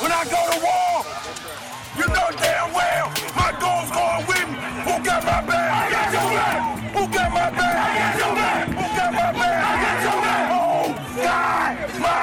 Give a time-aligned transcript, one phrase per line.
[0.00, 0.94] when I go to war.
[1.98, 4.56] You know damn well my goal's going with me.
[4.86, 5.68] Who got my back?
[5.80, 6.58] I got your back.
[6.96, 7.76] Who got my back?
[7.84, 8.64] I got your back.
[8.80, 9.60] Who got my back?
[9.70, 10.44] I got your back.
[10.60, 10.86] Oh,
[11.26, 11.72] God,
[12.04, 12.18] my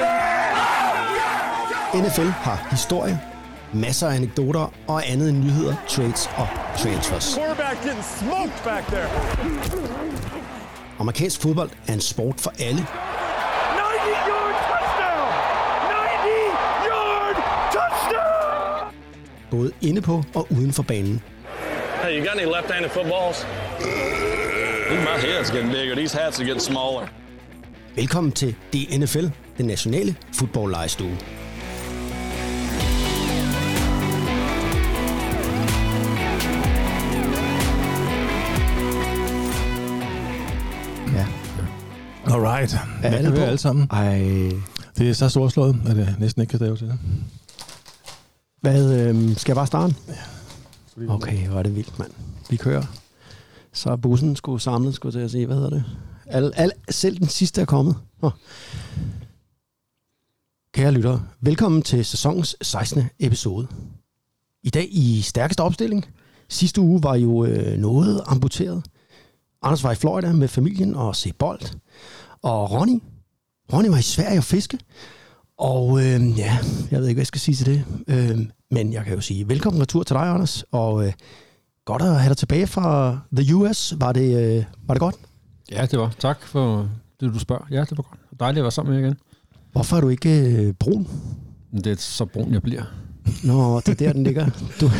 [0.00, 0.26] back.
[1.94, 3.20] NFL har historie,
[3.72, 6.48] masser af anekdoter og andet end nyheder, trades og
[6.78, 7.34] transfers.
[7.34, 9.08] Quarterback getting smoked back there.
[10.98, 12.86] Amerikansk fodbold er en sport for alle,
[19.50, 21.22] både inde på og uden for banen.
[22.02, 23.46] Hey, you got any left-handed footballs?
[24.90, 25.94] Ooh, my head's getting bigger.
[25.94, 27.08] These hats are getting smaller.
[27.96, 29.26] Velkommen til DNFL,
[29.58, 31.16] den nationale fodboldlejestue.
[41.14, 41.26] Ja,
[42.34, 42.74] Alright.
[42.74, 43.42] er Ja, alle vi på?
[43.42, 43.88] er alle sammen.
[43.92, 44.18] Ej,
[44.98, 46.98] Det er så storslået, at det næsten ikke kan stave til det.
[48.60, 49.94] Hvad, øhm, skal jeg bare starte?
[51.08, 52.12] Okay, hvor er det vildt, mand.
[52.50, 52.82] Vi kører.
[53.72, 55.46] Så er bussen skulle samlet, skulle jeg til at sige.
[55.46, 55.84] Hvad hedder det?
[56.26, 57.96] Al, al, selv den sidste er kommet.
[58.22, 58.30] Oh.
[60.74, 63.02] Kære lyttere, velkommen til sæsonens 16.
[63.18, 63.68] episode.
[64.62, 66.06] I dag i stærkeste opstilling.
[66.48, 68.84] Sidste uge var jo øh, noget amputeret.
[69.62, 71.60] Anders var i Florida med familien og se bold.
[72.42, 73.02] Og Ronny,
[73.72, 74.78] Ronny var i Sverige og fiske.
[75.58, 76.58] Og øh, ja,
[76.90, 77.84] jeg ved ikke, hvad jeg skal sige til det.
[78.08, 80.64] Øh, men jeg kan jo sige velkommen retur til dig, Anders.
[80.72, 81.12] Og øh,
[81.84, 83.94] godt at have dig tilbage fra The US.
[84.00, 85.14] Var det, øh, var det godt?
[85.72, 86.14] Ja, det var.
[86.18, 86.90] Tak for
[87.20, 87.64] det, du spørger.
[87.70, 88.40] Ja, det var godt.
[88.40, 89.18] Dejligt at være sammen med jer igen.
[89.72, 91.08] Hvorfor er du ikke øh, brun?
[91.72, 92.82] Det er så brun, jeg bliver.
[93.44, 94.46] Nå, det er der, den ligger.
[94.80, 94.90] Du,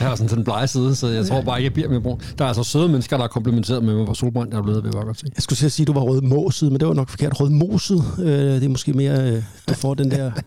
[0.00, 2.20] Jeg har sådan den blege side, så jeg tror bare ikke, jeg bliver mere brun.
[2.38, 4.84] Der er altså søde mennesker, der har komplimenteret med mig på solbrændt, der er blevet
[4.84, 5.26] ved godt se.
[5.36, 7.40] jeg skulle til at sige, at du var rødmoset, men det var nok forkert.
[7.40, 10.30] Rødmoset, øh, det er måske mere, øh, du får den der...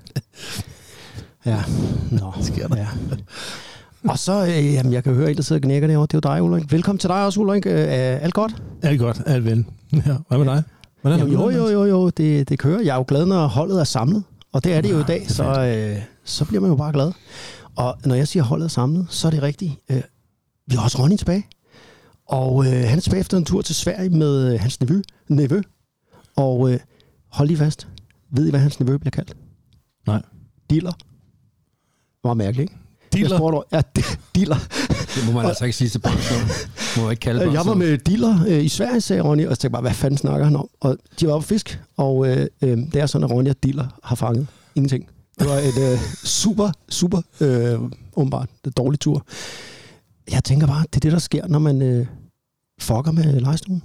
[1.46, 1.64] Ja,
[2.12, 2.34] nå.
[2.42, 2.78] Sker der.
[2.78, 2.88] Ja.
[4.10, 6.08] Og så, øh, jamen, jeg kan høre, at der sidder og knækker derovre.
[6.08, 6.72] Det er jo dig, Ulrik.
[6.72, 7.66] Velkommen til dig også, Ulrik.
[7.66, 8.56] Øh, er alt godt?
[8.82, 9.66] Alt godt, alt vel.
[9.94, 10.64] Ja, hvad med dig?
[11.02, 11.58] Hvordan er jo, det?
[11.58, 12.82] jo, jo, jo, det, det kører.
[12.82, 14.24] Jeg er jo glad, når holdet er samlet.
[14.56, 17.12] Og det er det jo i dag, så, øh, så bliver man jo bare glad.
[17.76, 19.74] Og når jeg siger, holdet samlet, så er det rigtigt.
[19.90, 20.02] Øh,
[20.68, 21.48] vi har også Ronny tilbage.
[22.26, 25.02] Og øh, han er tilbage efter en tur til Sverige med øh, hans nevø.
[25.28, 25.62] nevø.
[26.36, 26.80] Og øh,
[27.28, 27.88] hold lige fast.
[28.32, 29.38] Ved I, hvad hans nevø bliver kaldt?
[30.08, 30.22] Nej.
[30.70, 30.94] Diller.
[32.24, 32.76] Meget mærkeligt, ikke?
[33.14, 33.38] Jeg Dealer?
[33.38, 33.82] spurgte, ja,
[34.36, 34.58] diller.
[35.16, 36.14] Det må man altså ikke sige til børn.
[36.98, 37.48] Må jeg ikke kalde børn.
[37.50, 40.18] Øh, Jeg var med dealer øh, i Sverige, sagde Ronny, og tænkte bare, hvad fanden
[40.18, 40.70] snakker han om?
[40.80, 44.00] Og de var på fisk, og øh, øh, det er sådan, at Ronny og dealer
[44.04, 45.08] har fanget ingenting.
[45.40, 47.80] Det var et øh, super, super, øh,
[48.16, 49.26] åbenbart, det dårlig tur.
[50.32, 52.08] Jeg tænker bare, det er det, der sker, når man øh,
[52.80, 53.84] fucker med lejestuen.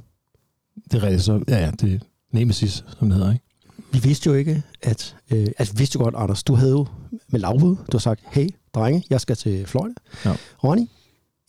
[0.93, 1.41] Det er rigtigt, så...
[1.49, 1.99] Ja, ja, det er
[2.33, 3.45] Nemesis, som det hedder, ikke?
[3.93, 5.17] Vi vidste jo ikke, at...
[5.31, 6.87] Øh, altså, vi vidste jo godt, Anders, du havde jo
[7.29, 9.95] med lavbud, du har sagt, hey, drenge, jeg skal til Florida.
[10.25, 10.33] Ja.
[10.65, 10.87] Ronny,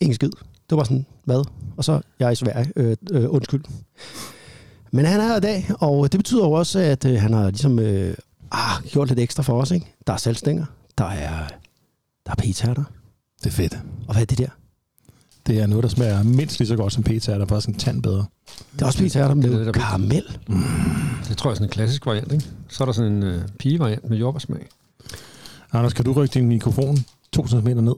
[0.01, 0.31] ingen skid.
[0.69, 1.43] Det var sådan, hvad?
[1.77, 3.63] Og så, jeg er i Sverige, øh, øh, undskyld.
[4.91, 7.49] Men han er her i dag, og det betyder jo også, at øh, han har
[7.49, 8.13] ligesom øh,
[8.51, 9.95] ah, gjort lidt ekstra for os, ikke?
[10.07, 10.65] Der er salgstænger,
[10.97, 11.47] der er,
[12.25, 12.85] der er pizzaer Det
[13.45, 13.79] er fedt.
[14.07, 14.47] og hvad er det der?
[15.47, 17.75] Det er noget, der smager mindst lige så godt som pizza, der er faktisk en
[17.75, 18.25] tand bedre.
[18.73, 20.23] Det er også pizzaer der Det er med karamel.
[21.27, 22.45] Det tror jeg er sådan en klassisk variant, ikke?
[22.67, 24.67] Så er der sådan en øh, pigevariant med jordbærsmag.
[25.73, 26.97] Anders, kan du rykke din mikrofon
[27.33, 27.95] to centimeter ned?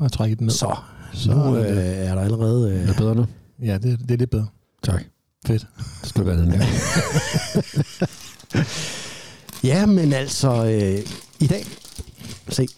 [0.00, 0.52] Bare trække den ned.
[0.54, 0.76] Så,
[1.14, 2.70] Så nu er øh, er der allerede...
[2.72, 3.26] Øh, Er det bedre nu?
[3.62, 4.46] Ja, det, det er lidt bedre.
[4.82, 5.02] Tak.
[5.46, 5.66] Fedt.
[6.00, 6.64] Det skal være den der.
[9.64, 10.98] Ja, men altså, øh,
[11.40, 11.66] i dag,
[12.48, 12.68] se,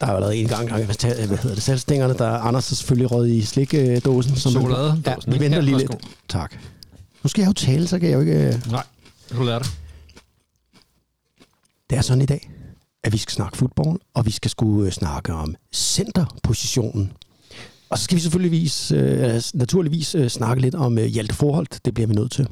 [0.00, 0.96] der er jo lavet en gang, gang hvad
[1.38, 4.36] hedder det, salgstængerne, der er Anders er selvfølgelig røget i slikdåsen.
[4.36, 5.90] som Chokoladedåsen, Ja, vi venter lige lidt.
[6.28, 6.54] Tak.
[7.22, 8.46] Nu skal jeg jo tale, så kan jeg jo ikke...
[8.48, 8.84] øh, Nej,
[9.32, 9.70] du lærer det.
[11.90, 12.50] Det er sådan i dag,
[13.04, 17.12] at vi skal snakke fodbold, og vi skal skulle øh, snakke om centerpositionen.
[17.90, 21.80] Og så skal vi selvfølgelig øh, naturligvis øh, snakke lidt om øh, Hjalte Forholdt.
[21.84, 22.48] Det bliver vi nødt til.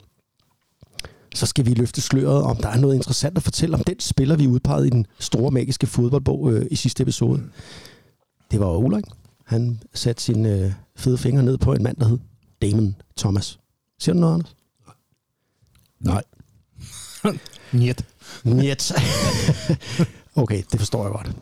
[1.34, 4.36] Så skal vi løfte sløret, om der er noget interessant at fortælle om den spiller,
[4.36, 7.42] vi udpegede i den store magiske fodboldbog øh, i sidste episode.
[8.50, 9.04] Det var Ulrik.
[9.44, 12.18] Han satte sine øh, fede fingre ned på en mand, der hed
[12.62, 13.58] Damon Thomas.
[13.98, 14.56] Siger du noget, Anders?
[16.00, 16.22] Nej.
[17.72, 18.04] Njet.
[18.44, 18.92] Njet.
[20.38, 21.32] okay, det forstår jeg godt.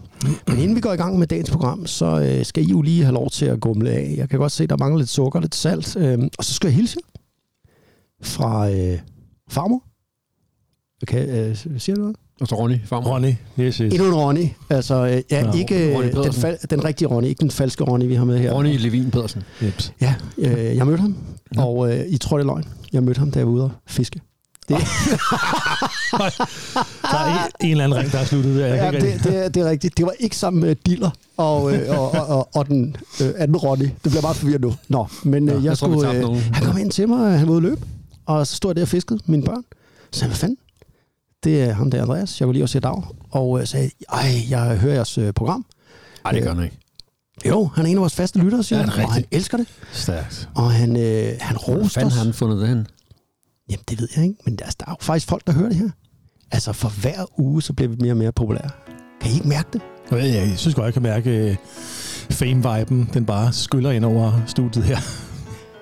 [0.49, 3.03] Men inden vi går i gang med dagens program, så øh, skal I jo lige
[3.05, 4.15] have lov til at gumle af.
[4.17, 5.97] Jeg kan godt se, der mangler lidt sukker, lidt salt.
[5.97, 6.97] Øh, og så skal jeg hilse
[8.23, 8.99] fra øh,
[9.51, 9.83] farmor.
[11.03, 12.17] Okay, øh, siger du noget?
[12.41, 13.11] Og så Ronny, farmor.
[13.11, 13.33] Ronny.
[13.61, 13.93] Yes, yes.
[13.93, 14.47] Endnu en Ronny.
[14.71, 17.85] Altså, øh, ja, Nå, ikke Ronny øh, den, fal- den rigtige Ronny, ikke den falske
[17.85, 18.53] Ronny, vi har med her.
[18.53, 19.43] Ronny Levin Pedersen.
[19.63, 19.93] Jeps.
[20.01, 21.17] Ja, øh, jeg mødte ham,
[21.59, 22.65] og øh, I tror, det er løgn.
[22.93, 24.21] Jeg mødte ham, da jeg var ude og fiske.
[24.69, 24.77] Det,
[27.03, 28.67] Der er en, en eller anden ring, der er sluttet der.
[28.67, 29.97] Jeg ja, det, det, er- det er rigtigt.
[29.99, 33.57] Det var ikke sammen med Diller og, øh, og, og, og, og den øh, anden
[33.57, 33.85] Ronny.
[33.85, 34.75] Det bliver meget forvirret nu.
[34.89, 37.47] Nå, men øh, jeg, jeg tror, skulle, tabte øh, han kom ind til mig, han
[37.49, 37.81] var ude at løbe,
[38.27, 39.63] og så stod jeg der og fiskede mine børn.
[40.13, 40.57] Så sagde, hvad fanden?
[41.45, 42.41] Det er ham der, Andreas.
[42.41, 43.03] Jeg var lige og se dag.
[43.31, 45.65] Og øh, sagde, ej, jeg hører jeres øh, program.
[46.25, 46.79] Nej, det gør han ikke.
[47.49, 49.67] Jo, han er en af vores faste lyttere, siger Ja, han, og han elsker det.
[49.93, 50.49] Stærkt.
[50.55, 52.15] Og han, øh, han roste fanden os.
[52.17, 52.87] har han fundet det hen?
[53.71, 55.77] Jamen, det ved jeg ikke, men altså, der er jo faktisk folk, der hører det
[55.77, 55.91] her.
[56.53, 58.71] Altså, for hver uge, så bliver vi mere og mere populære.
[59.21, 59.81] Kan I ikke mærke det?
[60.11, 61.57] Jeg, ved, jeg synes godt, jeg kan mærke øh,
[62.31, 63.11] fame-viben.
[63.15, 64.97] Den bare skyller ind over studiet her.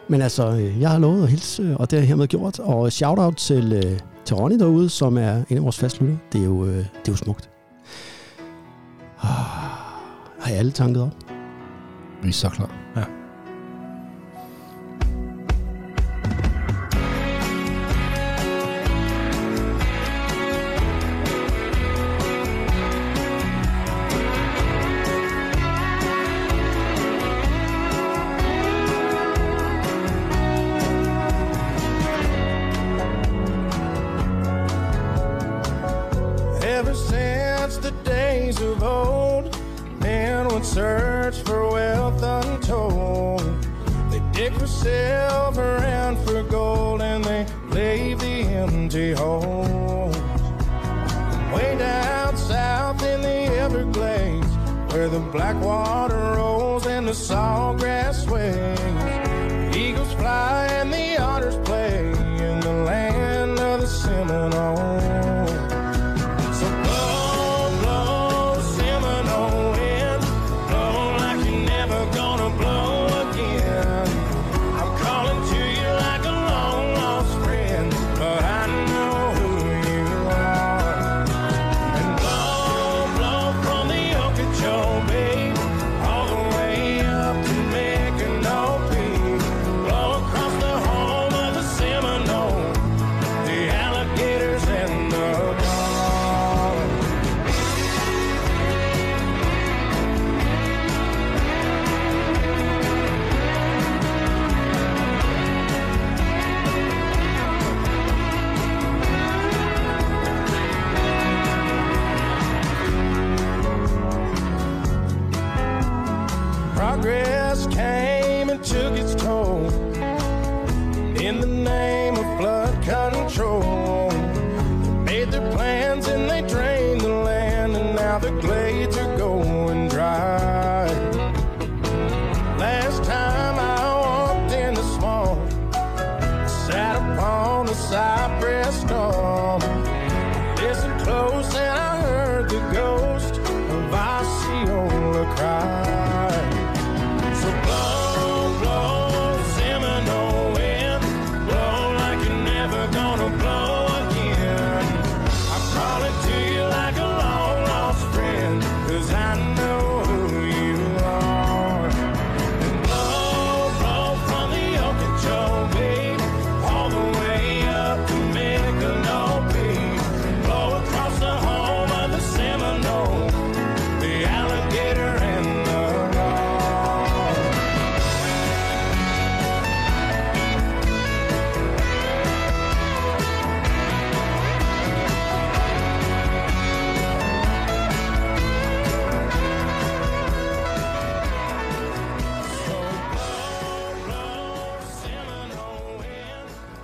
[0.08, 2.58] Men altså, øh, jeg har lovet at hilse, øh, og det har jeg hermed gjort.
[2.58, 6.16] Og shout-out til, til Ronny derude, som er en af vores fastlytter.
[6.32, 7.50] Det er jo, det er jo smukt.
[9.22, 9.28] Ah,
[10.40, 11.12] har jeg alle tanket op?
[12.22, 12.70] Vi er så klar.
[12.96, 13.23] Ever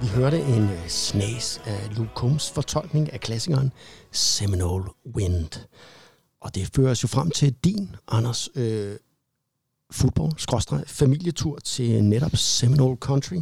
[0.00, 3.73] Vi hørte en øh, snas af Luke Combs fortolkning af klassikeren
[4.12, 4.85] Seminole
[5.16, 5.66] Wind.
[6.40, 8.97] Og det fører os jo frem til din, Anders, øh,
[9.92, 13.40] fodbold, skråstreg, familietur til netop Seminole Country.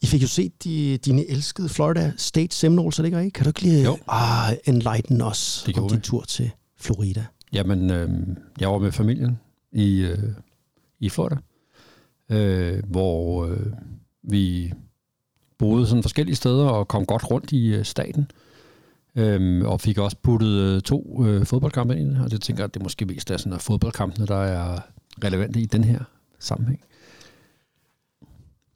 [0.00, 3.34] I fik jo set de, dine elskede Florida State Seminoles, er det ikke rigtigt?
[3.34, 3.98] Kan du ikke lige Jo.
[4.08, 7.26] ah, enlighten os Det om din tur til Florida?
[7.52, 8.10] Jamen, øh,
[8.60, 9.38] jeg var med familien
[9.72, 10.18] i, øh,
[11.00, 11.36] i Florida,
[12.30, 13.66] øh, hvor øh,
[14.22, 14.72] vi
[15.58, 18.30] boede sådan forskellige steder og kom godt rundt i øh, staten.
[19.16, 22.74] Øhm, og fik også puttet øh, to øh, fodboldkampe ind, og det tænker jeg, at
[22.74, 24.80] det måske mest er sådan at fodboldkampene, der er
[25.24, 26.00] relevante i den her
[26.38, 26.80] sammenhæng.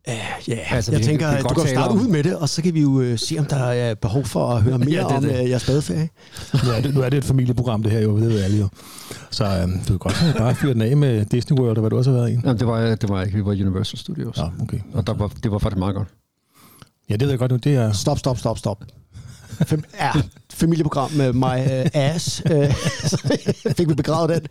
[0.06, 0.12] Ja,
[0.49, 0.52] ja.
[0.54, 2.37] Altså, Altså, jeg vi- tænker, vi kan at du kan starte om- ud med det,
[2.37, 4.90] og så kan vi jo øh, se, om der er behov for at høre mere
[4.90, 5.42] Ja, ja, det om det.
[5.42, 6.09] øh, jeres badeferie.
[6.64, 8.68] Nu er, det, nu er det et familieprogram, det her jo, det ved alle jo.
[9.30, 11.97] Så øhm, du kan godt bare fyre den af med Disney World, og hvad du
[11.99, 12.32] også har været i.
[12.32, 14.37] Jamen, det var, det var ikke, vi var Universal Studios.
[14.38, 14.78] Ja, okay.
[14.92, 16.09] Og der var, det var faktisk meget godt.
[17.11, 17.56] Ja, det ved jeg godt nu.
[17.56, 17.92] Det er...
[17.92, 18.85] Stop, stop, stop, stop.
[19.62, 20.12] Fam- ja,
[20.50, 21.42] familieprogram med my
[21.85, 22.42] uh, ass.
[22.50, 22.66] Uh,
[23.76, 24.47] fik vi begravet den.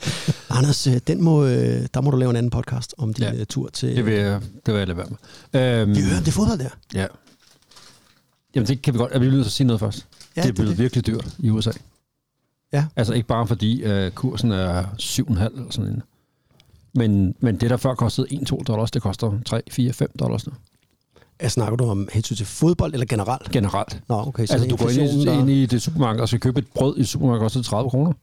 [0.50, 3.44] Anders, øh, den må, øh, der må du lave en anden podcast om din Ja.
[3.44, 3.96] tur til...
[3.96, 5.08] Det vil jeg, det vil jeg lade være
[5.53, 5.62] med.
[5.82, 6.70] Øhm, Vi hører om det fodbold der.
[6.94, 7.06] Ja.
[8.56, 9.12] Jamen, det kan vi godt.
[9.12, 10.06] Jeg bliver nødt til at sige noget først.
[10.36, 10.77] Ja, det er er blevet det.
[10.80, 11.72] virkelig dyrt i USA.
[12.74, 12.86] Ja.
[12.96, 16.01] Altså ikke bare fordi uh, kursen er 7,5 eller sådan en.
[16.96, 20.53] Men, men det, der før kostede 1-2 dollars, det koster 3, 4, 5 dollars nu.
[21.41, 23.51] Ja, snakker du om hensyn til fodbold eller generelt?
[23.51, 24.01] Generelt.
[24.10, 24.45] Nå, okay.
[24.45, 26.67] Så Altså, du går ind i, der- ind i det supermarked og skal købe et
[26.75, 28.13] brød i supermarkedet, koster det 30 kroner.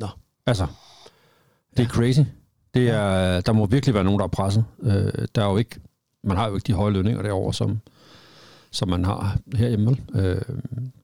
[0.00, 0.06] Nå.
[0.46, 0.66] Altså,
[1.76, 2.20] det er crazy.
[2.74, 4.64] Det er, der må virkelig være nogen, der er presset.
[4.82, 5.80] Øh, der er jo ikke,
[6.24, 7.80] man har jo ikke de høje lønninger derovre, som,
[8.70, 9.96] som man har herhjemme.
[10.14, 10.40] Øh,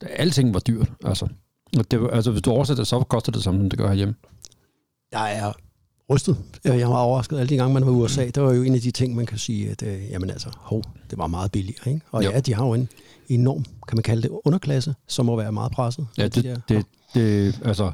[0.02, 1.28] alting var dyrt, altså.
[1.90, 4.14] Det, altså, hvis du oversætter det, så koster det samme, som det gør herhjemme.
[5.12, 5.52] Jeg er
[6.10, 6.36] rystet.
[6.64, 8.26] Jeg var overrasket alle de gange, man var i USA.
[8.26, 10.82] Det var jo en af de ting, man kan sige, at øh, jamen altså, hov,
[11.10, 11.88] det var meget billigere.
[11.92, 12.00] Ikke?
[12.10, 12.30] Og Jo.
[12.30, 12.88] ja, de har jo en
[13.28, 16.06] enorm, kan man kalde det, underklasse, som må være meget presset.
[16.18, 17.92] Ja, De der- det, det, det, altså,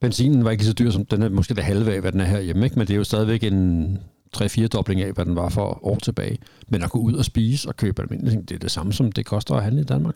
[0.00, 2.24] benzinen var ikke så dyr som, den er måske det halve af, hvad den er
[2.24, 2.78] herhjemme, ikke?
[2.78, 3.98] men det er jo stadigvæk en
[4.36, 6.38] 3-4 dobling af, hvad den var for år tilbage.
[6.68, 9.12] Men at gå ud og spise og købe almindelige ting, det er det samme, som
[9.12, 10.14] det koster at handle i Danmark.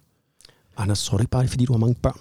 [0.76, 2.20] Anders, tror du ikke bare, det fordi du har mange børn?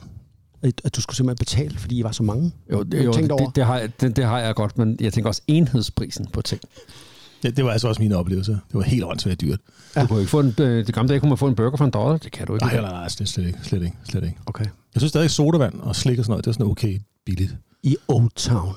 [0.64, 2.52] At du skulle simpelthen betale, fordi I var så mange?
[2.72, 3.46] Jo, det, jo det, over?
[3.46, 6.42] det, det, har jeg, det, det har jeg godt, men jeg tænker også enhedsprisen på
[6.42, 6.62] ting.
[7.44, 8.52] Det, det var altså også min oplevelse.
[8.52, 9.60] Det var helt åndssvagt dyrt.
[9.96, 10.02] Ja.
[10.02, 11.86] Du kunne ikke få en, øh, det gamle dage kunne man få en burger for
[11.86, 12.66] en dollar, det kan du ikke.
[12.66, 13.60] Nej, nej, nej, slet, slet ikke.
[13.64, 13.96] Slet ikke.
[14.04, 14.38] Slet ikke.
[14.46, 14.64] Okay.
[14.66, 17.56] Jeg synes stadig, sodavand og slik og sådan noget, det er sådan okay billigt.
[17.84, 18.76] I Old Town,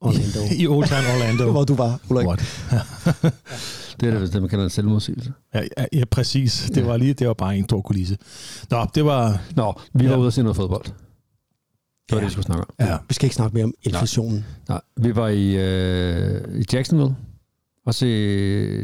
[0.00, 0.40] Orlando.
[0.62, 1.50] I Old Town Orlando.
[1.52, 2.26] Hvor du var, Ulrik.
[2.26, 2.40] What?
[4.00, 5.32] Det er det, det man kalder en selvmodsigelse.
[5.54, 6.70] Ja, ja, ja, præcis.
[6.74, 8.16] Det var lige, det var bare en stor kulisse.
[8.70, 9.40] Nå, det var...
[9.56, 10.18] Nå, vi var Ja.
[10.18, 10.84] ude og se noget fodbold.
[12.08, 12.20] Det var Ja.
[12.20, 12.74] det, vi skulle snakke om.
[12.80, 12.98] Ja.
[13.08, 14.44] Vi skal ikke snakke mere om inflationen.
[14.68, 17.16] Nej, vi var i, øh, i Jacksonville
[17.86, 18.06] og se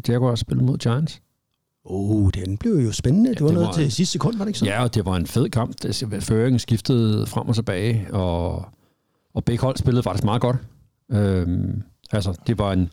[0.08, 1.22] Jaguars spille mod Giants.
[1.84, 3.30] Oh, den blev jo spændende.
[3.30, 4.64] Det var det noget var- til sidste sekund, var det ikke så?
[4.64, 5.76] Ja, og det var en fed kamp.
[6.20, 8.64] Føringen skiftede frem og tilbage, og,
[9.34, 10.56] og begge hold spillede faktisk meget godt.
[11.12, 12.90] Øhm, altså, det var en...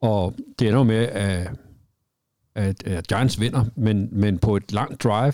[0.00, 1.50] Og det ender med, at,
[2.54, 5.32] at, at Giants vinder, men, men på et langt drive.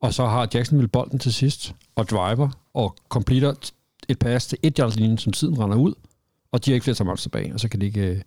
[0.00, 3.54] Og så har Jacksonville bolden til sidst, og driver, og completer
[4.08, 5.94] et pass til et yard linjen, som tiden render ud,
[6.52, 8.20] og de har ikke flere timeouts tilbage, og så kan de ikke, øh,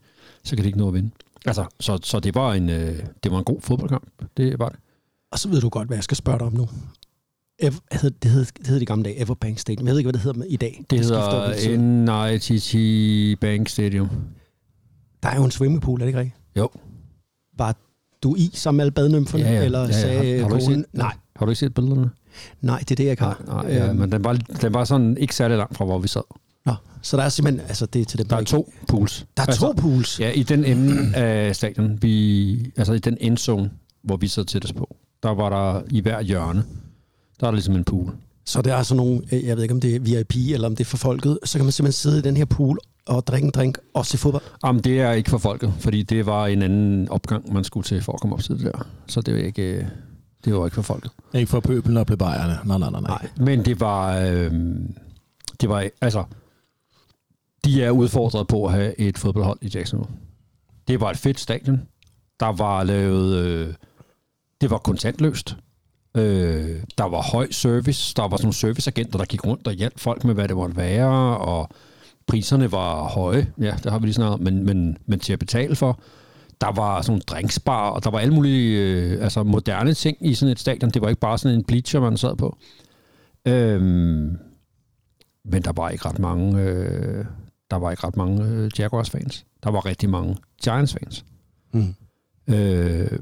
[0.43, 1.09] så kan de ikke nå at vinde.
[1.45, 4.07] Altså, så, så det, var en, øh, det var en god fodboldkamp.
[4.37, 4.79] Det var det.
[5.31, 6.67] Og så ved du godt, hvad jeg skal spørge dig om nu.
[7.63, 9.87] Ev- hed- det, hed, det hed de gamle dage, Everbank Stadium.
[9.87, 10.83] Jeg ved ikke, hvad det hedder i dag.
[10.89, 11.09] Det tid.
[11.15, 12.31] hedder
[13.31, 14.09] NITT Bank Stadium.
[15.23, 16.37] Der er jo en swimmingpool, er det ikke rigtigt?
[16.57, 16.69] Jo.
[17.57, 17.75] Var
[18.23, 19.63] du i sammen med alle badnymferne?
[19.65, 22.09] Eller sagde Har, har, du ikke konen, set, nej, har du ikke set billederne?
[22.61, 23.41] Nej, det er det, jeg ikke har.
[23.47, 26.07] nej ja, Øhm, men den var, den var sådan ikke særlig langt fra, hvor vi
[26.07, 26.21] sad.
[26.65, 29.25] Nå, så der er simpelthen, altså det er til dem, Der er to pools.
[29.37, 30.19] Der er altså, to pools?
[30.19, 33.71] Ja, i den ende af stadion, vi, altså i den endzone,
[34.03, 36.63] hvor vi sad tættest på, der var der i hver hjørne,
[37.39, 38.11] der er der ligesom en pool.
[38.45, 40.75] Så det er altså nogle, øh, jeg ved ikke om det er VIP, eller om
[40.75, 43.45] det er for folket, så kan man simpelthen sidde i den her pool og drikke
[43.45, 44.43] en drink og se fodbold.
[44.65, 48.01] Jamen, det er ikke for folket, fordi det var en anden opgang, man skulle til
[48.01, 48.87] for at komme op til det der.
[49.07, 49.83] Så det var ikke, øh,
[50.45, 51.11] det var ikke for folket.
[51.33, 52.59] Ikke for pøbelen og plebejerne.
[52.65, 53.29] Nej, nej, nej, nej.
[53.37, 54.51] Men det var, øh,
[55.61, 56.23] det var, altså,
[57.65, 60.13] de er udfordret på at have et fodboldhold i Jacksonville.
[60.87, 61.81] Det var et fedt stadion.
[62.39, 63.73] Der var lavet, øh,
[64.61, 65.57] det var kontantløst.
[66.17, 68.13] Øh, der var høj service.
[68.15, 70.77] Der var sådan nogle serviceagenter, der gik rundt og hjalp folk med, hvad det måtte
[70.77, 71.69] være, og
[72.27, 73.47] priserne var høje.
[73.59, 75.99] Ja, det har vi lige snakket om, men, men, men til at betale for.
[76.61, 80.33] Der var sådan nogle drinksbar, og der var alle mulige øh, altså moderne ting i
[80.33, 80.89] sådan et stadion.
[80.91, 82.57] Det var ikke bare sådan en bleacher, man sad på.
[83.47, 84.37] Øhm,
[85.45, 87.25] men der var ikke ret mange, øh,
[87.71, 89.45] der var ikke ret mange øh, Jaguars-fans.
[89.63, 91.25] Der var rigtig mange Giants-fans.
[91.73, 91.95] Mm.
[92.47, 93.19] Øh,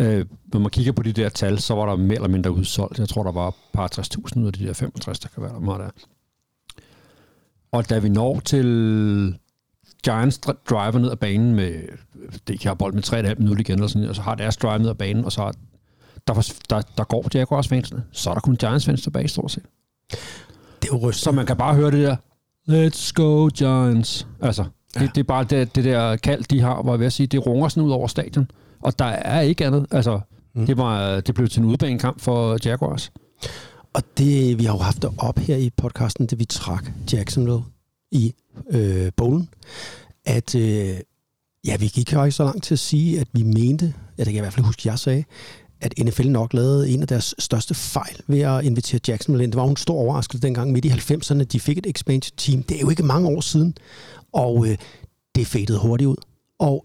[0.00, 2.98] øh, når man kigger på de der tal, så var der mere eller mindre udsolgt.
[2.98, 5.52] Jeg tror, der var et par 60.000 ud af de der 65, der kan være
[5.52, 5.90] der meget der.
[7.72, 9.38] Og da vi når til
[10.04, 11.72] Giants dr- driver ned ad banen med,
[12.48, 13.02] det kan bold med
[13.32, 15.40] 3,5 minutter igen, eller sådan, og så har deres drive ned ad banen, og så
[15.40, 15.54] har,
[16.26, 19.62] der, der, der går Jaguars fansene, så er der kun Giants fans tilbage stort set.
[20.82, 21.14] Det er jo rystende.
[21.24, 22.16] Så man kan bare høre det der,
[22.70, 24.26] let's go Giants.
[24.40, 24.64] Altså,
[24.94, 25.06] det, Ja.
[25.14, 27.68] det er bare det, det der kald, de har, hvor jeg vil sige, det runger
[27.68, 28.50] sådan ud over stadion.
[28.82, 29.86] Og der er ikke andet.
[29.90, 30.20] Altså,
[30.54, 30.66] mm.
[30.66, 33.12] det, var, det blev til en udbanekamp for Jaguars.
[33.94, 37.62] Og det, vi har jo haft det op her i podcasten, det vi trak Jacksonville
[38.10, 38.34] i
[38.70, 39.48] øh, bogen,
[40.24, 40.96] at øh,
[41.66, 44.26] ja, vi gik jo ikke så langt til at sige, at vi mente, ja, det
[44.26, 45.24] kan jeg i hvert fald huske, jeg sagde,
[45.80, 49.52] at NFL nok lavede en af deres største fejl ved at invitere Jacksonville ind.
[49.52, 52.62] Det var jo en stor overraskelse dengang midt i 90'erne, de fik et expansion team.
[52.62, 53.74] Det er jo ikke mange år siden,
[54.32, 54.78] og øh,
[55.34, 56.16] det fadede hurtigt ud.
[56.58, 56.84] Og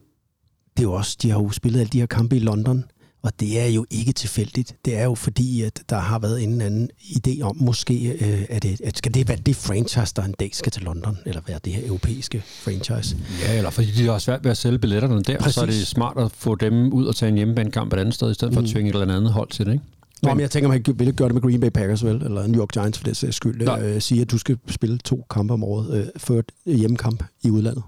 [0.77, 2.85] det er jo også, de har jo spillet alle de her kampe i London,
[3.25, 4.75] og det er jo ikke tilfældigt.
[4.85, 8.45] Det er jo fordi, at der har været en eller anden idé om, måske øh,
[8.49, 11.41] er det, at skal det være det franchise, der en dag skal til London, eller
[11.47, 13.17] være det her europæiske franchise.
[13.41, 15.53] Ja, eller fordi de har svært ved at sælge billetterne der, Præcis.
[15.55, 18.31] så er det smart at få dem ud og tage en hjemmebanekamp et andet sted,
[18.31, 19.85] i stedet for at tvinge et eller andet hold til det, ikke?
[20.23, 22.15] Nå, men jeg tænker, man vil ikke gøre det med Green Bay Packers, vel?
[22.15, 23.65] Eller New York Giants for det sags skyld.
[23.65, 23.81] Nej.
[23.81, 27.49] Øh, sige, at du skal spille to kampe om året øh, for et hjemmekamp i
[27.49, 27.83] udlandet.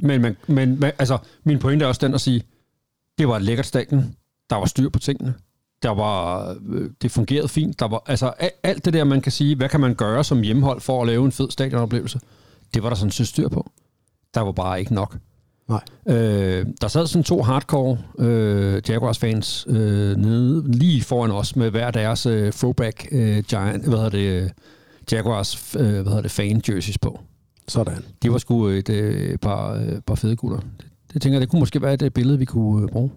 [0.00, 2.42] Men, men, men, men altså, min pointe er også den at sige,
[3.18, 4.14] det var et lækkert stadion,
[4.50, 5.34] der var styr på tingene,
[5.82, 9.56] der var, øh, det fungerede fint, der var, altså alt det der, man kan sige,
[9.56, 12.20] hvad kan man gøre som hjemmehold for at lave en fed stadionoplevelse,
[12.74, 13.70] det var der sådan set styr på.
[14.34, 15.16] Der var bare ikke nok.
[15.68, 15.80] Nej.
[16.08, 21.90] Øh, der sad sådan to hardcore øh, Jaguars-fans øh, nede lige foran os med hver
[21.90, 24.52] deres øh, throwback øh, giant, hvad hedder det,
[25.12, 27.20] Jaguars øh, hvad hedder det, fan jerseys på.
[27.68, 28.04] Sådan.
[28.22, 30.58] Det var sgu et øh, par, øh, par fede gutter.
[30.60, 33.10] Det, det tænker jeg, det kunne måske være et øh, billede, vi kunne øh, bruge.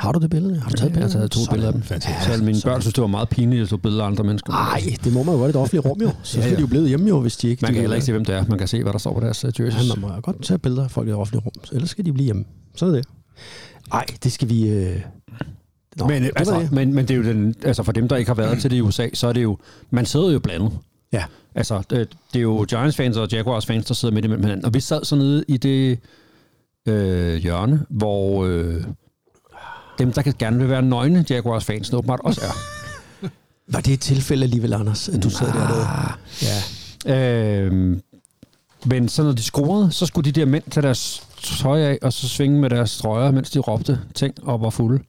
[0.00, 0.60] Har du det billede?
[0.60, 1.52] Har du taget jeg har taget to Sådan.
[1.54, 1.82] billeder af dem.
[1.82, 2.36] Fantastisk.
[2.36, 2.72] Så mine sådan.
[2.72, 4.52] børn synes, det var meget pinligt at tage billeder af andre mennesker.
[4.52, 6.10] Nej, det må man jo godt i det offentlige rum jo.
[6.22, 6.56] Så Ja, skal ja.
[6.56, 7.62] de jo blive hjemme jo, hvis de ikke...
[7.64, 8.44] Man kan heller ikke se, hvem det er.
[8.48, 9.88] Man kan se, hvad der står på deres øh, jerseys.
[9.88, 11.52] Ja, man må jo godt tage billeder af folk i det offentlige rum.
[11.64, 12.44] så Ellers skal de blive hjemme.
[12.76, 13.06] Sådan er det.
[13.92, 14.68] Ej, det skal vi...
[14.68, 15.00] Øh...
[15.96, 16.72] Nå, men, det altså, det.
[16.72, 18.76] men, men det er jo den, altså for dem, der ikke har været til det
[18.76, 19.58] i USA, så er det jo,
[19.90, 20.72] man sidder jo blandet.
[21.12, 21.24] Ja.
[21.54, 24.64] Altså, det, det er jo Giants-fans og Jaguars-fans, der sidder midt imellem hinanden.
[24.66, 25.98] Og vi sad så nede i det
[26.88, 28.84] øh, hjørne, hvor øh,
[30.00, 32.52] dem, der kan gerne vil være nøgne Jaguars-fans, åbenbart også er.
[33.72, 35.86] Var det et tilfælde alligevel, Anders, at du sad dernede?
[37.06, 37.60] Ja.
[37.64, 37.96] Øh,
[38.84, 42.12] men så når de scorede, så skulle de der mænd tage deres tøj af, og
[42.12, 45.02] så svinge med deres strøjer, mens de råbte ting og var fulde.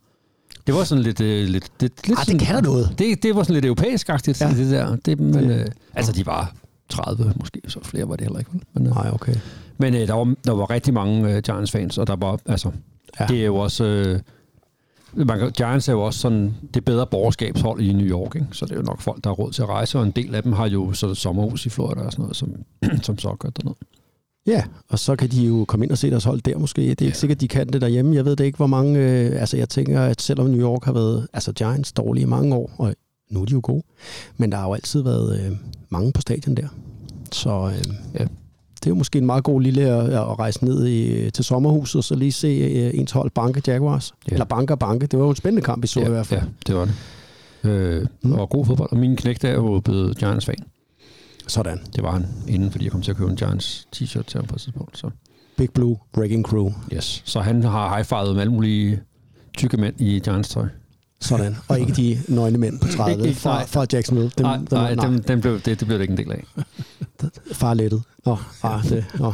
[0.67, 1.21] Det var sådan lidt...
[1.21, 2.95] Øh, lidt, lidt, lidt Ah, sådan, det kan da noget.
[2.99, 4.49] Det, det var sådan lidt europæisk-agtigt, Ja.
[4.49, 4.95] det der.
[4.95, 6.53] Det, men, øh, altså, de var
[6.89, 8.51] 30 måske, så flere var det heller ikke.
[8.73, 9.35] Men, øh, Nej, okay.
[9.77, 12.71] men øh, der, var, der var rigtig mange øh, Giants-fans, og der var, altså,
[13.19, 13.25] ja.
[13.25, 13.83] det er jo også...
[13.83, 14.19] Øh,
[15.13, 18.47] man kan, Giants er jo også sådan det bedre borgerskabshold i New York, ikke?
[18.51, 20.35] så det er jo nok folk, der har råd til at rejse, og en del
[20.35, 22.55] af dem har jo så sommerhus i Florida og sådan noget, som,
[23.07, 23.75] som så gør dernede.
[24.47, 26.81] Ja, og så kan de jo komme ind og se deres hold der måske.
[26.81, 27.11] Det er ikke Ja.
[27.13, 28.15] sikkert, de kan det derhjemme.
[28.15, 28.99] Jeg ved det ikke, hvor mange...
[28.99, 32.55] Øh, altså, jeg tænker, at selvom New York har været altså Giants dårlige i mange
[32.55, 32.93] år, og
[33.31, 33.83] nu er de jo gode,
[34.37, 35.51] men der har jo altid været øh,
[35.89, 36.67] mange på stadion der.
[37.31, 38.25] Så øh, Ja.
[38.83, 41.95] Det er jo måske en meget god lille at, at rejse ned i, til sommerhuset,
[41.95, 44.13] og så lige se øh, ens hold banke Jaguars.
[44.27, 44.33] Ja.
[44.33, 45.07] Eller banke banke.
[45.07, 46.41] Det var jo en spændende kamp, vi så ja, i hvert fald.
[46.41, 46.93] Ja, det var det.
[47.63, 48.33] Øh, Mm.
[48.33, 48.91] Og god fodbold.
[48.91, 50.55] Og min knægt er jo blevet Giants-fan.
[51.47, 51.79] Sådan.
[51.95, 54.45] Det var han inden, fordi jeg kom til at købe en Giants t-shirt til ham
[54.47, 54.97] på et tidspunkt.
[54.97, 55.09] Så,
[55.57, 56.71] Big Blue, Breaking Crew.
[56.93, 57.21] yes.
[57.25, 58.99] så han har high-fivet med alle mulige
[59.57, 60.65] tykke mænd i Giants-tøj.
[61.21, 61.55] Sådan.
[61.67, 63.65] Og ikke de nøgne mænd på 30 Ikke- ikke- fra, nej.
[63.67, 64.31] fra Jacksonville.
[64.37, 66.43] Dem, nej, dem, nej, dem, dem blev, det, det blev det ikke en del af.
[67.53, 68.03] Farlettet.
[68.25, 69.33] Nå, ah, det, nå.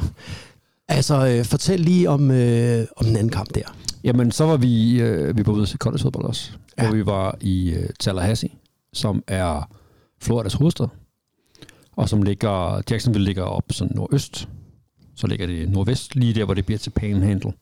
[0.88, 3.76] Altså, øh, fortæl lige om, øh, om den anden kamp der.
[4.04, 6.52] Jamen, så var vi, øh, vi var ude til collegefodbold også.
[6.78, 6.84] Ja.
[6.84, 8.50] Hvor vi var i øh, Tallahassee,
[8.93, 9.69] som er
[10.21, 10.88] Floridas hovedstad.
[11.95, 14.50] Og som ligger, Jacksonville ligger op sådan nordøst.
[15.15, 17.54] Så ligger det nordvest, lige der, hvor det bliver til Panhandle.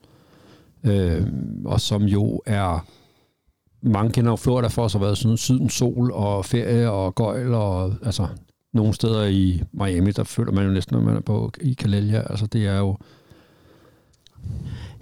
[0.84, 1.28] Øh,
[1.66, 2.86] og som jo er...
[3.82, 7.54] Mange kender jo Florida for at have været sådan sydens sol og ferie og gøjl
[7.54, 8.28] og altså
[8.76, 12.24] nogle steder i Miami, der føler man jo næsten, når man er på i Kalelia.
[12.30, 12.98] Altså det er jo...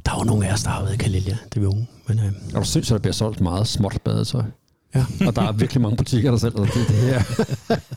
[0.05, 1.87] Der er jo nogle af os, der har været i Kalelia, det er vi unge.
[2.07, 4.43] Men, øh, Og du synes, at der bliver solgt meget småt badetøj.
[4.95, 5.05] Ja.
[5.27, 6.73] og der er virkelig mange butikker, der sælger det.
[6.73, 7.21] det her.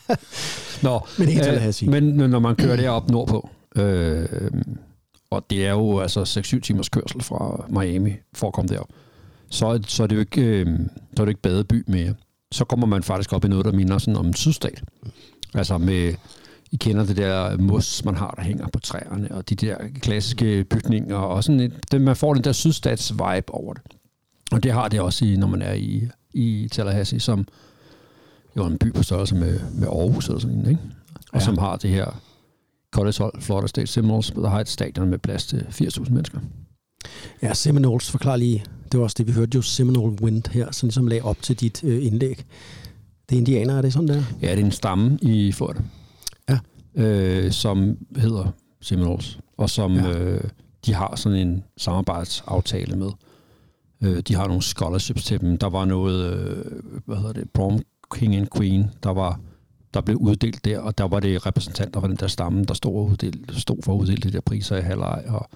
[0.86, 1.90] Nå, Men ikke øh, Tallahassee.
[1.90, 4.28] Men når man kører derop nordpå, øh,
[5.30, 6.22] og det er jo altså
[6.56, 8.88] 6-7 timers kørsel fra Miami for at komme derop,
[9.50, 10.78] så, så er det jo ikke, øh,
[11.16, 12.14] så er det ikke badeby mere.
[12.52, 14.82] Så kommer man faktisk op i noget, der minder sådan om en sydstat.
[15.56, 16.14] Altså med,
[16.70, 20.64] I kender det der mos, man har, der hænger på træerne, og de der klassiske
[20.64, 23.82] bygninger, og sådan et, det, man får den der sydstats-vibe over det.
[24.52, 27.46] Og det har det også, i, når man er i, i Tallahassee, som
[28.56, 30.80] jo er en by på størrelse med, med Aarhus eller sådan en, ikke?
[31.32, 31.44] Og ja.
[31.44, 32.20] som har det her
[32.90, 36.38] collegehold, Florida State Seminoles, der har et stadion med plads til 80.000 mennesker.
[37.42, 38.64] ja, Seminoles, forklar lige.
[38.92, 41.60] Det var også det, vi hørte jo Seminole Wind her, som ligesom lagde op til
[41.60, 42.44] dit øh, indlæg.
[43.28, 44.22] Det er indianer, er det sådan der?
[44.42, 45.80] Ja, det er en stamme i Florida,
[46.48, 46.58] Ja.
[46.94, 48.46] øh, som hedder
[48.80, 50.18] Seminoles, og som Ja.
[50.18, 50.40] øh,
[50.86, 53.10] de har sådan en samarbejdsaftale med.
[54.02, 55.58] Øh, de har nogle scholarships til dem.
[55.58, 56.64] Der var noget, øh,
[57.06, 57.80] hvad hedder det, prom
[58.14, 59.40] king and queen, der var
[59.94, 63.10] der blev uddelt der, og der var det repræsentanter fra den der stamme, der stod,
[63.10, 65.48] uddelt, stod for at uddele de der priser i halvleg, og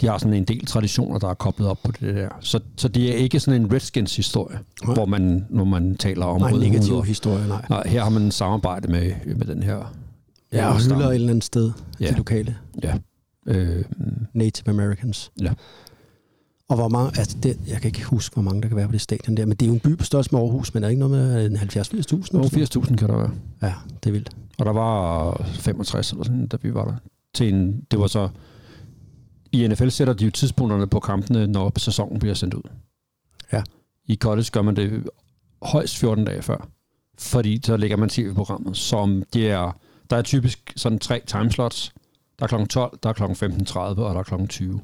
[0.00, 2.28] de har sådan en del traditioner, der er koblet op på det der.
[2.40, 4.94] Så, så det er ikke sådan en Redskins-historie, Nej.
[4.94, 7.02] hvor man, når man taler om Nej, negativ huder.
[7.02, 7.64] historie, nej.
[7.70, 9.94] Nej, her har man en samarbejde med, med den her...
[10.52, 12.08] Ja, og hylder et eller andet sted, Ja.
[12.10, 12.94] de lokale Ja.
[13.46, 13.84] Øh,
[14.34, 15.32] Native Americans.
[15.42, 15.52] Ja.
[16.68, 18.92] Og hvor mange, altså det, jeg kan ikke huske, hvor mange der kan være på
[18.92, 20.88] det stadion der, men det er jo en by på størrelse med Aarhus, men er
[20.88, 22.26] ikke noget med en 70-80.000?
[22.32, 23.30] Nogle 80.000 kan der være.
[23.62, 24.30] Ja, det er vildt.
[24.58, 26.94] Og der var 65 eller sådan, da vi var der.
[27.34, 28.28] Til en, det var så...
[29.52, 32.62] I NFL sætter de jo tidspunkterne på kampene, når sæsonen bliver sendt ud.
[33.52, 33.62] Ja.
[34.06, 35.08] I college gør man det
[35.62, 36.68] højst 14 dage før.
[37.18, 39.76] Fordi så lægger man tv-programmet, som det er...
[40.10, 41.92] Der er typisk sådan tre timeslots.
[42.38, 42.66] Der er kl.
[42.66, 43.22] 12, der er kl.
[43.22, 44.46] 15.30 og der er kl.
[44.46, 44.80] 20.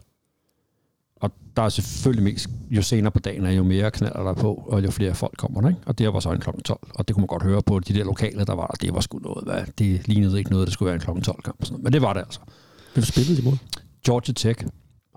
[1.20, 4.64] Og der er selvfølgelig mest, jo senere på dagen er, jo mere knaller der på,
[4.68, 5.81] og jo flere folk kommer der, ikke?
[5.87, 6.50] Og det var så en kl.
[6.64, 6.79] 12.
[6.94, 8.74] Og det kunne man godt høre på de der lokale, der var der.
[8.87, 9.64] Det var sgu noget, hvad?
[9.79, 11.22] Det lignede ikke noget, der skulle være en kl.
[11.22, 11.64] 12 kamp.
[11.64, 11.85] Sådan noget.
[11.85, 12.40] Men det var det altså.
[12.94, 13.57] Vil du spille det imod?
[14.07, 14.61] Georgia Tech.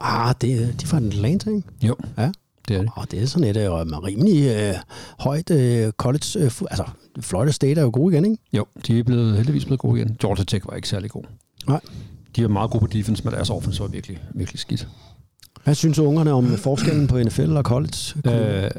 [0.01, 1.63] Ah, det, er- de er fra Atlanta, ikke?
[1.83, 1.95] Jo.
[2.17, 2.31] Ja.
[2.67, 2.91] Det er det.
[2.95, 4.73] Og det er sådan et øh, rimelig øh,
[5.19, 6.39] højt øh, college...
[6.45, 6.83] Øh, altså,
[7.19, 8.37] Florida State er jo gode igen, ikke?
[8.53, 10.17] Jo, de er blevet, heldigvis blevet gode igen.
[10.21, 11.23] Georgia Tech var ikke særlig god.
[11.67, 11.79] Nej.
[12.35, 14.87] De er meget gode på defense, men deres offense var virkelig, virkelig skidt.
[15.63, 18.13] Hvad synes ungerne om forskellen på NFL og college?
[18.25, 18.71] Øh,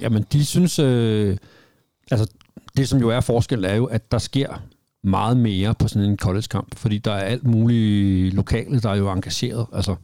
[0.00, 0.78] jamen, de synes...
[0.78, 1.36] Øh,
[2.10, 2.26] altså,
[2.76, 4.62] det som jo er forskel, er jo, at der sker
[5.04, 9.12] meget mere på sådan en college-kamp, fordi der er alt muligt lokale, der er jo
[9.12, 9.66] engageret.
[9.72, 9.94] Altså,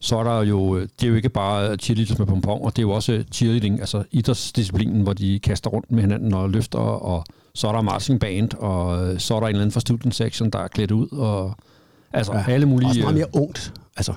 [0.00, 2.90] så er der jo, det er jo ikke bare cheerleaders med pomponer, det er jo
[2.90, 7.72] også cheerleading, altså idrætsdisciplinen, hvor de kaster rundt med hinanden og løfter, og så er
[7.72, 10.68] der marching band, og så er der en eller anden fra student section, der er
[10.68, 11.54] klædt ud, og
[12.12, 12.44] altså ja.
[12.48, 12.88] alle mulige...
[12.88, 14.12] Også meget øh, mere ungt, altså,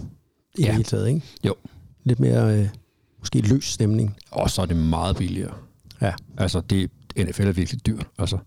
[0.57, 0.65] i Ja.
[0.65, 1.21] det hele taget, ikke?
[1.43, 1.55] Jo.
[2.03, 2.67] Lidt mere, øh,
[3.19, 4.15] måske løs stemning.
[4.31, 5.53] Og så er det meget billigere.
[6.01, 6.13] Ja.
[6.37, 8.07] Altså, det, NFL er virkelig dyrt.
[8.19, 8.37] Altså,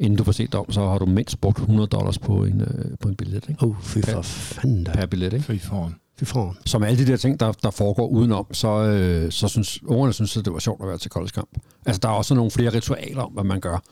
[0.00, 2.98] inden du får set om, så har du mindst brugt 100 dollars på en, øh,
[3.00, 3.64] på en billet, ikke?
[3.64, 4.92] Åh, oh, fy for fanden da.
[4.92, 5.44] Per billet, ikke?
[5.44, 5.94] Fy foran.
[6.18, 6.54] Fy foran.
[6.64, 10.36] Som alle de der ting, der, der foregår udenom, så, øh, så synes ungerne synes,
[10.36, 11.48] at det var sjovt at være til college kamp.
[11.86, 13.82] Altså, der er også nogle flere ritualer om, hvad man gør.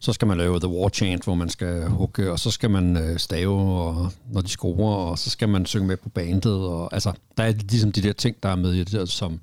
[0.00, 2.96] Så skal man lave The War Chant, hvor man skal hugge, og så skal man
[2.96, 6.52] øh, stave, og, når de scorer, og så skal man synge med på bandet.
[6.52, 9.40] Og, altså, der er ligesom de der ting, der er med i det der, som...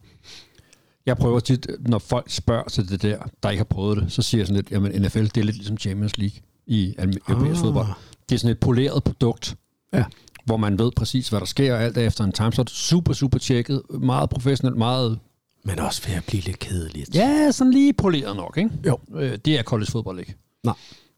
[1.06, 4.22] Jeg prøver tit, når folk spørger til det der, der ikke har prøvet det, så
[4.22, 6.38] siger jeg sådan lidt, jamen NFL, det er lidt ligesom Champions League
[6.68, 6.96] i
[7.28, 7.64] europæisk Ah.
[7.66, 7.88] fodbold.
[8.30, 9.56] Det er sådan et poleret produkt,
[9.94, 10.04] Ja.
[10.46, 12.70] hvor man ved præcis, hvad der sker, alt er efter en timeslot.
[12.70, 15.20] Super, super tjekket, meget professionelt, meget...
[15.64, 17.16] Men også ved at blive lidt kedeligt.
[17.16, 18.70] Ja, sådan lige poleret nok, ikke?
[18.88, 19.00] Jo.
[19.16, 20.36] Øh, det er college fodbold ikke.
[20.64, 20.74] Nej.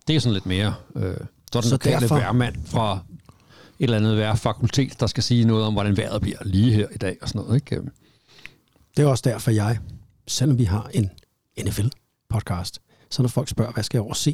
[0.07, 0.73] Det er sådan lidt mere...
[0.95, 1.03] Øh,
[1.51, 2.99] så er den Så derfor- værmand fra
[3.79, 6.97] et eller andet værfakultet, der skal sige noget om, hvordan vejret bliver lige her i
[6.97, 7.81] dag og sådan noget, ikke?
[8.97, 9.79] Det er også derfor, jeg,
[10.27, 11.09] selvom vi har en
[11.59, 12.71] NFL-podcast,
[13.09, 14.33] så når folk spørger, hvad skal jeg over se,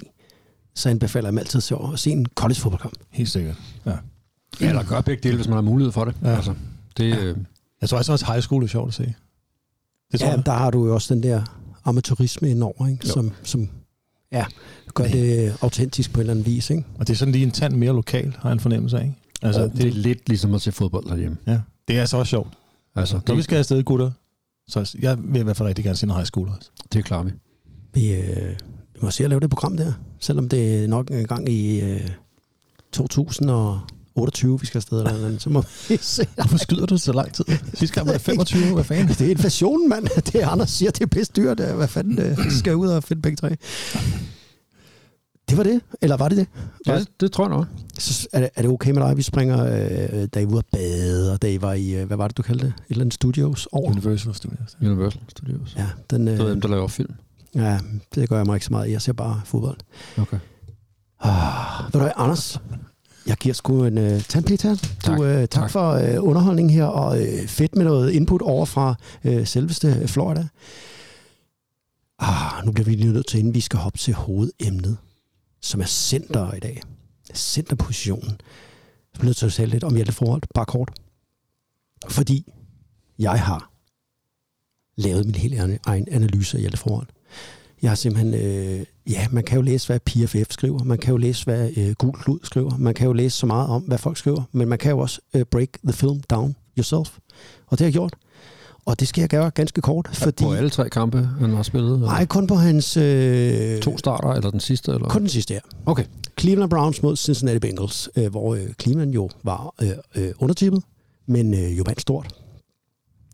[0.76, 2.93] så anbefaler jeg dem altid til at se en college-fodboldkamp.
[3.10, 3.56] Helt sikkert.
[3.86, 3.93] Ja.
[4.62, 6.15] Ja, eller gør begge dele, hvis man har mulighed for det.
[6.23, 6.36] Ja.
[6.36, 6.54] Altså,
[6.97, 7.38] det øh,
[7.82, 9.13] Jeg tror også, at high school er sjovt at se.
[10.12, 10.45] Det tror Ja, jeg.
[10.45, 11.43] der har du jo også den der
[11.86, 13.08] amatørisme indover, ikke?
[13.08, 13.13] Jo.
[13.13, 13.69] Som, som
[14.32, 14.45] ja,
[14.93, 16.69] gør det autentisk på en eller anden vis.
[16.69, 16.84] Ikke?
[16.99, 19.04] Og det er sådan lige en tand mere lokal, har jeg en fornemmelse af.
[19.04, 19.15] Ikke?
[19.41, 21.38] Altså, altså, det er lidt ligesom at se fodbold derhjemme.
[21.47, 22.54] ja, det er altså også sjovt.
[22.95, 24.12] Altså, Når vi det, skal afsted, gutter,
[24.67, 26.69] så jeg vil i hvert fald rigtig gerne se noget high school også.
[26.93, 27.32] det klarer vi.
[27.93, 28.49] Vi, øh,
[28.93, 31.82] vi må se at lave det program der, selvom det er nok en gang i
[31.82, 32.10] øh,
[32.91, 36.28] 2028, vi skal afsted eller noget, andet, så må vi se.
[36.36, 37.45] Hvorfor skyder du så lang tid?
[37.73, 39.08] Sidste gang var det 25, hvad fanden?
[39.08, 40.08] Det er inflationen, mand.
[40.32, 41.60] Det er Anders siger, det er pisse dyrt.
[41.60, 43.56] Øh, Hvad fanden øh, skal jeg ud og finde begge tre?
[45.49, 45.82] Det var det?
[46.01, 46.47] Eller var det det?
[46.88, 47.65] Ja, det, det tror jeg nok.
[47.97, 50.58] Så er det, er det okay med dig, vi springer, øh, da I var ude
[50.60, 52.73] at bade, og da I var i, øh, hvad var det, du kaldte det?
[52.77, 53.91] Et eller andet studios over?
[53.91, 54.77] Universal Studios.
[54.82, 55.75] Universal Studios.
[55.77, 57.13] Ja, den, Det er øh, dem, der laver film.
[57.56, 57.79] ja,
[58.15, 58.88] det gør jeg mig ikke så meget.
[58.89, 58.91] i.
[58.91, 59.77] Jeg ser bare fodbold.
[60.17, 60.38] Okay.
[61.21, 62.62] Ah, ved du hvad, Anders?
[63.27, 64.75] Jeg giver sgu en uh, tandpligt her.
[65.03, 65.17] Tak.
[65.17, 65.71] Du, uh, tak, tak Tak.
[65.71, 70.47] for uh, underholdningen her, og uh, fedt med noget input over fra uh, selveste Florida.
[72.19, 74.97] Ah, nu bliver vi lige nødt til, inden vi skal hoppe til hovedemnet,
[75.63, 76.82] som er center i dag.
[77.34, 78.30] Centerpositionen.
[79.13, 80.91] Jeg bliver nødt til at tale lidt om Hjalte Forhold, bare kort.
[82.10, 82.52] Fordi
[83.19, 83.71] jeg har
[84.95, 87.08] lavet min helt egen- egen analyse af Hjalte Forhold.
[87.82, 91.17] Jeg har simpelthen, øh, ja, man kan jo læse, hvad PFF skriver, man kan jo
[91.17, 94.17] læse, hvad øh, Gul Klud skriver, man kan jo læse så meget om, hvad folk
[94.17, 97.17] skriver, men man kan jo også øh, break the film down yourself.
[97.67, 98.13] Og det har jeg gjort.
[98.85, 100.43] Og det skal jeg gøre ganske kort, fordi...
[100.43, 101.93] På alle tre kampe, han har spillet?
[101.93, 102.07] eller?
[102.07, 102.97] Nej, kun på hans...
[102.97, 104.91] Øh, To starter, eller den sidste?
[104.91, 105.09] Eller?
[105.09, 105.61] kun den sidste her.
[105.85, 106.03] Okay.
[106.39, 110.83] Cleveland Browns mod Cincinnati Bengals, øh, hvor øh, Cleveland jo var øh, øh, undertippet,
[111.27, 112.27] men øh, jo vandt stort.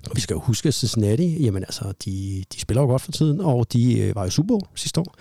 [0.09, 3.11] Og vi skal jo huske, at Cincinnati, jamen altså, de, de spiller jo godt for
[3.11, 5.15] tiden, og de øh, var jo Super Bowl sidste år.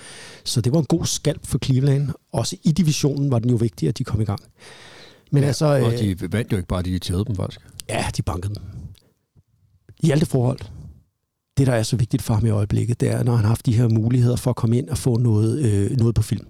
[0.45, 2.09] Så det var en god skalp for Cleveland.
[2.33, 4.41] Også i divisionen var den jo vigtig, at de kom i gang.
[5.31, 7.61] Men ja, altså, øh, Og de vandt jo ikke bare, de irriterede dem faktisk.
[7.89, 8.63] ja, de bankede dem.
[10.01, 10.59] I det forhold,
[11.59, 13.67] det der er så vigtigt for ham i øjeblikket, det er, når han har haft
[13.67, 16.47] de her muligheder for at komme ind og få noget, øh, noget på film.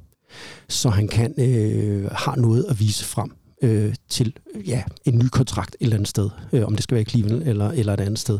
[0.69, 3.33] Så han kan øh, har noget at vise frem
[3.63, 4.33] øh, til
[4.67, 7.43] ja, en ny kontrakt et eller andet sted, øh, om det skal være i Cleveland
[7.43, 8.39] eller, eller et andet sted.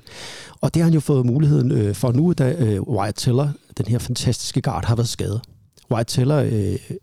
[0.61, 3.87] Og det har han jo fået muligheden øh, for nu, da øh, Wyatt Teller, den
[3.87, 5.41] her fantastiske guard, har været skadet.
[5.91, 6.97] Wyatt Teller øh,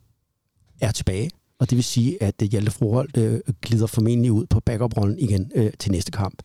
[0.82, 4.60] er tilbage, og det vil sige, at øh, Hjalte Froholt øh, glider formentlig ud på
[4.60, 6.42] backup-rollen igen øh, til næste kamp.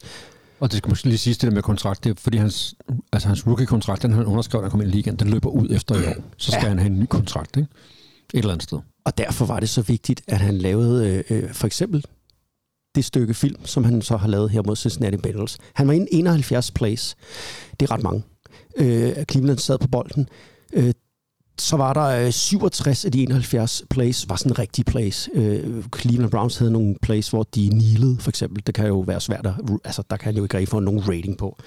[0.61, 2.75] Og det skal måske lige siges, det der med kontrakt, det er, fordi hans,
[3.12, 5.68] altså hans rookie-kontrakt, den han underskrev, da han kom ind i ligaen, den løber ud
[5.70, 6.14] efter i år.
[6.37, 6.68] Så skal Ja.
[6.68, 7.68] han have en ny kontrakt, ikke?
[8.35, 8.79] Et eller andet sted.
[9.05, 12.05] Og derfor var det så vigtigt, at han lavede øh, øh, for eksempel
[12.94, 15.59] det stykke film, som han så har lavet her mod Cincinnati Bengals.
[15.75, 17.16] Han var inde 71 plays.
[17.81, 18.23] Det er ret mange.
[18.77, 20.29] Øh, Cleveland sad på bolden.
[20.73, 20.92] Øh,
[21.61, 25.29] så var der øh, 67 af de 71 plays, var sådan rigtige plays.
[25.35, 28.66] Øh, Cleveland Browns havde nogle plays, hvor de kneelede, for eksempel.
[28.66, 29.55] Det kan jo være svært at...
[29.85, 31.59] Altså, der kan han jo ikke rigtig få nogen rating på.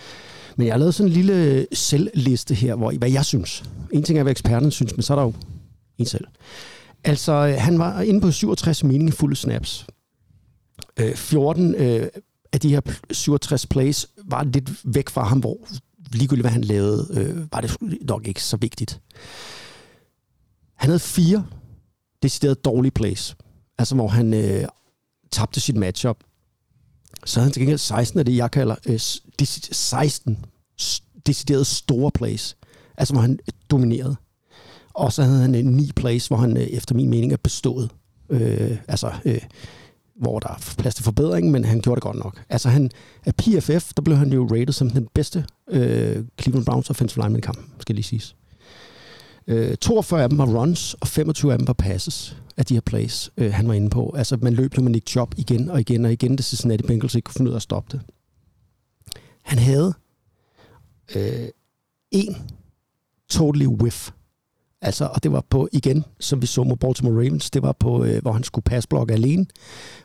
[0.56, 3.63] Men jeg har lavet sådan en lille selvliste her, hvor, hvad jeg synes.
[3.91, 5.34] En ting er, hvad eksperten synes, men så er der jo
[5.97, 6.25] en selv.
[7.03, 9.86] Altså, øh, han var inde på 67 meningsfulde snaps.
[10.99, 12.08] Øh, 14 øh,
[12.53, 15.58] af de her 67 plays var lidt væk fra ham, hvor
[16.12, 18.99] ligegyldigt hvad han lavede, øh, var det nok ikke så vigtigt.
[20.84, 21.46] Han havde fire
[22.24, 23.36] decideret dårlige plays.
[23.78, 24.65] Altså, hvor han øh,
[25.32, 26.17] tabte sit matchup.
[27.26, 30.46] Så havde han til gengæld 16 af det, jeg kalder øh, 16
[31.26, 32.58] decideret store plays.
[32.98, 34.15] Altså, hvor han øh, dominerede.
[34.93, 37.91] Og så havde han en ni plays, hvor han øh, efter min mening er bestået.
[38.30, 39.41] Øh, altså, øh,
[40.15, 42.43] hvor der er plads til forbedring, men han gjorde det godt nok.
[42.50, 42.91] Altså han,
[43.26, 47.43] af PFF, der blev han jo rated som den bedste øh, Cleveland Browns offensive lineman
[47.58, 48.36] i skal lige siges.
[49.47, 52.82] Øh, 42 af dem var runs, og 25 af dem var passes af de her
[52.82, 54.13] plays, øh, han var inde på.
[54.17, 57.15] Altså man løb jo med Nick Chubb igen og igen og igen, det Cincinnati Bengals
[57.15, 58.01] ikke kunne finde ud af at stoppe det.
[59.41, 59.93] Han havde
[61.15, 61.47] øh,
[62.12, 62.36] en
[63.29, 64.12] totally whiff
[64.86, 68.03] Altså, og det var på, igen, som vi så mod Baltimore Ravens, det var på,
[68.06, 69.45] øh, hvor han skulle passblokke alene,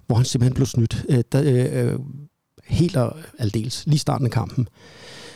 [0.07, 1.05] hvor han simpelthen blev snydt.
[1.09, 1.99] Øh, der, øh, øh,
[2.65, 4.69] helt og aldeles, lige starten af kampen.
[4.69, 5.28] Øh,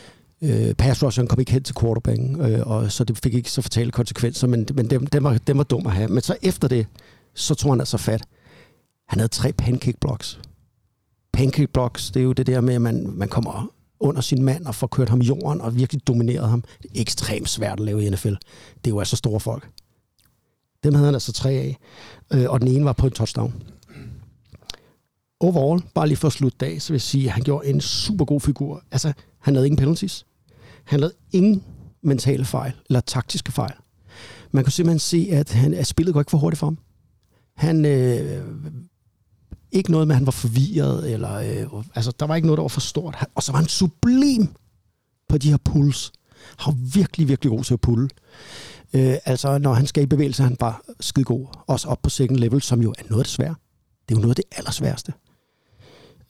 [0.43, 3.63] Øh, pass rusheren kom ikke hen til quarterbacken, øh, og så det fik ikke så
[3.63, 6.09] fatale konsekvenser, men, men dem, dem, var, dem var dum at have.
[6.09, 6.87] Men så efter det,
[7.35, 8.23] så tog han altså fat.
[9.09, 10.41] Han havde tre pancake blocks.
[11.33, 14.67] Pancake blocks, det er jo det der med, at man, man kommer under sin mand
[14.67, 16.65] og får kørt ham i jorden og virkelig domineret ham.
[16.83, 18.29] Det er ekstremt svært at lave i NFL.
[18.29, 19.71] Det er jo altså store folk.
[20.85, 21.79] Dem havde han altså tre af,
[22.33, 23.63] øh, og den ene var på en touchdown.
[25.41, 27.81] Overall, bare lige for at slutte dag, så vil jeg sige, at han gjorde en
[27.81, 28.83] super god figur.
[28.91, 30.27] Altså, han havde ingen penalties.
[30.85, 31.65] Han lavede ingen
[32.03, 33.75] mentale fejl, eller taktiske fejl.
[34.51, 36.79] Man kunne simpelthen se, at, han, at spillet går ikke for hurtigt for ham.
[37.57, 38.45] Han, øh,
[39.73, 42.63] ikke noget med, at han var forvirret, eller, øh, altså, der var ikke noget, der
[42.63, 43.27] var for stort.
[43.35, 44.49] Og så var han sublim
[45.29, 46.13] på de her puls.
[46.59, 48.09] Han var virkelig, virkelig god til at pulle.
[48.93, 51.47] Øh, altså, når han skal i bevægelse, er han bare skide god.
[51.67, 53.55] Også op på second level, som jo er noget af det svære.
[54.09, 55.13] Det er jo noget af det allersværeste.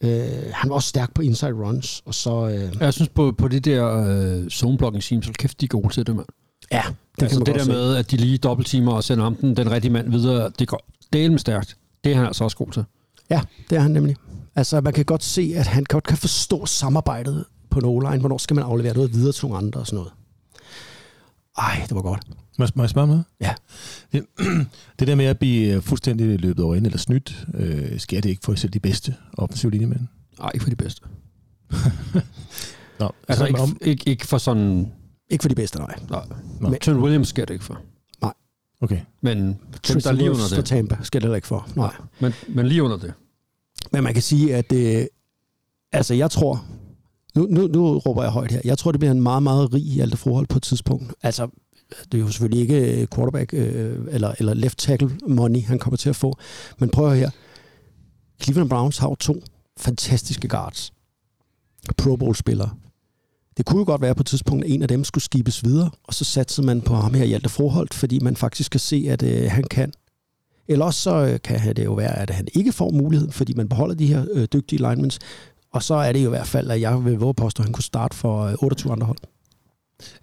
[0.02, 2.48] Øh, han var også stærk på inside runs, og så...
[2.48, 5.88] Øh, Jeg synes på, på det der øh, zone-blocking team, så kæft, de er gode
[5.94, 6.26] til det, mand.
[6.72, 6.82] ja,
[7.16, 7.70] Det, altså det der se.
[7.70, 10.80] med, at de lige dobbelttimer og sender ham den, den rigtige mand videre, det går
[11.12, 11.76] delen stærkt.
[12.04, 12.84] Det er han altså også god til.
[13.30, 14.16] Ja, det er han nemlig.
[14.56, 18.20] Altså, man kan godt se, at han godt kan forstå samarbejdet på en O-line.
[18.20, 20.12] Hvornår skal man aflevere noget videre til nogle andre og sådan noget.
[21.58, 22.22] Ej, det var godt.
[22.58, 23.24] Må, jeg- må jeg spørge noget?
[23.40, 23.54] Ja.
[24.12, 24.26] Det,
[24.98, 28.28] det der med at blive øh, fuldstændig løbet over ind eller snydt, øh, sker det
[28.30, 30.00] ikke for selv de bedste offensive linjemænd?
[30.38, 31.02] Nej, ikke for de bedste.
[33.00, 34.92] Nå, Altså så ikke, om, ikke, ikke for sådan...
[35.30, 35.94] Ikke for de bedste, nej.
[36.10, 36.24] Nej.
[36.60, 36.68] Nå.
[36.68, 37.80] Men, Trent Williams sker det ikke for.
[38.80, 39.00] okay.
[39.20, 40.64] Men dem, der Tristan er lige under for det.
[40.64, 41.68] Tampa skal det heller ikke for.
[41.76, 41.94] Nej.
[42.20, 43.12] Men, men lige under det.
[43.92, 45.04] Men man kan sige, at øh,
[45.92, 46.64] altså jeg tror,
[47.34, 49.82] nu, nu, nu råber jeg højt her, jeg tror, det bliver en meget, meget rig
[49.82, 51.12] Hjalte Froholt på et tidspunkt.
[51.22, 51.48] Altså,
[52.12, 55.96] det er jo selvfølgelig ikke øh, quarterback øh, eller, eller left tackle money, han kommer
[55.96, 56.38] til at få.
[56.78, 57.30] Men prøv her.
[58.42, 59.42] Cleveland Browns har jo to
[59.78, 60.92] fantastiske guards.
[61.96, 62.70] Pro Bowl-spillere.
[63.56, 65.90] Det kunne jo godt være på et tidspunkt, at en af dem skulle skibes videre,
[66.04, 69.22] og så satsede man på ham her, Hjalte Froholt, fordi man faktisk kan se, at
[69.22, 69.92] øh, han kan.
[70.68, 73.68] Eller også så øh, kan det jo være, at han ikke får muligheden, fordi man
[73.68, 75.10] beholder de her øh, dygtige linemen.
[75.72, 77.72] Og så er det jo i hvert fald, at jeg vil våge påstå, at han
[77.72, 79.18] kunne starte for øh, 28 andre hold.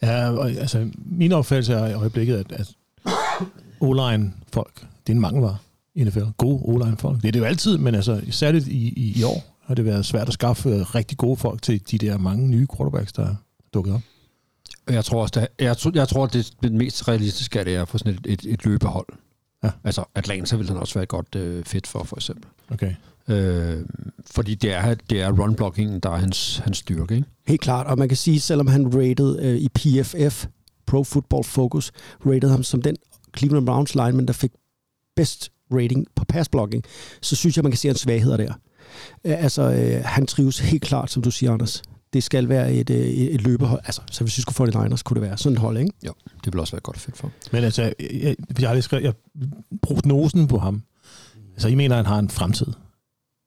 [0.01, 2.75] Ja, og, altså, min opfattelse er i øjeblikket, at, at
[3.81, 5.57] O-line folk, det er en mangelvare
[5.95, 6.23] i NFL.
[6.37, 7.21] Gode O-line folk.
[7.21, 10.05] Det er det jo altid, men altså, særligt i, i, i år har det været
[10.05, 13.35] svært at skaffe øh, rigtig gode folk til de der mange nye quarterbacks, der er
[13.73, 14.01] dukket op.
[14.89, 17.85] Jeg tror også, det, jeg, tror, jeg tror, det, det mest realistiske er, det er
[17.85, 19.07] for sådan et, et, et løbehold.
[19.63, 19.69] Ja.
[19.83, 22.45] Altså Atlanta vil han også være et godt øh, fedt for, for eksempel.
[22.71, 22.95] Okay.
[23.29, 23.85] Øh,
[24.31, 27.27] fordi det er, det er run-blockingen, der er hans, hans styrke, ikke?
[27.47, 30.45] Helt klart, og man kan sige, selvom han rated øh, i PFF,
[30.87, 31.91] Pro Football Focus,
[32.25, 32.95] rated ham som den
[33.37, 34.51] Cleveland Browns lineman, der fik
[35.15, 36.83] bedst rating på passblocking,
[37.21, 38.53] så synes jeg, man kan se en svagheder der.
[39.25, 41.81] Øh, Altså, øh, han trives helt klart, som du siger, Anders.
[42.13, 43.81] Det skal være et, øh, et et løbehold.
[43.85, 45.91] Altså, så hvis vi skulle få det Niners, kunne det være sådan et hold, ikke?
[46.07, 46.13] Jo,
[46.45, 47.31] det vil også være godt fedt for.
[47.51, 49.13] Men altså, jeg, jeg, jeg har lige skrevet, jeg,
[49.81, 50.83] prognosen på ham.
[51.53, 52.67] Altså, I mener, at han har en fremtid.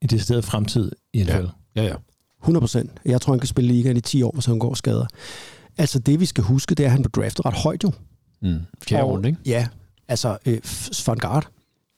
[0.02, 1.30] En decideret fremtid i NFL.
[1.76, 1.82] Ja.
[1.82, 1.94] Ja, ja.
[2.42, 2.90] 100 procent.
[3.04, 5.06] Jeg tror, han kan spille i ligaen i 10 år, hvis han går skader.
[5.78, 7.92] Altså, det vi skal huske, det er, at han blev draftet ret højt jo.
[8.42, 8.58] Mm.
[8.88, 9.40] Fjerde runde, ikke?
[9.46, 9.66] Ja,
[10.08, 11.48] altså øh, Gaard,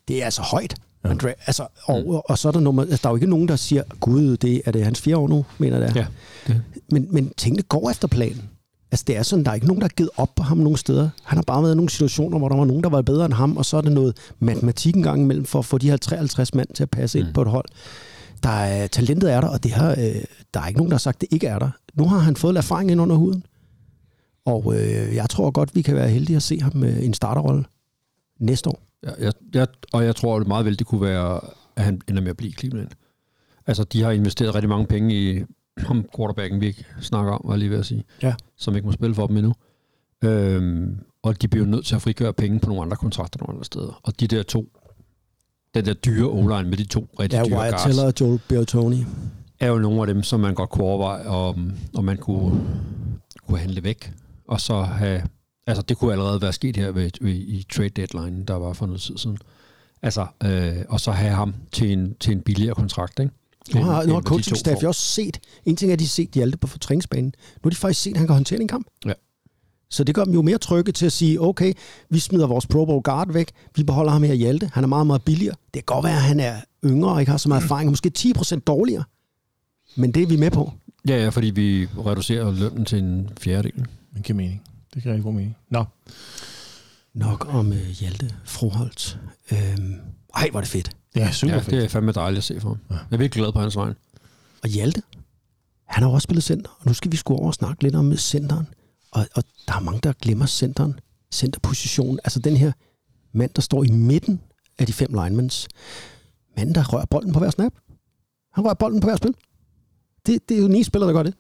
[0.09, 0.75] det er altså højt.
[1.05, 1.09] Ja.
[1.13, 3.57] Dra- altså, og, og så er der nummer, altså, der er jo ikke nogen, der
[3.57, 6.01] siger, gud, det er det hans fjerde år nu, mener jeg det er.
[6.49, 6.63] Ja, det.
[6.91, 8.43] Men, men tingene går efter planen.
[8.95, 10.77] Altså det er sådan, der er ikke nogen, der har givet op på ham nogen
[10.77, 11.09] steder.
[11.23, 13.33] Han har bare været i nogle situationer, hvor der var nogen, der var bedre end
[13.35, 15.97] ham, og så er det noget matematik en gang imellem for at få de her
[15.97, 17.33] 53 mand til at passe ind Mm.
[17.33, 17.65] på et hold.
[18.43, 20.23] Der er, talentet er der, og det her, øh,
[20.55, 21.71] der er ikke nogen, der har sagt, det ikke er der.
[21.95, 23.45] Nu har han fået erfaring ind under huden.
[24.45, 27.65] Og øh, jeg tror godt, vi kan være heldige at se ham med en starterrolle
[28.41, 28.83] næste år.
[29.21, 31.41] Jeg, jeg, og jeg tror meget vel, det kunne være,
[31.77, 32.89] at han ender med at blive i Cleveland.
[33.67, 35.43] Altså, de har investeret rigtig mange penge i
[35.79, 38.05] ham quarterbacken, vi ikke snakker om, var lige ved at sige.
[38.23, 38.35] Ja.
[38.57, 39.55] Som ikke må spille for dem endnu.
[40.25, 43.65] Øhm, og de bliver nødt til at frigøre penge på nogle andre kontrakter nogle andre
[43.65, 44.01] steder.
[44.03, 44.69] Og de der to,
[45.75, 48.41] den der dyre o med de to rigtig Ja, dyre Wyatt guards, Teller og Joel
[48.49, 49.05] Bertoni.
[49.61, 52.61] er jo nogle af dem, som man godt kunne overveje, om, om man kunne,
[53.47, 54.13] kunne handle væk.
[54.49, 55.23] Og så have...
[55.67, 58.87] Altså, det kunne allerede være sket her ved, ved, i trade deadline, der var for
[58.87, 59.39] noget tid siden.
[60.03, 63.33] Altså, øh, og så have ham til en, til en billigere kontrakt, ikke?
[63.75, 66.09] Nu har, nu har coaching staff jo også set, en ting er, at de har
[66.09, 67.27] set Hjalte på træningsbanen.
[67.27, 68.87] Nu har de faktisk set, at han kan håndtere en kamp.
[69.07, 69.13] Ja.
[69.91, 71.73] Så det gør dem jo mere trygge til at sige, okay,
[72.11, 74.89] vi smider vores Pro Bowl guard væk, vi beholder ham her i Hjalte, han er
[74.89, 75.55] meget, meget billigere.
[75.65, 78.13] Det kan godt være, at han er yngre og ikke har så meget erfaring, måske
[78.19, 79.05] 10% dårligere.
[79.97, 80.73] Men det er vi med på.
[81.09, 83.87] Ja, ja, fordi vi reducerer lønnen til en fjerdedel.
[84.17, 84.63] Det giver mening.
[84.95, 85.57] Det giver rigtig god mening.
[85.71, 85.85] Nå,
[87.15, 89.19] Nok om uh, Hjalte Froholt.
[89.53, 89.95] Øhm,
[90.37, 90.97] ej, hvor er det fedt.
[91.17, 91.71] Ja, super Ja, fedt.
[91.71, 92.79] det er fandme dejligt at se for ham.
[92.91, 92.95] Ja.
[92.95, 93.95] Jeg er virkelig glad på hans vej.
[94.63, 95.03] Og Hjalte,
[95.85, 97.95] han har jo også spillet center, og nu skal vi sgu over og snakke lidt
[97.95, 98.67] om centeren.
[99.11, 101.01] Og, og der er mange, der glemmer centeren,
[101.33, 102.19] centerpositionen.
[102.25, 102.73] Altså den her
[103.33, 104.41] mand, der står i midten
[104.79, 105.69] af de fem linemans.
[106.57, 107.73] Manden, der rører bolden på hver snap.
[108.53, 109.35] Han rører bolden på hver spil.
[110.27, 111.35] Det, det er jo ni spillere, der gør det.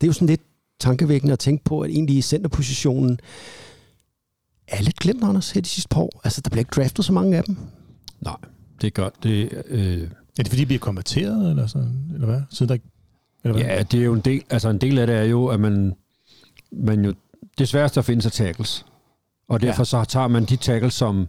[0.00, 0.40] Det er jo sådan lidt
[0.80, 3.20] tankevækkende at tænke på, at egentlig i centerpositionen
[4.68, 6.20] er lidt glemt, Anders, her de sidste par år.
[6.24, 7.56] Altså, der bliver ikke draftet så mange af dem.
[8.20, 8.36] Nej,
[8.80, 9.62] det gør det.
[9.68, 12.40] Øh, Er det fordi, de bliver konverteret, eller, sådan, eller hvad?
[12.50, 12.76] Siden der.
[13.44, 13.66] Eller hvad?
[13.66, 15.94] Ja, det er jo en del, altså en del af det er jo, at man,
[16.72, 17.14] man jo,
[17.58, 18.86] det sværeste at finde sig tackles.
[19.48, 19.84] Og derfor ja.
[19.84, 21.28] så tager man de tackles, som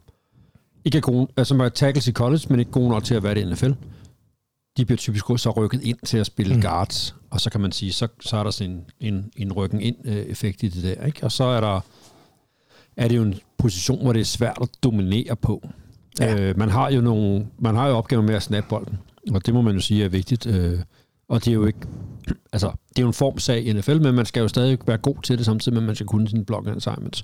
[0.86, 3.24] ikke er gode, altså som er tackles i college, men ikke gode nok til at
[3.24, 3.72] være det i NFL.
[4.78, 6.62] De bliver typisk så rykket ind til at spille Mm.
[6.62, 9.82] guards, og så kan man sige, så, så er der sådan en, en, en rykken
[9.82, 11.24] ind øh, effekt i det der, ikke?
[11.24, 11.80] Og så er der
[12.98, 15.70] er det jo en position, hvor det er svært at dominere på.
[16.19, 16.49] Ja.
[16.49, 18.97] Øh, man har jo nogle, man har jo opgaver med at snappe bolden,
[19.32, 20.45] og det må man jo sige er vigtigt.
[20.45, 20.79] Øh,
[21.29, 21.79] og det er jo ikke,
[22.53, 25.15] altså, det er jo en formsag i NFL, men man skal jo stadig være god
[25.23, 27.23] til det, samtidig med, at man skal kunne sine block assignments.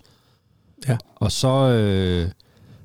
[0.88, 0.98] Ja.
[1.16, 2.30] Og så, øh,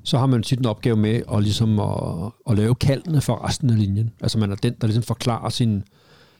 [0.03, 3.69] så har man tit en opgave med at, ligesom at, at lave kaldene for resten
[3.69, 4.11] af linjen.
[4.21, 5.83] Altså man er den, der ligesom forklarer sine,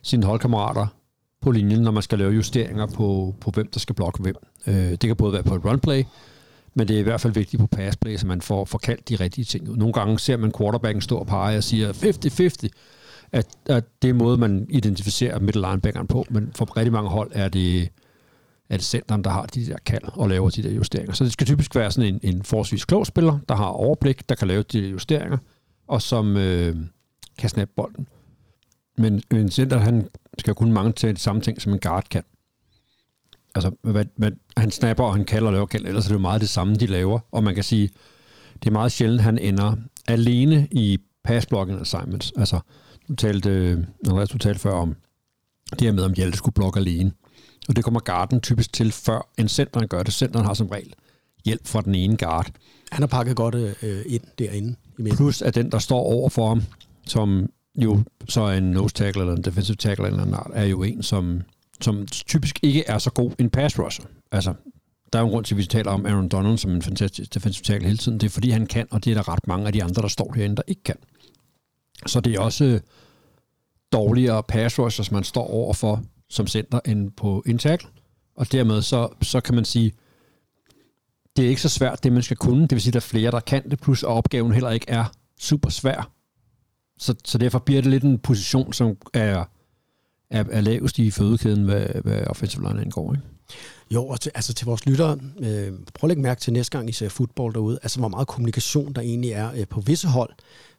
[0.01, 0.88] sine holdkammerater
[1.41, 4.36] på linjen, når man skal lave justeringer på, på hvem der skal blokke hvem.
[4.67, 6.03] Øh, det kan både være på et runplay,
[6.73, 9.45] men det er i hvert fald vigtigt på passplay, så man får, forkaldt de rigtige
[9.45, 9.77] ting ud.
[9.77, 12.69] Nogle gange ser man quarterbacken stå og pege og siger 50-50,
[13.31, 17.31] at, at det er måde, man identificerer middle linebackeren på, men for rigtig mange hold
[17.34, 17.89] er det,
[18.69, 21.13] er det centeren, der har de der kald og laver de der justeringer.
[21.13, 24.36] Så det skal typisk være sådan en, en forholdsvis klog spiller, der har overblik, der
[24.36, 25.38] kan lave de der justeringer,
[25.88, 26.75] og som øh,
[27.38, 28.07] kan snappe bolden.
[28.97, 30.07] Men en center, han
[30.38, 32.23] skal kunne mange til de samme ting, som en guard kan.
[33.56, 36.20] Altså, hvad, hvad, han snapper, og han kalder og laver kald, ellers er det jo
[36.20, 37.20] meget det samme, de laver.
[37.32, 37.90] Og man kan sige,
[38.54, 39.76] det er meget sjældent, han ender
[40.08, 42.34] alene i pass blocking assignments.
[42.38, 42.60] Altså,
[43.08, 44.96] du talte, øh, Andreas, du talte før om
[45.72, 47.12] det her med, om Hjalte skulle blokke alene.
[47.68, 50.14] Og det kommer garden typisk til, før en centeren gør det.
[50.14, 50.94] Centeren har som regel
[51.46, 52.52] hjælp fra den ene guard.
[52.92, 55.18] Han har pakket godt øh, ind derinde i midten.
[55.18, 56.64] Plus at den, der står over for ham,
[57.06, 60.66] som jo så er en nose tackle eller en defensive tackle eller en art, er
[60.66, 61.42] jo en, som,
[61.82, 64.05] som typisk ikke er så god en pass rusher.
[64.32, 64.53] Altså,
[65.14, 67.34] der er jo en grund til, at vi taler om Aaron Donald som en fantastisk
[67.34, 68.20] defensive tackle hele tiden.
[68.20, 70.08] Det er fordi, han kan, og det er der ret mange af de andre, der
[70.08, 70.95] står herinde, der ikke kan.
[72.05, 72.80] Så det er også øh,
[73.91, 77.89] dårligere pass rushers, man står over for som center end på en tackle.
[78.36, 79.91] Og dermed så, så kan man sige,
[81.36, 82.62] det er ikke så svært, det man skal kunne.
[82.62, 84.89] Det vil sige, at der er flere, der kan det, plus at opgaven heller ikke
[84.89, 85.05] er
[85.39, 86.12] super svær.
[86.97, 89.45] Så, så derfor bliver det lidt en position, som er,
[90.32, 93.13] er, er lavest i fødekæden, hvad, hvad offensive line angår.
[93.13, 93.25] Ikke?
[93.91, 96.89] Jo, og til, altså til vores lyttere, øh, prøv at lægge mærke til næste gang,
[96.89, 100.29] I ser fodbold derude, altså hvor meget kommunikation der egentlig er øh, på visse hold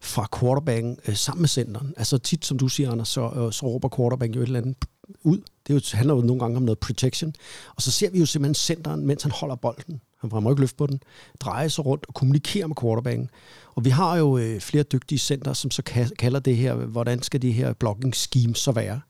[0.01, 1.95] fra quarterbacken øh, sammen med centeren.
[1.97, 4.77] Altså tit, som du siger, Anders, så, øh, så råber quarterbacken jo et eller andet
[5.23, 5.39] ud.
[5.67, 7.35] Det er jo, handler jo nogle gange om noget protection.
[7.77, 10.01] Og så ser vi jo simpelthen centeren, mens han holder bolden.
[10.21, 11.01] Han må ikke løfte på den.
[11.41, 13.31] Dreje sig rundt og kommunikere med quarterbacken.
[13.75, 15.83] Og vi har jo øh, flere dygtige center, som så
[16.19, 19.01] kalder det her, hvordan skal de her blocking schemes så være.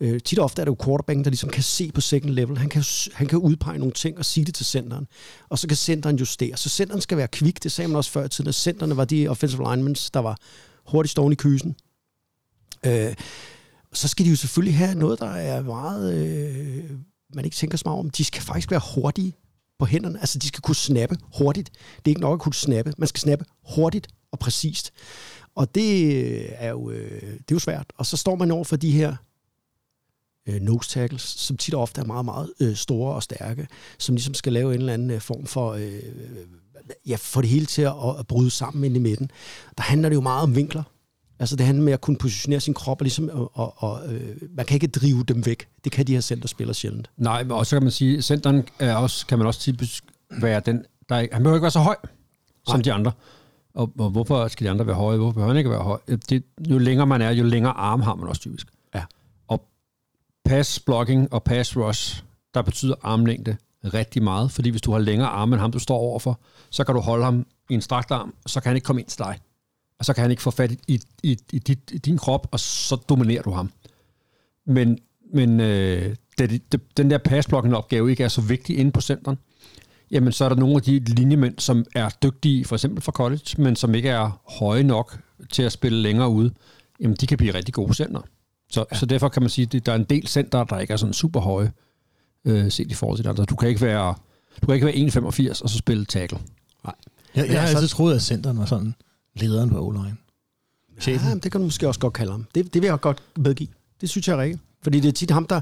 [0.00, 2.58] Øh, tit og ofte er det jo quarterbacken, der ligesom kan se på second level.
[2.58, 5.06] Han kan, han kan udpege nogle ting og sige det til centeren.
[5.48, 6.56] Og så kan centeren justere.
[6.56, 7.62] Så centeren skal være kvik.
[7.62, 10.36] Det sagde man også før i tiden, at centerne var de offensive linemen, der var
[10.86, 11.76] hurtigt stående i kysen.
[12.86, 13.14] Øh,
[13.92, 16.14] så skal de jo selvfølgelig have noget, der er meget...
[16.14, 16.90] Øh,
[17.34, 18.10] man ikke tænker så meget om.
[18.10, 19.36] De skal faktisk være hurtige
[19.78, 20.20] på hænderne.
[20.20, 21.70] Altså, de skal kunne snappe hurtigt.
[21.96, 22.92] Det er ikke nok at kunne snappe.
[22.98, 23.44] Man skal snappe
[23.74, 24.92] hurtigt og præcist.
[25.54, 27.92] Og det er jo, øh, det er jo svært.
[27.96, 29.16] Og så står man over for de her
[30.48, 33.68] øh, nose tackles, som tit og ofte er meget, meget øh, store og stærke,
[33.98, 35.92] som ligesom skal lave en eller anden øh, form for, øh,
[37.06, 39.30] ja, få det hele til at, at bryde sammen ind i midten.
[39.76, 40.82] Der handler det jo meget om vinkler.
[41.40, 44.36] Altså det handler med at kunne positionere sin krop, og, ligesom, og, og, og øh,
[44.56, 45.68] man kan ikke drive dem væk.
[45.84, 47.10] Det kan de her centerspillere sjældent.
[47.16, 50.04] Nej, og så kan man sige, at centeren er også, kan man også typisk
[50.40, 51.96] være den, der er, han behøver ikke være så høj
[52.66, 52.82] som Nej.
[52.82, 53.12] de andre.
[53.74, 55.16] Og, og hvorfor skal de andre være høje?
[55.16, 55.98] Hvorfor behøver han ikke være høj?
[56.28, 58.66] Det, jo længere man er, jo længere arm har man også typisk.
[60.48, 62.22] Pass blocking og pass rush,
[62.54, 65.96] der betyder armlængde rigtig meget, fordi hvis du har længere arme end ham, du står
[65.96, 66.40] overfor,
[66.70, 69.08] så kan du holde ham i en strakt arm, så kan han ikke komme ind
[69.08, 69.38] til dig.
[69.98, 72.48] Og så kan han ikke få fat i, i, i, i, dit, i din krop,
[72.50, 73.70] og så dominerer du ham.
[74.66, 74.98] Men,
[75.34, 79.38] men øh, da det, den der passblocking opgave ikke er så vigtig inde på centeren,
[80.10, 83.62] jamen så er der nogle af de linjemænd, som er dygtige, for eksempel fra college,
[83.62, 85.18] men som ikke er høje nok
[85.50, 86.54] til at spille længere ude,
[87.00, 88.20] jamen de kan blive rigtig gode center.
[88.70, 88.96] Så, ja.
[88.98, 91.12] så derfor kan man sige, at der er en del center, der ikke er sådan
[91.12, 91.72] super høje,
[92.44, 93.44] øh, set i forhold til det andre.
[93.44, 94.14] Du kan ikke være,
[94.62, 96.38] du kan ikke være 1,85 og så spille tackle.
[96.84, 96.92] Jeg,
[97.34, 98.94] jeg Men har altså- altid troet, at centeren var sådan
[99.36, 100.16] lederen på O-line.
[101.00, 101.28] Chefen.
[101.28, 102.46] Ja, det kan du måske også godt kalde ham.
[102.54, 103.68] Det, det vil jeg godt medgive.
[104.00, 104.62] Det synes jeg er rigtigt.
[104.82, 105.60] Fordi det er tit ham, der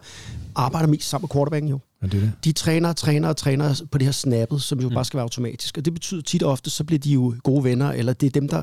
[0.54, 1.78] arbejder mest sammen med quarterbacken jo.
[2.00, 2.32] Men det er det.
[2.44, 4.94] De træner, træner og træner på det her snappet, som jo mm.
[4.94, 5.78] bare skal være automatisk.
[5.78, 8.30] Og det betyder tit og ofte, så bliver de jo gode venner, eller det er
[8.30, 8.62] dem, der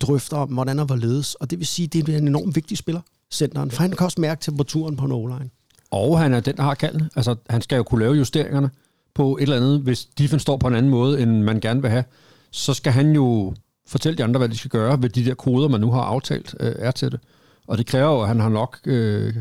[0.00, 1.34] drøfter om, hvordan og hvorledes.
[1.34, 3.00] Og det vil sige, det er en enormt vigtig spiller,
[3.32, 3.70] centeren.
[3.70, 5.50] For han kan også mærke temperaturen på en O-line.
[5.90, 7.10] Og han er den, der har kalden.
[7.16, 8.70] Altså, han skal jo kunne lave justeringerne
[9.14, 9.80] på et eller andet.
[9.80, 12.04] Hvis defense står på en anden måde, end man gerne vil have,
[12.50, 13.54] så skal han jo
[13.86, 16.54] fortælle de andre, hvad de skal gøre ved de der koder, man nu har aftalt
[16.60, 17.20] øh, er til det.
[17.66, 19.34] Og det kræver jo, at han har nok øh,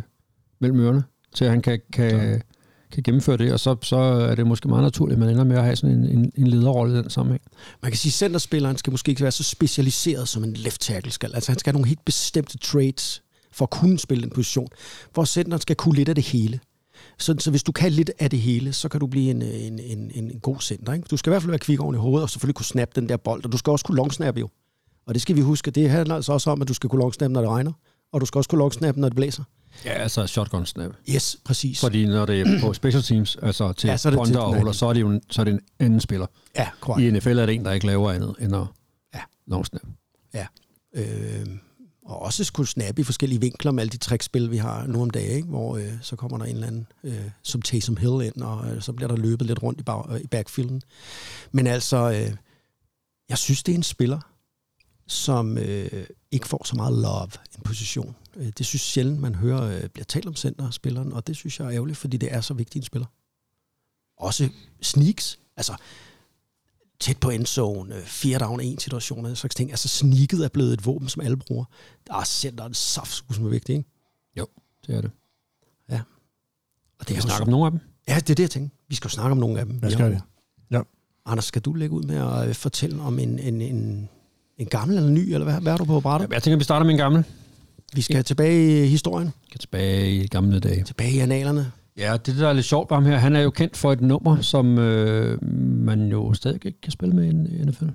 [0.60, 1.04] mellem ørerne,
[1.36, 2.42] til at han kan, kan,
[2.92, 5.58] kan gennemføre det, og så, så er det måske meget naturligt, at man ender med
[5.58, 7.42] at have sådan en, en, en lederrolle i den sammenhæng.
[7.82, 11.12] Man kan sige, at centerspilleren skal måske ikke være så specialiseret, som en left tackle
[11.12, 11.32] skal.
[11.36, 13.22] Altså han skal have nogle helt bestemte traits
[13.52, 14.68] for at kunne spille den position,
[15.14, 16.60] hvor centeren skal kunne lidt af det hele.
[17.18, 19.80] Så, så hvis du kan lidt af det hele, så kan du blive en, en,
[19.80, 20.94] en, en god center.
[20.94, 21.06] Ikke?
[21.12, 23.10] Du skal i hvert fald være kvik oven i hovedet, og selvfølgelig kunne snappe den
[23.10, 24.50] der bold, og du skal også kunne longsnappe jo.
[25.08, 27.34] Og det skal vi huske, det handler altså også om, at du skal kunne longsnappe,
[27.34, 27.72] når det regner,
[28.12, 29.44] og du skal også kunne longsnappe, når det blæser.
[29.86, 30.92] Ja, altså shotgun snap.
[31.10, 31.80] Yes, præcis.
[31.80, 34.56] Fordi når det er på special teams, altså til Ja, så er punter til og
[34.56, 36.26] holder, så er det jo en, så er det en anden spiller.
[36.56, 37.08] Ja, korrekt.
[37.08, 38.62] I NFL er det en, der ikke laver andet end at
[39.16, 39.20] Ja.
[39.48, 39.82] long snap.
[40.34, 40.46] Ja.
[40.96, 41.48] Øh,
[42.10, 45.10] og også skulle snappe i forskellige vinkler med alle de trickspil, vi har nu om
[45.10, 45.48] dagen, ikke?
[45.48, 48.82] hvor øh, så kommer der en eller anden, øh, som Taysom Hill ind, og øh,
[48.82, 50.82] så bliver der løbet lidt rundt i, bag, øh, i backfielden.
[51.52, 52.36] Men altså, øh,
[53.30, 54.20] jeg synes, det er en spiller,
[55.08, 58.16] som øh, ikke får så meget love en position.
[58.36, 61.66] Øh, det synes sjældent, man hører øh, bliver talt om centerspilleren, og det synes jeg
[61.66, 63.08] er ærgerligt, fordi det er så vigtig en spiller.
[64.18, 64.50] Også
[64.82, 65.74] sneaks, altså
[67.00, 69.70] tæt på endzone, øh, fire down, en situation, og den slags ting.
[69.72, 71.66] Altså sneaket er blevet et våben, som alle bruger.
[72.08, 73.90] Der er centeren saft, som er vigtigt, ikke?
[74.88, 75.12] Det er det.
[77.00, 77.80] Og det Vi er jo snakke om nogle af dem.
[78.08, 78.70] Ja, det er det, jeg tænker.
[78.90, 79.82] Vi skal jo snakke om nogle af dem.
[79.84, 80.16] Vi har vi?
[80.16, 80.22] jo-
[80.72, 80.82] Ja.
[81.26, 84.10] Anders, skal du lægge ud med at øh, fortælle om en, en, en,
[84.58, 86.32] en gammel eller ny, eller hvad, hvad er du på brættet?
[86.34, 87.24] Jeg tænker, vi starter med en gammel.
[87.94, 90.84] Vi skal tilbage i historien, Skal tilbage i gamle dage.
[90.84, 91.72] tilbage i analerne.
[91.98, 94.02] Ja, det der er lidt sjovt ved ham her, han er jo kendt for et
[94.02, 95.38] nummer, som øh,
[95.86, 97.86] man jo stadig ikke kan spille med i NFL.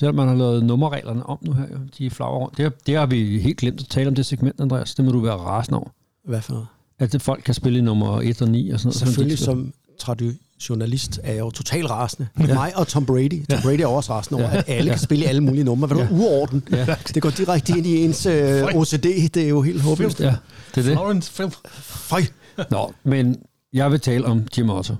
[0.00, 1.78] Selvom man har lavet nummerreglerne om nu her, jo.
[1.98, 2.56] de flagrer rundt.
[2.56, 4.94] Det, har- det har vi helt glemt at tale om det segment, Andreas.
[4.94, 5.88] Det må du være rasende over.
[6.28, 6.66] Hvad for noget?
[6.98, 8.96] At det folk kan spille i nummer 1 og 9 og sådan noget.
[8.96, 12.28] Selvfølgelig Sådan, som traditionalist er jeg jo totalt rasende.
[12.48, 12.54] Ja.
[12.54, 13.46] Mig og Tom Brady.
[13.50, 15.86] Tom Brady er også rasende over, at alle kan spille i alle mulige numre.
[15.86, 16.62] Hvad er du uorden?
[16.70, 16.86] Ja.
[17.14, 18.92] Det går direkte ind i ens øh, OCD.
[19.34, 20.20] Det er jo helt håbløst.
[20.20, 20.84] Ja, det er det.
[20.84, 21.32] Florence.
[21.72, 22.22] Føj.
[22.70, 23.42] Nå, men
[23.72, 24.94] jeg vil tale om Jim Otto.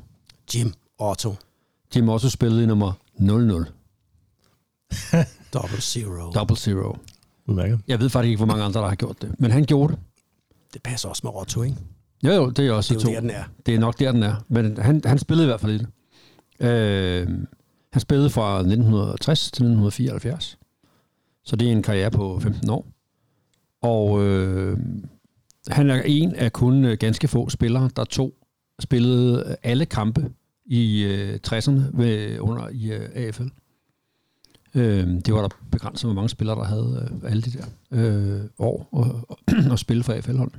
[0.55, 1.35] Jim Otto.
[1.97, 3.67] Jim Otto spillede i nummer 00.
[5.55, 6.31] Double zero.
[6.33, 6.97] Double Zero.
[7.47, 7.81] Udmærket.
[7.89, 9.35] Jeg ved faktisk ikke, hvor mange andre, der har gjort det.
[9.39, 10.01] Men han gjorde det.
[10.75, 11.77] Det passer også med Otto, ikke?
[12.25, 13.15] Jo, jo, det er også Det er jo to.
[13.15, 13.45] der, den er.
[13.67, 14.35] Det er nok der, den er.
[14.49, 15.87] Men han, han spillede i hvert fald i det.
[16.69, 17.29] Øh,
[17.93, 20.59] han spillede fra 1960 til 1974.
[21.45, 22.87] Så det er en karriere på 15 år.
[23.83, 24.79] Og øh,
[25.69, 28.35] han er en af kun øh, ganske få spillere, der to
[28.81, 30.31] spillede øh, alle kampe
[30.67, 33.49] i øh, 60'erne ved, under i øh, AFL.
[34.75, 38.41] Øh, det var der begrænset, hvor mange spillere, der havde øh, alle de der øh,
[38.59, 39.39] år og, og,
[39.73, 40.57] og spille for AFL-holdet.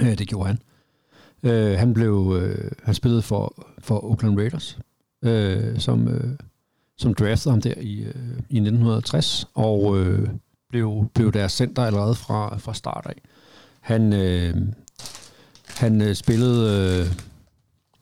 [0.00, 0.58] Øh, det gjorde han.
[1.42, 4.78] Øh, han blev øh, han spillede for, for Oakland Raiders,
[5.22, 6.38] øh, som, øh,
[6.98, 10.28] som draftede ham der i, øh, i 1960, og øh,
[10.68, 13.20] blev, blev deres center allerede fra, fra start af.
[13.84, 14.56] Han, øh,
[15.66, 17.14] han øh, spillede øh,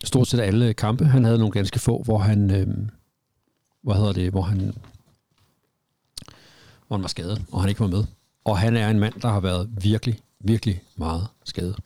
[0.05, 1.05] stort set alle kampe.
[1.05, 2.66] Han havde nogle ganske få, hvor han, øh,
[3.83, 4.59] hvad hedder det, hvor han,
[6.87, 8.05] hvor han var skadet, og han ikke var med.
[8.45, 11.76] Og han er en mand, der har været virkelig, virkelig meget skadet.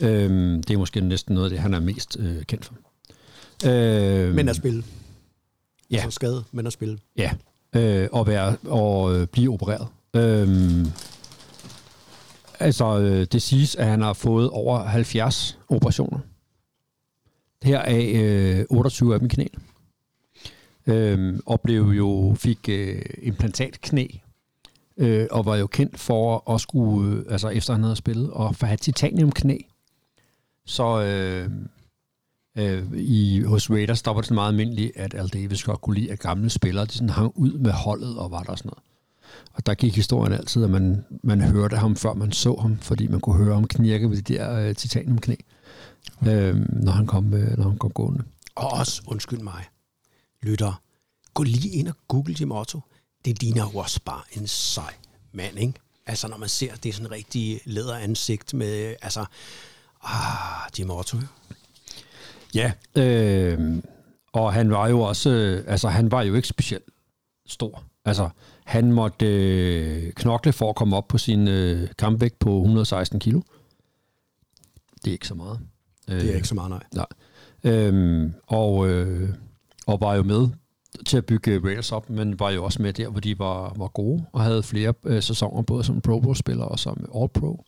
[0.00, 2.74] Øhm, det er måske næsten noget af det, han er mest øh, kendt for.
[3.66, 4.84] Øhm, Men at spille.
[5.90, 6.02] Ja.
[6.04, 6.98] Så skade, men at spille.
[7.16, 7.32] Ja,
[7.72, 9.86] øh, og, være, og øh, blive opereret.
[10.14, 10.86] Øhm,
[12.60, 16.18] altså, øh, det siges, at han har fået over 70 operationer.
[17.62, 17.84] Her
[18.60, 19.46] øh, 28 af dem i knæ.
[20.86, 24.06] Øhm, og blev jo, fik øh, implantatknæ,
[24.96, 28.56] øh, og var jo kendt for at skulle, øh, altså efter han havde spillet, og
[28.56, 29.58] for at have titaniumknæ.
[30.66, 31.50] Så øh,
[32.58, 35.94] øh, i, hos Raiders, der var det sådan meget almindeligt, at Al Davis godt kunne
[35.94, 38.89] lide, at gamle spillere de sådan hang ud med holdet og var der sådan noget.
[39.52, 43.06] Og der gik historien altid, at man, man hørte ham, før man så ham, fordi
[43.06, 45.34] man kunne høre ham knirke ved de der øh, titaniumknæ,
[46.28, 48.24] øh, når, han kom, øh, når han kom gående.
[48.54, 49.64] Og også, undskyld mig,
[50.42, 50.82] lytter,
[51.34, 52.80] gå lige ind og google Jim Otto.
[53.24, 54.94] Det ligner jo også bare en sej
[55.32, 55.74] mand, ikke?
[56.06, 59.24] Altså, når man ser, det er sådan en rigtig læderansigt med, altså,
[60.02, 61.16] ah, Jim Otto.
[62.54, 63.82] Ja, øh,
[64.32, 66.84] og han var jo også, øh, altså han var jo ikke specielt
[67.46, 67.84] stor.
[68.04, 68.28] Altså,
[68.70, 73.40] han måtte øh, knokle for at komme op på sin øh, kampvægt på 116 kilo.
[75.04, 75.60] Det er ikke så meget.
[76.10, 76.82] Øh, Det er ikke så meget, nej.
[76.94, 77.06] Nej.
[77.64, 79.28] Øhm, og, øh,
[79.86, 80.48] og var jo med
[81.06, 83.88] til at bygge Raiders op, men var jo også med der, hvor de var, var
[83.88, 87.64] gode, og havde flere øh, sæsoner, både som Pro Bowl-spiller og som All-Pro.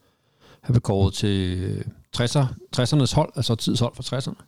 [0.61, 1.85] Han blev kåret til øh,
[2.17, 2.45] 60'er,
[2.77, 4.43] 60'ernes hold, altså tidshold fra 60'erne.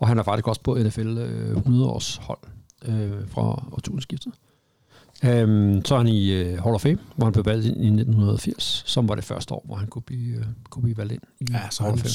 [0.00, 2.38] Og han er faktisk også på NFL øh, 100-års hold
[2.84, 4.32] øh, fra årtusindskiftet.
[5.24, 7.86] Øhm, så er han i øh, Hall of Fame, hvor han blev valgt ind i
[7.86, 11.22] 1980, som var det første år, hvor han kunne blive, øh, kunne blive valgt ind
[11.40, 12.06] i Ja, så Hall han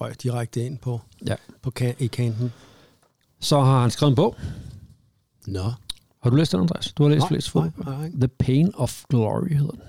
[0.00, 1.34] røg direkte ind på, Ja.
[1.62, 2.52] på kan, i kanten.
[3.40, 4.36] Så har han skrevet en bog,
[5.46, 5.72] Nå,
[6.22, 6.92] Har du læst den, Andreas?
[6.92, 7.84] Du har læst Nej, flest fodbold.
[7.84, 8.10] nej, nej.
[8.10, 9.80] The Pain of Glory hedder den.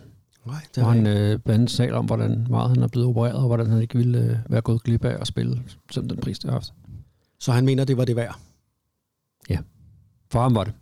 [0.46, 3.36] nej, det Hvor han øh, blandt andet taler om, hvordan meget han er blevet opereret,
[3.36, 6.40] og hvordan han ikke ville øh, være gået glip af at spille, som den pris,
[6.40, 6.74] det har haft.
[7.40, 8.40] Så han mener, det var det værd.
[10.32, 10.74] For ham var det.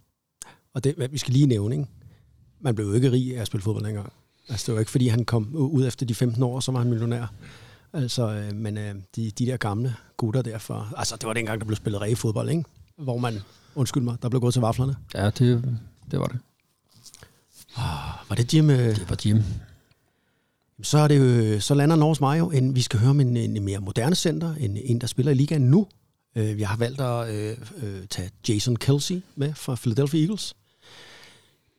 [0.76, 1.88] Og det, vi skal lige nævne, ikke?
[2.59, 4.13] Man blev jo ikke rig af at spille fodbold dengang.
[4.49, 6.89] Altså, det var ikke, fordi han kom ud efter de 15 år, så var han
[6.89, 7.34] millionær.
[7.93, 10.93] Altså, øh, men øh, de, de der gamle gutter derfor...
[10.97, 12.63] Altså, det var dengang, der blev spillet rigtig fodbold, ikke?
[12.97, 13.39] Hvor man,
[13.76, 14.95] undskyld mig, der blev gået til vaflerne.
[15.13, 15.78] Ja, det,
[16.11, 16.39] det var det.
[18.30, 18.69] Var det Jim?
[18.69, 19.43] Øh, Det var Jim.
[20.84, 23.63] så, er det jo, så lander Norges jo, en, vi skal høre om en, en
[23.63, 25.88] mere moderne center, en, en der spiller i ligaen nu.
[26.36, 30.55] Jeg har valgt at øh, tage Jason Kelsey med fra Philadelphia Eagles.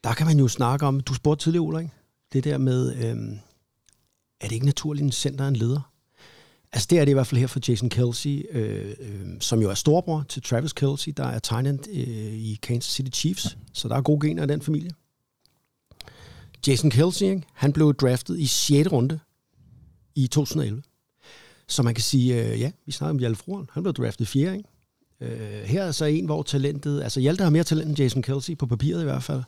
[0.06, 1.94] Der kan man jo snakke om, du spurgte tidligere, ikke?
[2.32, 3.38] det der med, øh,
[4.40, 5.92] er det ikke naturligt, en center er en leder?
[6.72, 9.70] Altså det er det i hvert fald her for Jason Kelsey, øh, øh, som jo
[9.70, 13.96] er storbror til Travis Kelsey, der er tegnet øh, i Kansas City Chiefs, så der
[13.96, 14.90] er gode gener i den familie.
[16.66, 17.42] Jason Kelsey, ikke?
[17.54, 18.92] han blev draftet i 6.
[18.92, 19.20] runde
[20.14, 20.82] i 2011.
[21.68, 23.68] Så man kan sige, øh, ja, vi snakker om Hjalte Froren.
[23.72, 24.56] Han blev draftet i 4.
[24.56, 24.68] Ikke?
[25.20, 27.02] Øh, her er så en, hvor talentet...
[27.02, 29.42] Altså Hjalte har mere talent end Jason Kelsey, på papiret i hvert fald.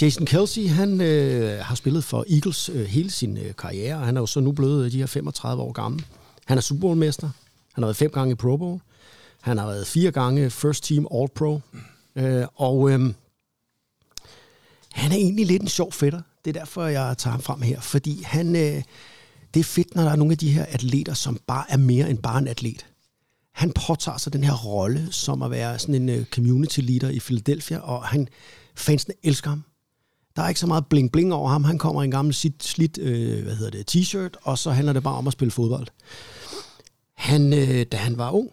[0.00, 4.16] Jason Kelsey, han øh, har spillet for Eagles øh, hele sin øh, karriere, og han
[4.16, 6.04] er jo så nu blevet øh, de her 35 år gammel.
[6.46, 7.30] Han er Super Bowl-mester.
[7.74, 8.80] Han har været fem gange i Pro Bowl.
[9.40, 11.60] Han har været fire gange First Team All-Pro.
[12.16, 13.00] Øh, og øh,
[14.92, 16.20] han er egentlig lidt en sjov fætter.
[16.44, 17.80] Det er derfor, jeg tager ham frem her.
[17.80, 18.82] Fordi han, øh,
[19.54, 22.10] det er fedt, når der er nogle af de her atleter, som bare er mere
[22.10, 22.86] end bare en atlet.
[23.52, 27.20] Han påtager sig den her rolle som at være sådan en øh, community leader i
[27.20, 28.28] Philadelphia, og han,
[28.80, 29.64] fansene elsker ham.
[30.36, 31.64] Der er ikke så meget bling-bling over ham.
[31.64, 34.92] Han kommer i en gammel slidt, slidt øh, hvad hedder det, t-shirt, og så handler
[34.92, 35.86] det bare om at spille fodbold.
[37.14, 38.50] Han, øh, da han var ung,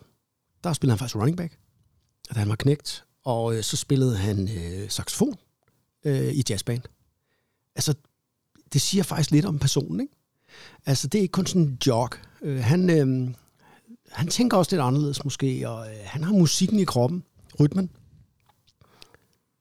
[0.64, 1.58] der spillede han faktisk running back,
[2.34, 5.36] da han var knægt, og øh, så spillede han øh, saxofon
[6.06, 6.82] øh, i jazzband.
[7.76, 7.94] Altså,
[8.74, 10.14] det siger faktisk lidt om personen, ikke?
[10.86, 12.10] Altså, det er ikke kun sådan en jog.
[12.42, 13.34] Øh, han, øh,
[14.12, 17.24] han tænker også lidt anderledes måske, og øh, han har musikken i kroppen,
[17.60, 17.90] rytmen.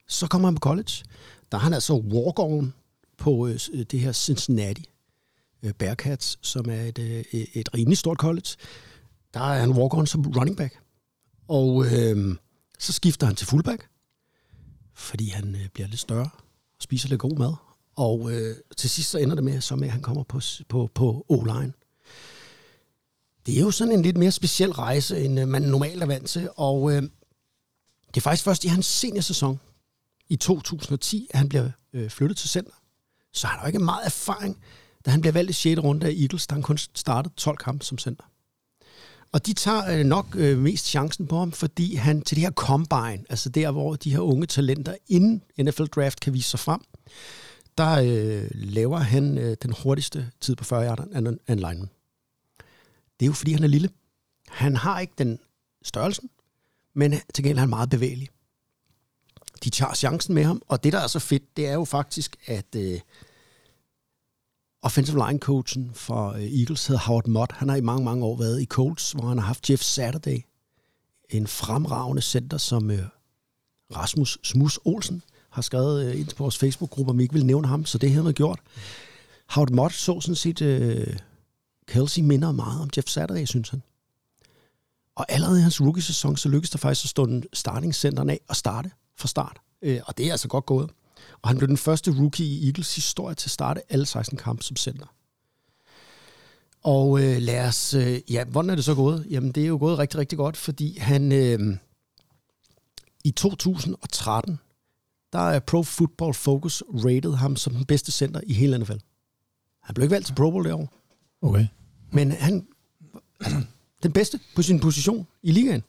[0.07, 1.05] Så kommer han på college.
[1.53, 2.73] Der er han altså walk-on
[3.19, 4.91] på øh, øh, det her Cincinnati
[5.63, 8.49] øh, Bearcats, som er et, øh, et rimelig stort college.
[9.35, 10.81] Der er han walk-on som running back.
[11.49, 12.37] Og øh,
[12.79, 13.89] så skifter han til fullback,
[14.95, 16.31] fordi han øh, bliver lidt større
[16.77, 17.55] og spiser lidt god mad.
[17.97, 20.91] Og øh, til sidst så ender det med, så med, at han kommer på, på,
[20.95, 21.73] på O-line.
[23.47, 26.29] Det er jo sådan en lidt mere speciel rejse, end øh, man normalt er vant
[26.29, 26.49] til.
[26.57, 27.03] Og øh,
[28.07, 29.61] det er faktisk først i hans seniorsæson
[30.35, 32.73] i 2010, at han bliver øh, flyttet til center.
[33.33, 34.59] Så han har jo ikke meget erfaring,
[35.07, 35.81] da han bliver valgt i 6.
[35.81, 38.25] runde af Eagles, da han kun startede 12 kampe som center.
[39.33, 42.51] Og de tager øh, nok øh, mest chancen på ham, fordi han til det her
[42.51, 46.81] combine, altså der, hvor de her unge talenter inden NFL Draft kan vise sig frem,
[47.79, 51.89] der øh, laver han øh, den hurtigste tid på 40 yarder af en lineman.
[53.21, 53.89] Det er jo fordi, han er lille.
[54.49, 55.39] Han har ikke den
[55.83, 56.31] størrelsen,
[56.95, 58.29] men til gengæld er han meget bevægelig.
[59.65, 62.37] De tager chancen med ham, og det, der er så fedt, det er jo faktisk,
[62.47, 63.01] at øh,
[64.83, 67.53] offensive line coachen for øh, Eagles hedder Howard Mott.
[67.53, 70.39] Han har i mange, mange år været i Colts, hvor han har haft Jeff Saturday,
[71.31, 73.07] en fremragende center, som øh,
[73.97, 77.69] Rasmus Smus Olsen har skrevet øh, ind på vores Facebook-gruppe, om vi ikke vil nævne
[77.69, 78.61] ham, så det havde han gjort.
[79.49, 81.17] Howard Mott så sådan set, øh,
[81.89, 83.83] Kelsey minder meget om Jeff Saturday, synes han.
[85.15, 87.95] Og allerede i hans rookie-sæson, så lykkedes der faktisk at stå den starting
[88.31, 89.61] af og starte fra start.
[89.83, 90.91] Øh, og det er altså godt gået.
[91.43, 94.63] Og han blev den første rookie i Eagles historie til at starte alle 16 kampe
[94.63, 95.07] som center.
[96.83, 97.95] Og øh, lad os...
[97.95, 99.27] Øh, ja, hvordan er det så gået?
[99.31, 101.33] Jamen, det er jo gået rigtig, rigtig godt, fordi han...
[101.33, 101.77] Øh,
[103.25, 104.59] I 2013,
[105.33, 108.99] der er Pro Football Focus rated ham som den bedste center i hele NFL.
[109.83, 110.87] Han blev ikke valgt til Pro Bowl derovre.
[111.43, 111.67] Okay.
[112.13, 112.67] Men han
[113.41, 113.63] altså,
[114.03, 115.83] den bedste på sin position i ligaen.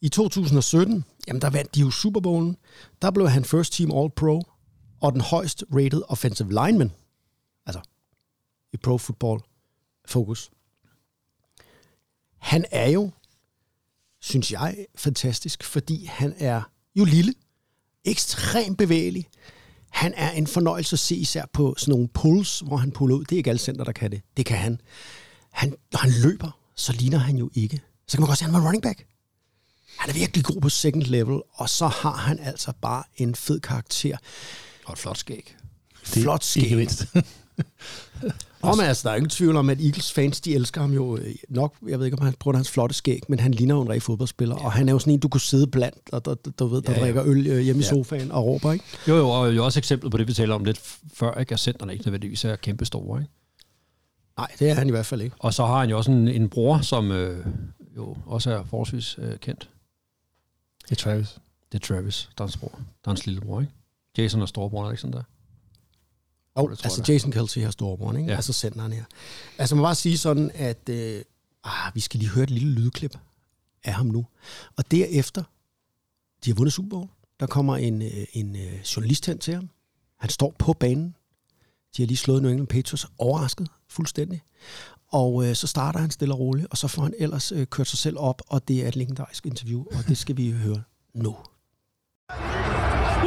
[0.00, 2.56] I 2017, jamen der vandt de jo Super Bowlen.
[3.02, 4.42] Der blev han first team all pro
[5.00, 6.92] og den højst rated offensive lineman.
[7.66, 7.80] Altså
[8.72, 9.40] i pro football
[10.06, 10.50] fokus.
[12.38, 13.10] Han er jo,
[14.20, 16.62] synes jeg, fantastisk, fordi han er
[16.96, 17.34] jo lille,
[18.04, 19.28] ekstremt bevægelig.
[19.90, 23.24] Han er en fornøjelse at se især på sådan nogle pulls, hvor han puller ud.
[23.24, 24.22] Det er ikke alle center, der kan det.
[24.36, 24.80] Det kan han.
[25.50, 27.82] han når han løber, så ligner han jo ikke.
[28.06, 29.06] Så kan man godt sige, at han var running back.
[29.98, 33.60] Han er virkelig god på second level, og så har han altså bare en fed
[33.60, 34.16] karakter.
[34.84, 35.56] Og et flot skæg.
[36.14, 36.62] Det flot skæg.
[36.62, 37.06] Ikke mindst.
[38.62, 41.16] Og men altså, der er ingen tvivl om, at Eagles fans, de elsker ham jo
[41.16, 43.82] øh, nok, jeg ved ikke, om han prøver hans flotte skæg, men han ligner jo
[43.82, 44.64] en rigtig fodboldspiller, ja.
[44.64, 46.92] og han er jo sådan en, du kunne sidde blandt, og der, du ved, der
[46.92, 47.04] ja, ja.
[47.04, 47.86] drikker øl øh, hjemme ja.
[47.86, 48.84] i sofaen og råber, ikke?
[49.08, 50.80] Jo, jo, og jo også eksempel på det, vi taler om lidt
[51.14, 51.52] før, ikke?
[51.52, 53.32] at centerne ikke nødvendigvis er kæmpe store, ikke?
[54.38, 55.36] Nej, det er han i hvert fald ikke.
[55.38, 57.46] Og så har han jo også en, en bror, som øh,
[57.96, 59.68] jo også er forholdsvis øh, kendt.
[60.88, 61.38] Det er Travis.
[61.72, 62.68] Det er Travis, der er hans bror.
[62.68, 62.74] Der
[63.04, 63.72] er hans lillebror, ikke?
[64.18, 65.22] Jason er storebror, er det ikke sådan der?
[66.54, 68.30] Oh, altså Jason Kelsey har storebror, ikke?
[68.30, 68.36] Ja.
[68.36, 69.04] Altså senderen her.
[69.58, 71.22] Altså man må bare sige sådan, at øh,
[71.64, 73.18] ah, vi skal lige høre et lille lydklip
[73.84, 74.26] af ham nu.
[74.76, 75.42] Og derefter,
[76.44, 77.08] de har vundet Super Bowl,
[77.40, 79.70] der kommer en, øh, en øh, journalist hen til ham.
[80.16, 81.14] Han står på banen.
[81.96, 84.42] De har lige slået New England Patriots overrasket fuldstændig.
[85.12, 87.88] Og øh, så starter han stille og roligt, og så får han ellers øh, kørt
[87.88, 90.82] sig selv op, og det er et legendarisk interview, og det skal vi høre
[91.14, 91.36] nu.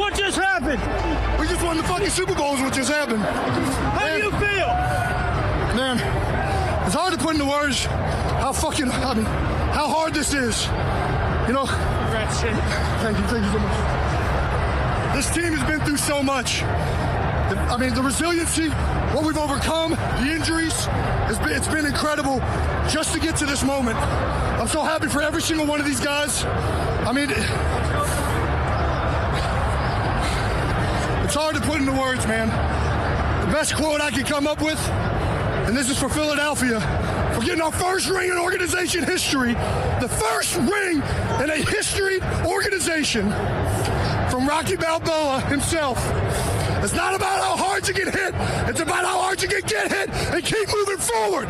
[0.00, 0.80] What just happened?
[1.40, 3.22] We just won the fucking Super Bowls, what just happened.
[3.98, 4.70] How do you feel?
[5.80, 5.96] Man,
[6.86, 7.78] it's hard to put into words
[8.42, 9.24] how fucking, I mean,
[9.78, 10.66] how hard this is.
[11.46, 11.66] You know?
[11.66, 12.40] Congrats.
[13.02, 13.78] Thank you, thank you so much.
[15.16, 16.62] This team has been through so much.
[17.58, 18.68] I mean, the resiliency,
[19.14, 20.74] what we've overcome, the injuries,
[21.28, 22.38] it's been, it's been incredible
[22.88, 23.96] just to get to this moment.
[23.96, 26.44] I'm so happy for every single one of these guys.
[26.44, 27.30] I mean,
[31.24, 32.48] it's hard to put into words, man.
[33.46, 34.78] The best quote I could come up with,
[35.66, 36.80] and this is for Philadelphia,
[37.34, 39.54] for getting our first ring in organization history,
[40.00, 41.02] the first ring
[41.42, 43.30] in a history organization
[44.30, 45.98] from Rocky Balboa himself.
[46.82, 48.34] It's not about how hard you get hit.
[48.68, 51.48] It's about how hard you can get hit and keep moving forward.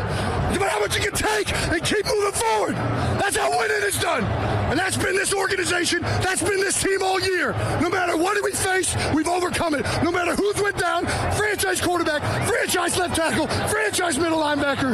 [0.49, 2.75] It's about how much you can take and keep moving forward.
[3.17, 4.25] That's how winning is done.
[4.69, 6.03] And that's been this organization.
[6.03, 7.53] That's been this team all year.
[7.81, 9.87] No matter what we face, we've overcome it.
[10.03, 11.07] No matter who's went down,
[11.37, 14.93] franchise quarterback, franchise left tackle, franchise middle linebacker.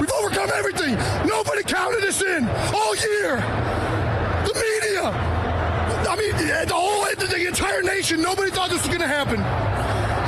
[0.00, 0.94] We've overcome everything.
[1.26, 3.36] Nobody counted us in all year.
[4.46, 5.10] The media,
[6.08, 6.36] I mean,
[6.68, 9.71] the whole, the entire nation, nobody thought this was going to happen.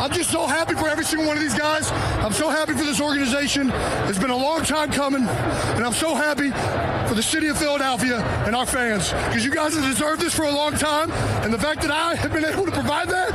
[0.05, 1.90] I'm just so happy for every single one of these guys.
[2.24, 3.72] I'm so happy for this organization.
[4.09, 5.24] It's been a long time coming,
[5.76, 6.50] and I'm so happy
[7.09, 10.44] for the city of Philadelphia and our fans because you guys have deserved this for
[10.44, 11.11] a long time,
[11.42, 13.30] and the fact that I have been able to provide that,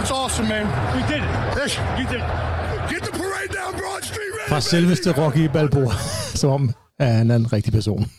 [0.00, 0.64] it's awesome, man.
[0.96, 1.30] You did it.
[1.60, 1.72] Yes.
[2.00, 2.90] You did it.
[2.92, 4.30] Get the parade down Broad Street.
[4.32, 4.62] ready, Fra baby.
[4.62, 5.94] selveste Rocky Balboa,
[6.40, 8.10] som om at han er en rigtig person.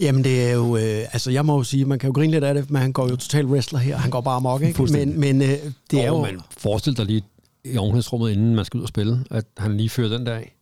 [0.00, 0.82] Jamen det er jo, øh,
[1.12, 3.08] altså jeg må jo sige, man kan jo grine lidt af det, men han går
[3.08, 3.96] jo totalt wrestler her.
[3.96, 4.82] Han går bare amok, ikke?
[4.82, 5.48] Men, men øh,
[5.90, 6.24] det er jo...
[6.24, 7.22] Men forestil dig lige
[7.64, 10.56] i omklædningsrummet, inden man skal ud og spille, at han lige fører den der af.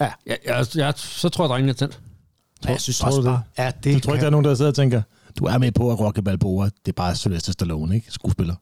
[0.00, 0.10] Ja.
[0.26, 2.00] Jeg, jeg, jeg, så tror jeg, drengen er tændt.
[2.68, 3.30] jeg synes tror også du det?
[3.32, 5.02] bare, ja, det Du tror ikke, der er nogen, der sidder og tænker,
[5.38, 8.10] du er med på, at Rocky Balboa, det er bare Sylvester Stallone, ikke?
[8.10, 8.54] Skuespiller.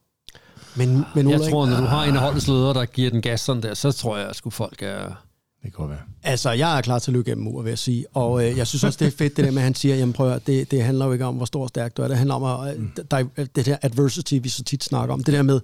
[0.75, 3.21] men, men Jeg Ulrik, tror, når du har en af holdets ledere, der giver den
[3.21, 5.25] gas sådan der, så tror jeg, at sgu folk er...
[5.63, 5.97] Det kan være.
[6.23, 8.05] Altså, jeg er klar til at løbe gennem mur, vil jeg sige.
[8.13, 10.13] Og øh, jeg synes også, det er fedt, det der med, at han siger, jamen
[10.13, 12.07] prøv at, det, det handler jo ikke om, hvor stor og stærk du er.
[12.07, 12.91] Det handler om, at, mm.
[13.11, 13.23] der,
[13.55, 15.23] det der adversity, vi så tit snakker om.
[15.23, 15.59] Det der med,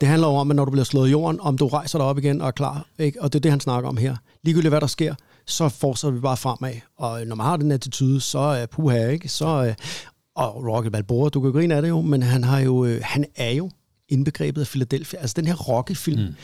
[0.00, 2.06] det handler jo om, at når du bliver slået i jorden, om du rejser dig
[2.06, 2.86] op igen og er klar.
[2.98, 3.22] Ikke?
[3.22, 4.16] Og det er det, han snakker om her.
[4.42, 5.14] Ligegyldigt hvad der sker,
[5.46, 6.74] så fortsætter vi bare fremad.
[6.96, 9.28] Og når man har den attitude, så er uh, puha, ikke?
[9.28, 9.74] Så, uh,
[10.36, 13.00] og Rocky Balboa, du kan jo grine af det jo, men han, har jo, øh,
[13.04, 13.70] han er jo
[14.08, 15.20] indbegrebet af Philadelphia.
[15.20, 16.20] Altså den her Rocky-film.
[16.20, 16.34] Mm.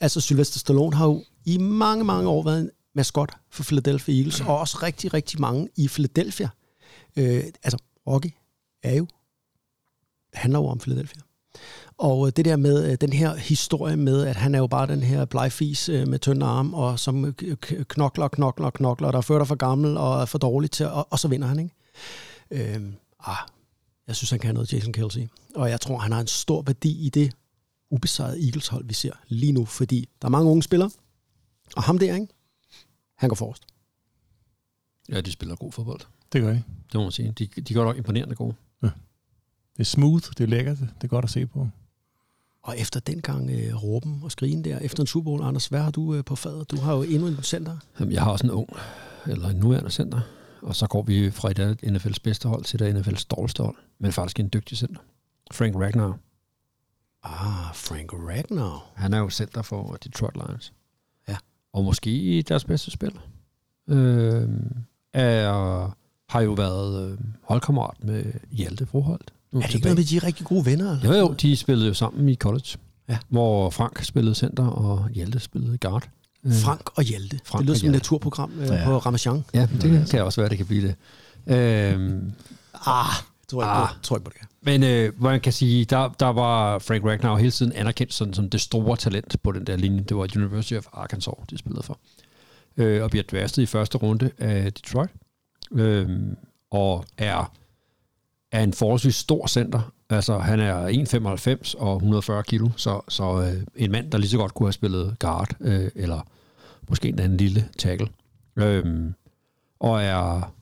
[0.00, 4.40] Altså Sylvester Stallone har jo i mange, mange år været en maskot for Philadelphia Eagles,
[4.40, 6.48] og også rigtig, rigtig mange i Philadelphia.
[7.16, 8.30] Øh, altså Rocky
[8.82, 9.06] er jo,
[10.34, 11.22] handler jo om Philadelphia.
[11.98, 14.86] Og øh, det der med øh, den her historie med, at han er jo bare
[14.86, 17.34] den her blegfis øh, med tynde arm, og som
[17.88, 21.18] knokler, knokler, knokler, der er før for gammel og er for dårlig til, og, og
[21.18, 21.74] så vinder han, ikke?
[22.50, 22.82] Øh,
[23.20, 23.36] ah,
[24.06, 25.28] jeg synes, han kan have noget Jason Kelsey.
[25.54, 27.32] Og jeg tror, han har en stor værdi i det
[27.90, 30.90] ubesejrede Eagles-hold, vi ser lige nu, fordi der er mange unge spillere,
[31.76, 32.28] og ham der, ikke?
[33.16, 33.62] Han går forrest.
[35.08, 36.00] Ja, de spiller god fodbold.
[36.32, 36.62] Det gør de.
[36.92, 37.32] Det må man sige.
[37.32, 38.54] De, de gør nok imponerende gode.
[39.76, 41.68] Det er smooth, det er lækkert, det er godt at se på.
[42.62, 45.80] Og efter den gang øh, råben og skrigen der, efter en Super Bowl, Anders, hvad
[45.80, 46.70] har du øh, på fadet?
[46.70, 47.76] Du har jo endnu en center.
[48.00, 48.68] Jamen, jeg har også en ung,
[49.26, 50.20] eller en nuværende center.
[50.62, 53.62] Og så går vi fra et af NFL's bedste hold til et af NFL's dårligste
[53.62, 53.76] hold.
[53.98, 55.00] Men faktisk en dygtig center.
[55.52, 56.18] Frank Ragnar.
[57.24, 58.84] Ah, Frank Ragnar.
[58.94, 60.72] Han er jo center for Detroit Lions.
[61.28, 61.36] Ja.
[61.72, 63.20] Og måske deres bedste spiller.
[63.88, 64.48] Øh,
[65.12, 65.96] er,
[66.28, 69.30] har jo været øh, holdkammerat med Hjalte Froholt.
[69.52, 70.92] Nu Er det ikke noget med, de er rigtig gode venner?
[70.92, 71.08] Eller?
[71.08, 72.78] Jo, jo, de spillede jo sammen i college.
[73.08, 73.18] Ja.
[73.28, 76.08] Hvor Frank spillede center, og Hjalte spillede guard.
[76.44, 77.40] Øh, Frank og Hjalte.
[77.44, 78.84] Frank det lyder som et naturprogram øh, Ja.
[78.84, 79.44] på Ramachan.
[79.54, 80.94] Ja, det kan også være, det kan blive det.
[81.56, 82.22] Øh,
[82.86, 83.06] Ah,
[83.48, 83.82] tror jeg, Ah.
[83.82, 83.88] ah.
[84.02, 84.48] tror jeg på det kan.
[84.62, 88.50] Men øh, man kan sige, der, der var Frank Ragnar hele tiden anerkendt sådan, som
[88.50, 90.04] det store talent på den der linje.
[90.08, 91.98] Det var University of Arkansas, de spillede for.
[92.76, 95.10] Øh, og bliver draftet i første runde af Detroit.
[95.72, 96.08] Øh,
[96.70, 97.52] og er,
[98.52, 99.92] er en forholdsvis stor center.
[100.10, 100.88] Altså, han er
[101.68, 104.72] 1,95 og 140 kilo, så, så øh, en mand, der lige så godt kunne have
[104.72, 106.26] spillet guard, øh, eller
[106.88, 108.08] måske en anden lille tackle.
[108.56, 108.84] Øh,
[109.80, 110.52] og er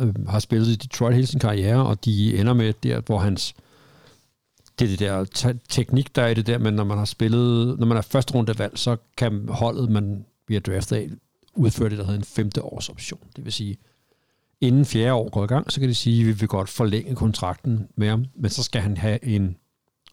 [0.00, 3.54] øh, har spillet i Detroit hele sin karriere, og de ender med der, hvor hans
[4.78, 7.04] det er det der te- teknik, der er i det der, men når man har
[7.04, 11.10] spillet, når man er første runde valg, så kan holdet, man bliver draftet af,
[11.54, 13.20] udføre det, der hedder en femte års option.
[13.36, 13.76] Det vil sige,
[14.60, 17.14] inden fjerde år går i gang, så kan de sige, at vi vil godt forlænge
[17.14, 19.56] kontrakten med ham, men så skal han have en,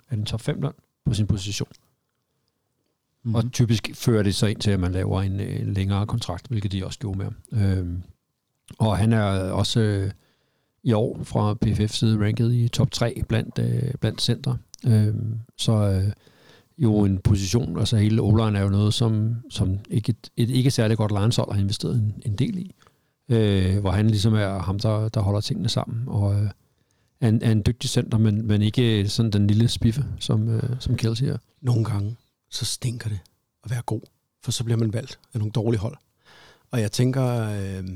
[0.10, 0.74] er det en top 5 løn
[1.06, 1.70] på sin position.
[3.24, 3.36] Mm.
[3.36, 6.48] Og typisk fører det så ind til, at man laver en, øh, en længere kontrakt,
[6.48, 7.36] hvilket de også gjorde med ham.
[7.52, 8.04] Øhm,
[8.78, 10.12] og han er også øh,
[10.84, 14.56] i år fra PFF side ranket i top 3 blandt, øh, blandt center.
[14.88, 16.12] Øhm, så øh,
[16.78, 20.72] jo en position, altså hele Olan er jo noget, som, som ikke, et, et ikke
[20.72, 22.76] særlig godt lineshold har investeret en, en del i.
[23.30, 26.04] Øh, hvor han ligesom er ham, der, der holder tingene sammen.
[26.08, 26.50] Og øh,
[27.22, 30.70] er, en, er en dygtig center, men, men ikke sådan den lille spiffe, som, øh,
[30.80, 31.38] som Kelsey er.
[31.62, 32.16] Nogle gange,
[32.50, 33.20] så stinker det
[33.64, 34.02] at være god,
[34.44, 35.98] for så bliver man valgt af nogle dårlige hold.
[36.72, 37.90] Og jeg tænker, øh,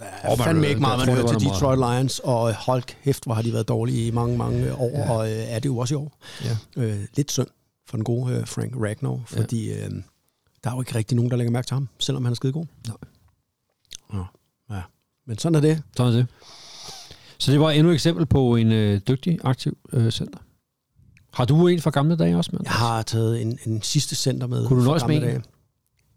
[0.00, 3.34] der er fandme øh, ikke meget, man hører til Detroit Lions, og hold kæft, hvor
[3.34, 5.10] har de været dårlige i mange, mange år, ja.
[5.10, 6.12] og øh, er det jo også i år.
[6.44, 6.56] Ja.
[6.76, 7.48] Øh, lidt synd
[7.88, 9.90] for den gode øh, Frank Ragnar, fordi øh,
[10.64, 12.52] der er jo ikke rigtig nogen, der lægger mærke til ham, selvom han er skide
[12.52, 12.66] god.
[12.86, 12.96] Nej.
[14.14, 14.74] Ja.
[14.76, 14.82] ja.
[15.26, 15.82] Men sådan er det.
[15.96, 16.26] Sådan er det.
[17.38, 20.38] Så det var endnu et eksempel på en øh, dygtig, aktiv øh, center.
[21.32, 22.60] Har du en fra gamle dage også, med?
[22.64, 24.66] Jeg har taget en, en sidste center med.
[24.66, 25.22] Kunne du nøjes med en?
[25.22, 25.42] dage.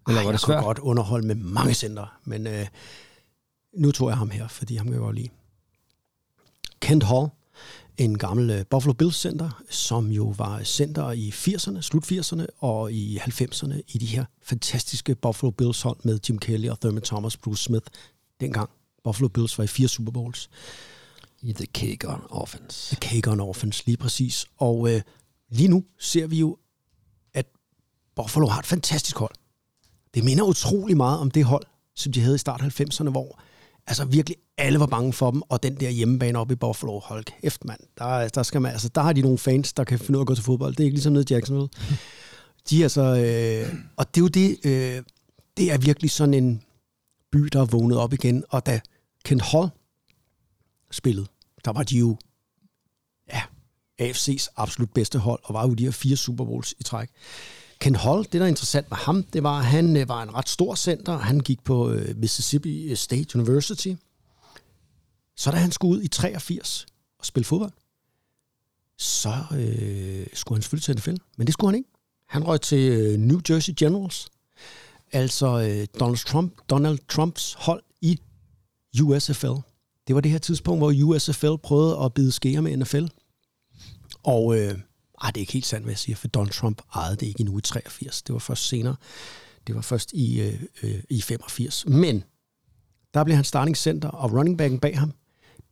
[0.08, 0.58] Eller Ej, var det jeg svært?
[0.58, 2.66] kunne godt underholde med mange center, men øh,
[3.74, 5.30] nu tog jeg ham her, fordi ham kan jeg godt lide.
[6.80, 7.28] Kent Hall,
[7.98, 12.92] en gammel øh, Buffalo Bills center, som jo var center i 80'erne, slut 80'erne og
[12.92, 17.38] i 90'erne i de her fantastiske Buffalo Bills hold med Jim Kelly og Thurman Thomas,
[17.38, 17.86] Bruce Smith.
[18.40, 18.70] Dengang
[19.04, 20.50] Buffalo Bills var i fire Super Bowls.
[21.42, 22.96] I The K-Gun Offense.
[22.96, 24.46] The K-Gun Offense, lige præcis.
[24.58, 25.02] Og øh,
[25.50, 26.58] lige nu ser vi jo
[28.16, 29.36] Buffalo har et fantastisk hold.
[30.14, 31.64] Det minder utrolig meget om det hold,
[31.96, 33.40] som de havde i start 90'erne, hvor
[33.88, 37.24] altså virkelig alle var bange for dem, og den der hjemmebane oppe i Buffalo, hold
[37.24, 40.18] kæft mand, der, der, skal man, altså, der har de nogle fans, der kan finde
[40.18, 40.76] ud af at gå til fodbold.
[40.76, 41.70] Det er ikke ligesom nede i Jacksonville.
[42.70, 45.04] De er altså, øh, og det er jo det, øh,
[45.58, 46.64] det er virkelig sådan en
[47.32, 48.80] by, der er vågnet op igen, og da
[49.26, 49.70] Kent Hall
[50.92, 51.28] spillede,
[51.66, 52.18] der var de jo
[53.34, 53.42] ja,
[54.02, 57.10] AFC's absolut bedste hold, og var jo de her fire Super Bowls i træk.
[57.80, 60.34] Ken Hall, det der er interessant med ham, det var, at han øh, var en
[60.34, 61.18] ret stor center.
[61.18, 63.94] Han gik på øh, Mississippi øh, State University.
[65.38, 66.86] Så da han skulle ud i 83
[67.20, 67.72] og spille fodbold,
[68.98, 71.24] så øh, skulle han selvfølgelig til NFL.
[71.38, 71.90] Men det skulle han ikke.
[72.28, 74.28] Han røg til øh, New Jersey Generals,
[75.12, 78.20] altså øh, Donald, Trump, Donald Trumps hold i
[79.02, 79.48] USFL.
[80.08, 83.06] Det var det her tidspunkt, hvor USFL prøvede at bide skære med NFL.
[84.24, 84.80] Og øh,
[85.24, 87.42] ej, det er ikke helt sandt, hvad jeg siger, for Donald Trump ejede det ikke
[87.42, 88.22] endnu i 83.
[88.22, 88.96] Det var først senere.
[89.68, 91.86] Det var først i, øh, øh, i 85.
[91.88, 92.24] Men
[93.14, 95.14] der blev han starting center, og running backen bag ham,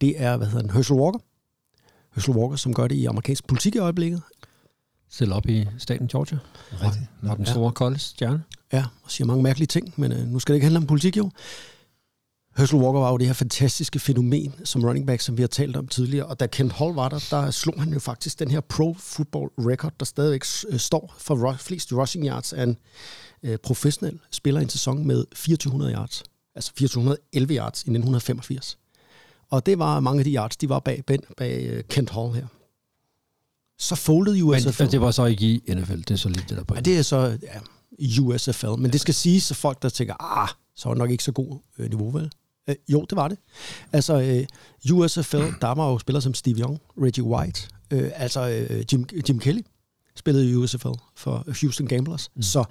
[0.02, 1.20] det er, hvad hedder den, Herschel Walker.
[2.16, 4.22] Herschel Walker, som gør det i amerikansk politik i øjeblikket.
[5.10, 6.38] Selv op i staten Georgia.
[6.72, 7.06] Rigtigt.
[7.24, 8.44] Og den store kolde stjerne.
[8.74, 11.18] Ja, og siger mange mærkelige ting, men øh, nu skal det ikke handle om politik
[11.18, 11.32] jo.
[12.58, 15.76] Herschel Walker var jo det her fantastiske fænomen som running back, som vi har talt
[15.76, 18.60] om tidligere, og da Kent Hall var der, der slog han jo faktisk den her
[18.60, 22.78] pro football record, der stadigvæk øh, står for flest rushing yards af en
[23.44, 26.24] øh, professionel spiller i en sæson med 2400 yards.
[26.56, 28.78] Altså 2411 yards i 1985.
[29.50, 32.34] Og det var mange af de yards, de var bag, bag, bag øh, Kent Hall
[32.34, 32.48] her.
[33.80, 34.84] Så foldede Men USFL.
[34.84, 36.76] det var så ikke i NFL, det er så lidt det der på.
[36.76, 38.68] Ja, det er så ja, USFL.
[38.68, 41.32] Men det skal siges til folk, der tænker, ah, så var det nok ikke så
[41.32, 42.32] god øh, niveau, vel?
[42.72, 43.38] Øh, jo, det var det.
[43.94, 47.62] Altså, øh, USFL, der var jo spillere som Steve Young, Reggie White,
[47.92, 49.62] øh, altså øh, Jim, Jim Kelly
[50.16, 52.30] spillede i USFL for Houston Gamblers.
[52.36, 52.42] Mm.
[52.42, 52.64] Så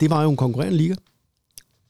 [0.00, 0.94] det var jo en konkurrerende liga.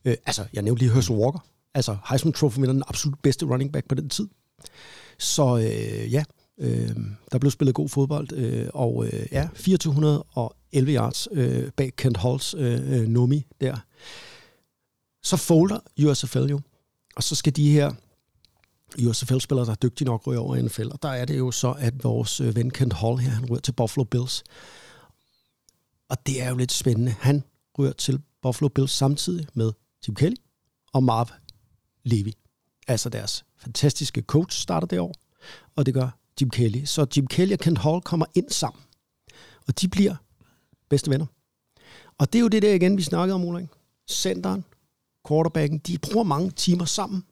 [0.05, 1.39] Øh, altså, jeg nævnte lige Herschel Walker.
[1.75, 4.29] Altså, Heisman Trophy vinder den absolut bedste running back på den tid.
[5.19, 6.25] Så øh, ja,
[6.59, 6.97] øh,
[7.33, 12.55] der blev spillet god fodbold, øh, og øh, ja, 2411 yards øh, bag Kent Halls
[12.59, 13.77] øh, øh, Nomi der.
[15.25, 16.61] Så folder USFL jo,
[17.17, 17.93] og så skal de her
[19.07, 21.73] USFL-spillere, der er dygtige nok, ryge over i NFL, og der er det jo så,
[21.79, 24.45] at vores øh, ven Kent Hall her, han ryger til Buffalo Bills.
[26.09, 27.15] Og det er jo lidt spændende.
[27.21, 27.45] Han
[27.79, 29.73] ryger til Buffalo Bills samtidig med
[30.09, 30.37] Jim Kelly
[30.93, 31.29] og Marv
[32.03, 32.33] Levy.
[32.89, 35.15] Altså deres fantastiske coach starter det år,
[35.77, 36.85] og det gør Jim Kelly.
[36.85, 38.83] Så Jim Kelly og Kent Hall kommer ind sammen,
[39.67, 40.17] og de bliver
[40.89, 41.27] bedste venner.
[42.19, 43.69] Og det er jo det der igen, vi snakkede om, Ulrik.
[44.11, 44.65] Centeren,
[45.29, 47.25] quarterbacken, de bruger mange timer sammen.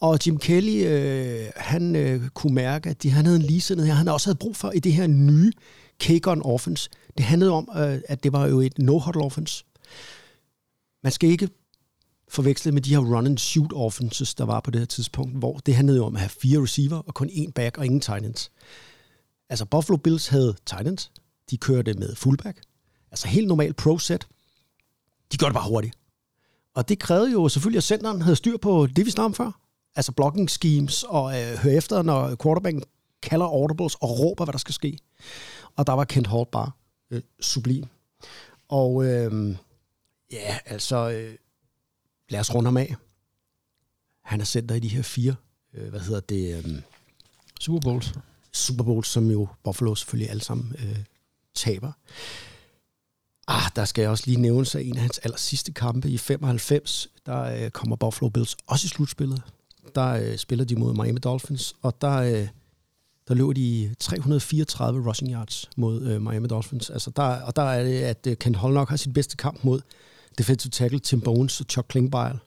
[0.00, 3.94] Og Jim Kelly, øh, han øh, kunne mærke, at de, han havde en ligesindet her.
[3.94, 5.52] Han også havde brug for i det her nye
[6.02, 6.90] kick-on offense.
[7.16, 9.64] Det handlede om, øh, at det var jo et no-huddle offense.
[11.02, 11.48] Man skal ikke
[12.28, 15.58] forveksle med de her run and shoot offenses, der var på det her tidspunkt, hvor
[15.58, 18.50] det handlede om at have fire receiver og kun én back og ingen tight ends.
[19.48, 21.12] Altså Buffalo Bills havde tight ends.
[21.50, 22.60] De kørte med fullback.
[23.10, 24.26] Altså helt normal pro set.
[25.32, 25.94] De gjorde det bare hurtigt.
[26.74, 29.60] Og det krævede jo selvfølgelig, at centeren havde styr på det, vi snakkede om før.
[29.96, 32.82] Altså blocking schemes og øh, høre efter, når quarterbacken
[33.22, 34.98] kalder audibles og råber, hvad der skal ske.
[35.76, 36.70] Og der var Kent Hall bare
[37.10, 37.84] øh, sublim.
[38.68, 39.56] Og øh,
[40.32, 41.34] ja, altså, øh,
[42.28, 42.94] lad os runde ham af.
[44.24, 45.34] Han er center i de her fire,
[45.74, 46.82] øh, hvad hedder det, øh,
[47.60, 48.14] Super Bowls.
[48.52, 50.98] Super Bowls, som jo Buffalo selvfølgelig alle sammen øh,
[51.54, 51.92] taber.
[53.46, 56.18] Ah, der skal jeg også lige nævne sig en af hans aller sidste kampe i
[56.18, 57.08] 95.
[57.26, 59.42] Der øh, kommer Buffalo Bills også i slutspillet.
[59.94, 62.48] Der øh, spiller de mod Miami Dolphins, og der, øh,
[63.28, 66.90] der løber de 334 rushing yards mod øh, Miami Dolphins.
[66.90, 69.80] Altså der, og der er det, at øh, Ken Holnock har sin bedste kamp mod
[70.38, 72.38] defensive tackle Tim Bones og Chuck Klingbeil,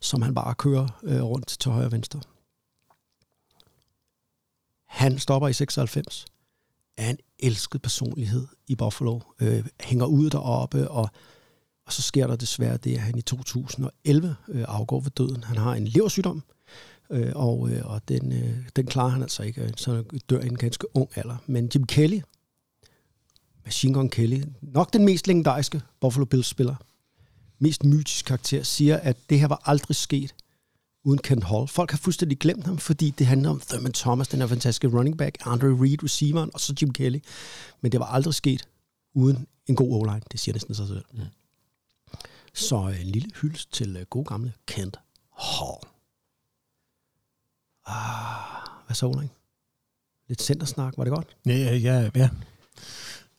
[0.00, 2.20] som han bare kører øh, rundt til højre og venstre.
[4.86, 6.26] Han stopper i 96
[6.96, 9.20] er en elsket personlighed i Buffalo.
[9.40, 11.10] Øh, hænger ud deroppe, og,
[11.86, 15.44] og så sker der desværre det, at han i 2011 øh, afgår ved døden.
[15.44, 16.42] Han har en leversygdom,
[17.10, 20.46] øh, og, øh, og den, øh, den klarer han altså ikke, så han dør i
[20.46, 21.36] en ganske ung alder.
[21.46, 22.20] Men Jim Kelly,
[23.64, 26.74] Machine Gun Kelly, nok den mest legendariske Buffalo Bills-spiller,
[27.58, 30.34] mest mytisk karakter, siger, at det her var aldrig sket
[31.08, 31.68] uden Kent Hall.
[31.68, 35.18] Folk har fuldstændig glemt ham, fordi det handler om Thurman Thomas, den her fantastiske running
[35.18, 37.18] back, Andre Reed, receiveren, og så Jim Kelly.
[37.80, 38.68] Men det var aldrig sket
[39.14, 40.22] uden en god O-line.
[40.32, 41.04] Det siger næsten sig selv.
[41.12, 41.20] Mm.
[42.54, 44.96] Så øh, en lille hyldest til uh, god gamle Kent
[45.38, 45.78] Hall.
[47.86, 49.30] Ah, hvad så, Ulrik?
[50.28, 51.36] Lidt centersnak, var det godt?
[51.46, 52.10] Ja, ja, ja.
[52.14, 52.28] ja.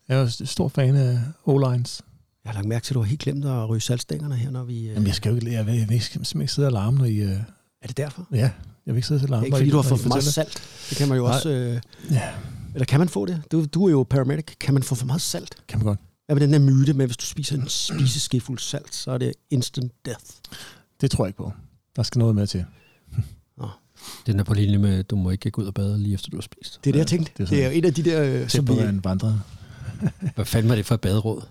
[0.07, 2.01] Jeg er jo stor fan af O-lines.
[2.43, 4.63] Jeg har lagt mærke til, at du har helt glemt at ryge saltstængerne her, når
[4.63, 4.79] vi...
[4.79, 6.71] Øh, Jamen, jeg skal jo ikke, jeg vil, jeg vil ikke, simpelthen ikke sidde og
[6.71, 7.37] larme, når I...
[7.81, 8.27] Er det derfor?
[8.31, 8.51] ja, jeg
[8.85, 9.45] vil ikke sidde og larme.
[9.45, 10.63] Ikke fordi du har fået for meget salt.
[10.89, 11.35] Det kan man jo Nej.
[11.35, 11.49] også...
[11.49, 12.29] Øh, Ja,
[12.73, 13.41] eller kan man få det?
[13.51, 14.45] Du, du er jo paramedic.
[14.59, 15.55] Kan man få for meget salt?
[15.67, 15.99] kan man godt.
[16.25, 19.33] Hvad med den der myte med, hvis du spiser en spiseskefuld salt, så er det
[19.49, 20.23] instant death?
[21.01, 21.51] Det tror jeg ikke på.
[21.95, 22.65] Der skal noget med til.
[24.25, 26.29] Den er på linje med, at du må ikke gå ud og bade lige efter
[26.29, 26.79] du har spist.
[26.83, 27.31] Det er det, jeg tænkte.
[27.37, 28.23] det er Det er, jo et af de der...
[28.23, 29.41] Øh, Så som på vi, en vandret.
[30.35, 31.41] Hvad fanden var det for et baderåd?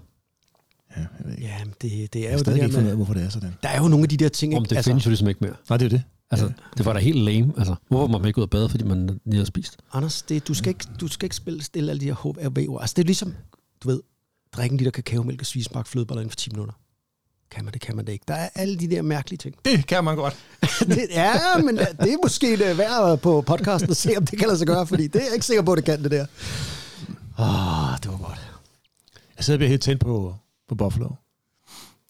[0.97, 1.45] Ja, jeg ved ikke.
[1.45, 3.23] ja, men det, det er Jeg jo det der ikke ud med, af, hvorfor det
[3.25, 3.55] er sådan.
[3.63, 4.57] Der er jo nogle af de der ting...
[4.57, 4.71] Om ikke?
[4.71, 5.55] det altså, findes jo ligesom ikke mere.
[5.69, 6.03] Nej, det er jo det.
[6.31, 6.53] Altså, Ja.
[6.77, 7.53] det var da helt lame.
[7.59, 9.77] Altså, hvorfor må man ikke ud og bade, fordi man lige har spist?
[9.93, 12.81] Anders, det, du, skal ikke, du skal ikke spille stille alle de her HRV-ord.
[12.81, 13.35] Altså, det er ligesom,
[13.83, 14.01] du ved,
[14.53, 16.75] drikke en liter kakaomælk og bagt flødeboller inden for 10 minutter.
[17.51, 18.25] Kan man det, kan man det ikke.
[18.29, 19.55] Der er alle de der mærkelige ting.
[19.65, 20.37] Det kan man godt.
[20.81, 21.33] det, ja,
[21.65, 24.67] men det er måske det værd på podcasten at se, om det kan lade sig
[24.67, 26.27] gøre, fordi det er jeg ikke sikker på, at det kan det der.
[27.39, 28.39] Åh, oh, det var godt.
[29.37, 30.35] Jeg sidder og bliver helt tændt på,
[30.69, 31.09] på Buffalo.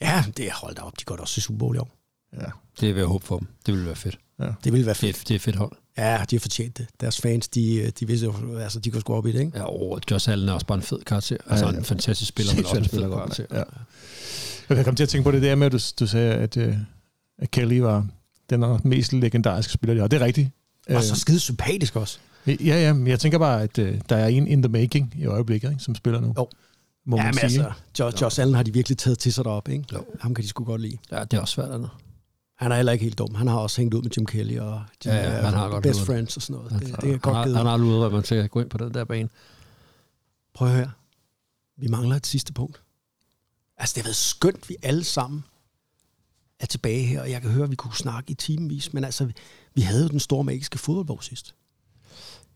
[0.00, 0.98] Ja, det er holdt op.
[1.00, 1.97] De går da også til Super Bowl i år.
[2.36, 2.38] Ja.
[2.80, 3.48] Det vil jeg håbe for dem.
[3.66, 4.18] Det vil være fedt.
[4.64, 5.18] Det ville være Det er, fedt.
[5.28, 5.72] det er et fedt hold.
[5.98, 6.86] Ja, de har fortjent det.
[7.00, 9.52] Deres fans, de, de vidste jo, altså, de kunne sgu op i det, ikke?
[9.58, 11.36] Ja, og Josh Allen er også bare en fed karakter.
[11.46, 11.78] Altså Ja, ja.
[11.78, 13.44] en fantastisk spiller, men også en fed karakter.
[13.50, 13.62] Ja.
[14.74, 16.76] Jeg kom til at tænke på det der med, at du, du sagde, at, øh,
[17.38, 18.06] at Kelly var
[18.50, 20.08] den mest legendariske spiller, de har.
[20.08, 20.50] Det er rigtigt.
[20.90, 22.18] Og så skide sympatisk også.
[22.46, 25.14] Øh, ja, ja, men jeg tænker bare, at øh, der er en in the making
[25.18, 26.34] i øjeblikket, ikke, som spiller nu.
[26.38, 26.48] Jo.
[27.06, 27.64] Må Ja, man men sige.
[27.64, 29.84] altså, Josh, Josh Allen har de virkelig taget til sig deroppe, ikke?
[29.92, 30.04] Jo.
[30.20, 30.96] Ham kan de sgu godt lide.
[31.12, 31.90] Ja, det er også svært, andet.
[32.59, 33.34] Han er heller ikke helt dum.
[33.34, 35.68] Han har også hængt ud med Jim Kelly, og de Ja, ja, er han har
[35.68, 36.72] godt best friends og sådan noget.
[36.72, 37.56] Han, Det, det er han, godt givet.
[37.56, 39.28] han har luret, at man skal gå ind på den der bane.
[40.54, 40.90] Prøv at høre.
[41.76, 42.82] Vi mangler et sidste punkt.
[43.76, 45.44] Altså, det har været skønt, vi alle sammen
[46.61, 49.30] er tilbage her, og jeg kan høre, at vi kunne snakke i timevis, men altså,
[49.74, 51.54] vi havde jo den store magiske fodboldbog sidst.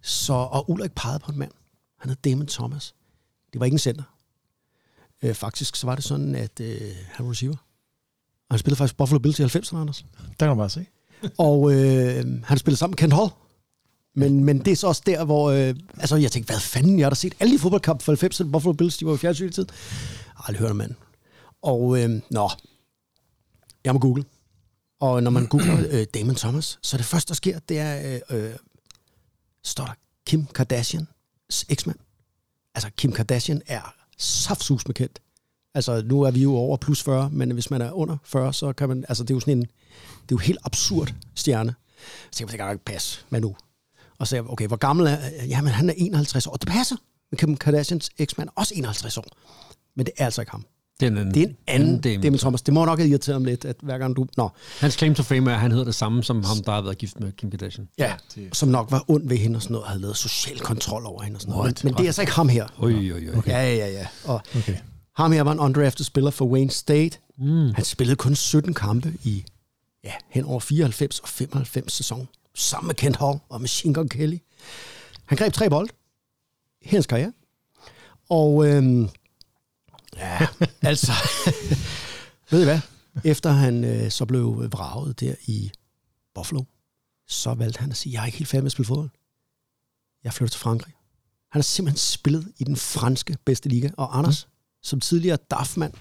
[0.00, 1.50] Så, og Ulrik pegede på en mand.
[1.98, 2.94] Han hed Damon Thomas.
[3.52, 4.04] Det var ikke en center.
[5.22, 7.56] Øh, faktisk så var det sådan, at øh, han var receiver.
[8.52, 10.04] Og han spillede faktisk Buffalo Bills i 90'erne, Anders.
[10.40, 10.86] Der kan man bare se.
[11.38, 13.30] Og øh, han spillede sammen med Kent Hall.
[14.14, 15.50] Men, men det er så også der, hvor...
[15.50, 16.98] Øh, altså, jeg tænkte, hvad fanden?
[16.98, 18.50] Jeg har da set alle de fodboldkampe for 90'erne.
[18.50, 19.68] Buffalo Bills, de var jo fjernsyn i tiden.
[20.36, 20.96] Aldrig hørt om manden.
[21.62, 22.50] Og, øh, nå.
[23.84, 24.24] Jeg må google.
[25.00, 28.20] Og når man googler øh, Damon Thomas, så det første, der sker, det er...
[28.30, 28.54] Øh, øh,
[29.64, 29.94] står der
[30.26, 31.98] Kim Kardashians eksmand.
[32.74, 35.20] Altså, Kim Kardashian er saftsus med kendt.
[35.74, 38.72] Altså, nu er vi jo over plus 40, men hvis man er under 40, så
[38.72, 39.04] kan man...
[39.08, 39.60] Altså, det er jo sådan en...
[39.62, 39.68] Det
[40.22, 41.74] er jo helt absurd stjerne.
[42.30, 43.20] Så tænkte jeg, det kan ikke passe.
[43.30, 43.56] Men nu.
[44.18, 45.16] Og så jeg, okay, hvor gammel er...
[45.48, 46.56] Jamen, han er 51 år.
[46.56, 46.96] Det passer.
[47.30, 49.24] Men Kim Kardashians eksmand er også 51 år.
[49.96, 50.64] Men det er altså ikke ham.
[51.00, 52.20] Det er en, Det er en anden Damon.
[52.22, 52.62] Damon Thomas.
[52.62, 54.26] Det må nok have irriteret ham lidt, at hver gang du...
[54.36, 54.48] Nå,
[54.80, 56.98] Hans claim to fame er, at han hedder det samme som ham, der har været
[56.98, 57.88] gift med Kim Kardashian.
[57.98, 58.14] ja,
[58.52, 61.22] som nok var ond ved hende og sådan noget, og havde lavet social kontrol over
[61.22, 61.84] hende og sådan noget.
[61.84, 62.66] Men, men det er altså ikke ham her.
[62.78, 63.38] Oj, oj, oj.
[63.38, 63.50] Okay.
[63.50, 64.06] Ja, ja, ja.
[64.24, 64.76] Og Okay.
[65.16, 67.18] Ham her var en undrafted spiller for Wayne State.
[67.38, 67.74] Mm.
[67.74, 69.44] Han spillede kun 17 kampe i
[70.04, 72.28] ja, hen over 94 og 95 sæson.
[72.54, 74.38] Sammen med Kent Hall og Machine Gun Kelly.
[75.24, 75.88] Han greb tre bold.
[76.80, 77.32] i Hendes karriere.
[78.30, 79.08] Og øhm,
[80.16, 80.46] ja,
[80.82, 81.12] altså,
[82.50, 82.80] ved I hvad?
[83.24, 85.70] Efter han øh, så blev vraget der i
[86.34, 86.62] Buffalo,
[87.28, 89.10] så valgte han at sige, jeg er ikke helt færdig med at spille fodbold.
[90.24, 90.94] Jeg flytter til Frankrig.
[91.50, 93.90] Han har simpelthen spillet i den franske bedste liga.
[93.96, 94.51] Og Anders, mm.
[94.82, 95.92] Som tidligere DAF-mand,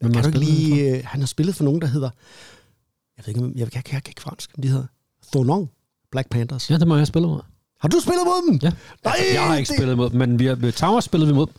[0.00, 2.10] Hvem kan du lige, øh, han har spillet for nogen, der hedder,
[3.16, 4.84] jeg ved ikke, jeg, jeg, jeg, jeg kan ikke fransk, men de hedder
[5.32, 5.68] Thonon
[6.10, 6.70] Black Panthers.
[6.70, 7.40] Ja, det må jeg have spillet mod.
[7.80, 8.60] Har du spillet mod dem?
[8.62, 8.68] Ja.
[9.04, 11.30] Nej, Altså, jeg har ikke det- spillet mod dem, men vi har, med Towers spillede
[11.30, 11.54] vi mod dem.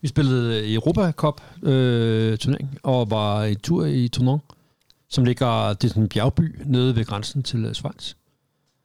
[0.00, 4.40] Vi spillede i Europa Cup øh, turnering, og var i tur i Tournon,
[5.08, 8.14] som ligger, det er sådan en bjergby nede ved grænsen til øh, Schweiz.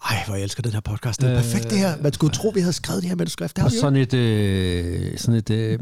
[0.10, 1.22] Ej, hvor jeg elsker den her podcast.
[1.22, 2.02] Det er Øh, perfekt det her.
[2.02, 3.56] Man skulle tro, vi havde skrevet det her manuskript.
[3.56, 5.80] Det Og sådan et, øh, sådan et øh,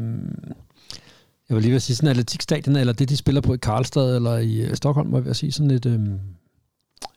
[1.48, 4.36] jeg vil lige vil sige, sådan atletikstadion, eller det, de spiller på i Karlstad, eller
[4.36, 6.00] i øh, Stockholm, må jeg sige, sådan et, øh,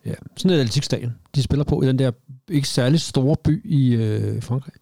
[0.06, 2.12] ja, sådan et atletikstadion, de spiller på i den der
[2.48, 4.72] ikke særlig store by i øh, Frankrig.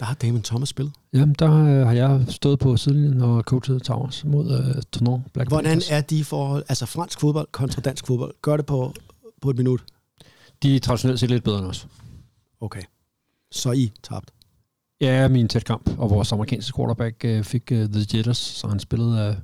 [0.00, 0.94] Der har Damon Thomas spillet.
[1.12, 5.48] Jamen, der øh, har jeg stået på sidelinjen og coachet Towers mod øh, Tournon Black
[5.48, 5.90] Hvordan Panthers.
[5.90, 8.34] er de forhold, altså fransk fodbold kontra dansk fodbold?
[8.42, 8.94] Gør det på,
[9.40, 9.84] på et minut.
[10.62, 11.86] De er traditionelt set lidt bedre end os.
[12.60, 12.82] Okay.
[13.50, 14.30] Så I tabt.
[15.02, 18.80] Ja, min tæt kamp, og vores amerikanske quarterback øh, fik øh, The Jitters, så han
[18.80, 19.34] spillede uh,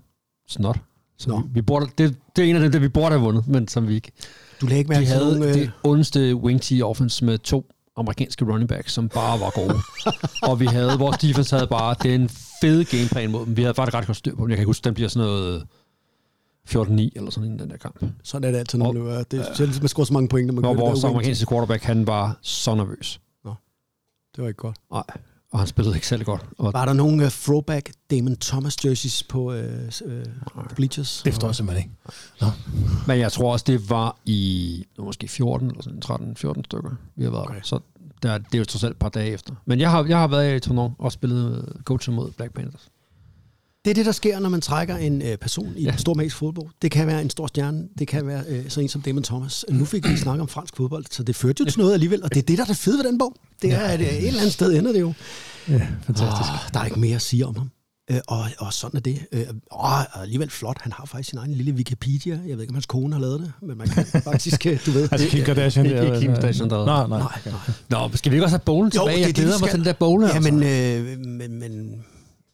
[0.48, 0.78] snot.
[1.18, 1.40] Så Nå.
[1.40, 3.68] vi, vi burde, det, det er en af dem, der vi burde have vundet, men
[3.68, 4.12] som vi ikke.
[4.60, 5.42] Du lagde ikke De mærke til havde nogen...
[5.48, 9.74] Øh, det ondeste wing T offense med to amerikanske running backs, som bare var gode.
[10.42, 12.28] og vi havde, vores defense havde bare den
[12.60, 13.56] fede gameplan mod dem.
[13.56, 14.50] Vi havde faktisk ret godt styr på dem.
[14.50, 15.66] Jeg kan ikke huske, den bliver sådan noget
[16.68, 18.04] 14-9 eller sådan en, den der kamp.
[18.22, 19.22] sådan er det altid, når Og- man løber.
[19.22, 21.46] Det er sjældent, man scorer så mange point, når man Og gør det vores amerikanske
[21.48, 23.20] quarterback, han var så nervøs.
[24.36, 24.76] Det var ikke godt.
[24.92, 25.02] Nej.
[25.50, 26.44] Og han spillede ikke særlig godt.
[26.58, 29.58] Og Var der nogle uh, throwback Damon Thomas jerseys på uh,
[30.04, 31.22] uh, bleachers?
[31.24, 32.54] Det forstår jeg simpelthen ikke.
[33.06, 37.30] Men jeg tror også, det var i måske 14 eller sådan 13-14 stykker, vi har
[37.30, 37.60] været okay.
[37.62, 37.80] Så
[38.22, 39.54] der, det er jo trods alt et par dage efter.
[39.64, 42.88] Men jeg har, jeg har været i Toulon og spillet øh, coach mod Black Panthers.
[43.84, 45.90] Det er det, der sker, når man trækker en øh, person i Ja.
[45.90, 45.96] ja.
[45.96, 46.66] stor magisk fodbold.
[46.82, 49.64] Det kan være en stor stjerne, det kan være øh, sådan en som Damon Thomas.
[49.70, 52.34] Nu fik vi snakket om fransk fodbold, så det førte jo til noget alligevel, og
[52.34, 53.34] det er det, der er det fede ved den bog.
[53.62, 55.12] Det er, at øh, et eller andet sted ender det jo.
[55.68, 56.50] Ja, fantastisk.
[56.52, 57.70] Oh, der er ikke mere at sige om ham.
[58.10, 59.18] Øh, og, og sådan er det.
[59.32, 60.76] Øh, og alligevel flot.
[60.80, 62.40] Han har faktisk sin egen lille Wikipedia.
[62.46, 64.90] Jeg ved ikke, om hans kone har lavet det, men man kan faktisk, øh, du
[64.90, 65.08] ved...
[65.12, 65.86] Altså Kim Kardashian.
[65.86, 67.18] ikke- ikke Kim Kardashian, der- Nej, nej.
[67.18, 67.54] Nej, nej.
[68.08, 69.16] Nå, skal vi ikke også have bowlen Jo, tilbage?
[69.16, 69.70] det er jeg det, vi glæder mig skal.
[69.70, 70.22] til den der bowl.
[70.22, 70.52] Ja, altså.
[70.52, 71.90] men, øh, men, men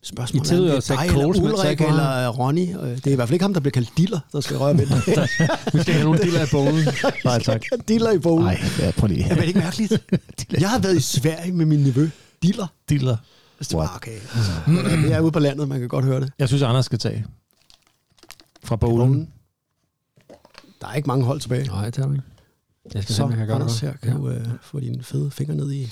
[0.04, 2.76] spørgsmålet I tillod er, det er Coles med Ulrik Zach eller Ronny.
[2.76, 4.74] Øh, Det er i hvert fald ikke ham, der bliver kaldt diller, der skal røre
[4.74, 4.86] med
[5.76, 6.88] vi skal have nogle diller af bowlen.
[7.24, 7.62] Nej, tak.
[7.88, 8.44] diller i bogen.
[8.44, 9.24] Nej, ja, prøv lige.
[9.24, 9.92] Er det ikke mærkeligt?
[10.60, 12.08] Jeg har været i Sverige med min nevø.
[12.42, 12.66] Diller.
[12.88, 13.16] Diller.
[13.60, 14.12] Så det var, okay.
[14.34, 14.52] Altså,
[15.08, 16.32] jeg er ude på landet, man kan godt høre det.
[16.38, 17.24] Jeg synes, Anders skal tage
[18.64, 18.76] fra.
[18.76, 19.28] Bogen.
[20.80, 21.66] Der er ikke mange hold tilbage.
[21.66, 22.22] Nej, det er ikke.
[22.94, 25.02] Jeg skal se, Så, om jeg kan gøre Anders, her kan du øh, få dine
[25.02, 25.88] fede fingre ned i.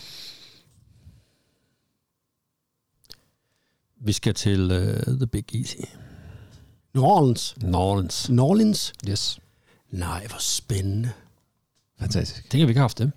[4.05, 5.77] Vi skal til uh, The Big Easy.
[6.95, 7.55] New Orleans.
[7.63, 8.29] New Orleans.
[8.31, 8.93] New Orleans.
[9.09, 9.39] Yes.
[9.91, 11.11] Nej, hvor spændende.
[12.01, 12.51] Fantastisk.
[12.51, 13.11] Tænker, vi ikke har haft dem.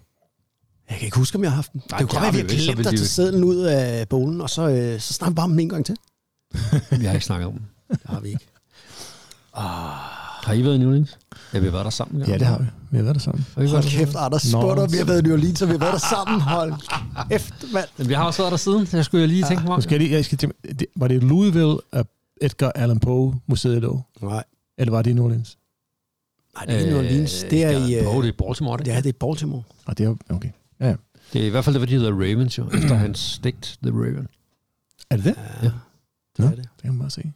[0.89, 1.81] Jeg kan ikke huske, om jeg har haft den.
[1.91, 4.09] Nej, det kunne godt være, har vi har glemt at tage jo- sædlen ud af
[4.09, 5.95] bogen, og så, øh, så snakker vi bare om den en gang til.
[6.99, 7.61] Vi har ikke snakket om dem.
[7.91, 8.45] Det har vi ikke.
[10.45, 11.19] Har I været i New Orleans?
[11.53, 12.23] Ja, vi har været der sammen.
[12.27, 12.65] Ja, det har vi.
[12.91, 13.45] Vi har været der sammen.
[13.55, 13.97] Har I Hold været der?
[14.05, 16.41] kæft, Anders Spotter, vi har været i New Orleans, og vi har været der sammen.
[16.41, 16.73] Hold
[17.29, 17.85] kæft, mand.
[17.97, 19.81] Men vi har også været der siden, så jeg skulle jo lige tænke mig om.
[19.81, 22.03] Skal jeg lige, jeg skal tænke, det, var det Louisville af
[22.41, 24.01] Edgar Allan Poe museet lå?
[24.21, 24.43] Nej,
[24.77, 25.57] Eller var det i New Orleans?
[26.55, 27.45] nej, det er ikke New Orleans.
[27.49, 27.95] Det er i...
[27.95, 28.87] Øh, Øh, det er Baltimore, det.
[28.87, 29.63] ja, det er Baltimore.
[29.87, 30.49] Ah, det er okay.
[30.79, 30.95] Ja, ja.
[31.33, 32.67] Det er i hvert fald det, hvad de hedder Ravens, jo.
[32.73, 34.27] Efter hans stigt The Raven.
[35.09, 35.35] Er det det?
[35.63, 35.71] Ja,
[36.37, 36.57] det er det.
[36.57, 37.31] Det kan man bare se.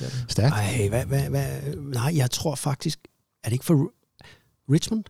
[0.00, 0.24] Det.
[0.28, 0.54] Stærkt.
[0.54, 1.46] Ej, hvad, hvad, hvad,
[1.94, 2.98] nej, jeg tror faktisk,
[3.44, 3.90] er det ikke for
[4.72, 5.04] Richmond?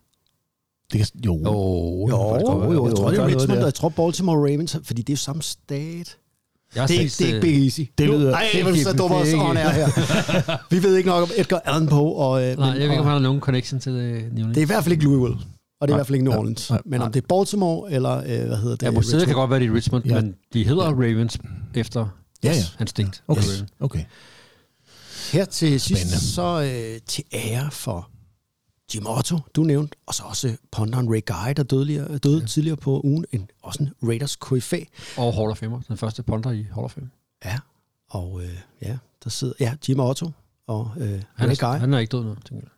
[0.93, 1.35] Det kan, jo.
[1.35, 2.72] Jo, Jo, godt være.
[2.72, 3.57] jo, jeg tror, det er Richmond, der.
[3.59, 6.16] og jeg tror Baltimore Ravens, fordi det er jo samme stat.
[6.76, 7.80] Jeg Det er, slet det er ikke øh, Big Easy.
[7.99, 10.66] det lyder- Nej, det er så ikke- dum det er også, ikke- on er her.
[10.74, 12.14] Vi ved ikke nok om Edgar Allan Poe.
[12.16, 14.20] Og, øh, Nej, men- jeg ved ikke, om han har nogen connection til øh, New
[14.22, 14.49] Orleans.
[14.55, 15.41] Det er i hvert fald ikke Louisville, og det
[15.80, 16.70] er i Nej, hvert fald ikke New nej, Orleans.
[16.70, 17.12] nej, Men om nej.
[17.12, 18.83] det er Baltimore, eller øh, hvad hedder det?
[18.83, 20.14] Ja, museet kan godt være, det er i Richmond, Ja.
[20.20, 21.39] men de hedder Ravens
[21.74, 22.07] efter
[22.45, 22.62] Ja, ja.
[22.78, 23.22] hans stigt.
[23.28, 23.43] Okay.
[23.80, 24.05] Okay.
[25.33, 26.20] Her til sidst, Spændende.
[26.24, 26.62] så
[26.95, 28.11] øh, til ære for
[28.95, 32.47] Jim Otto, du nævnte, og så også ponderen Ray Guy, der døde, lige, døde ja.
[32.47, 34.78] tidligere på ugen, en, også en Raiders KFA.
[35.16, 37.11] Og Hall of Famer, den første punter i Hall of Fame.
[37.45, 37.59] Ja,
[38.11, 40.30] og øh, ja, der sidder, ja, Jim Otto
[40.66, 41.80] og øh, Han Ray er, Guy.
[41.80, 42.70] han er ikke død nu, tænker jeg.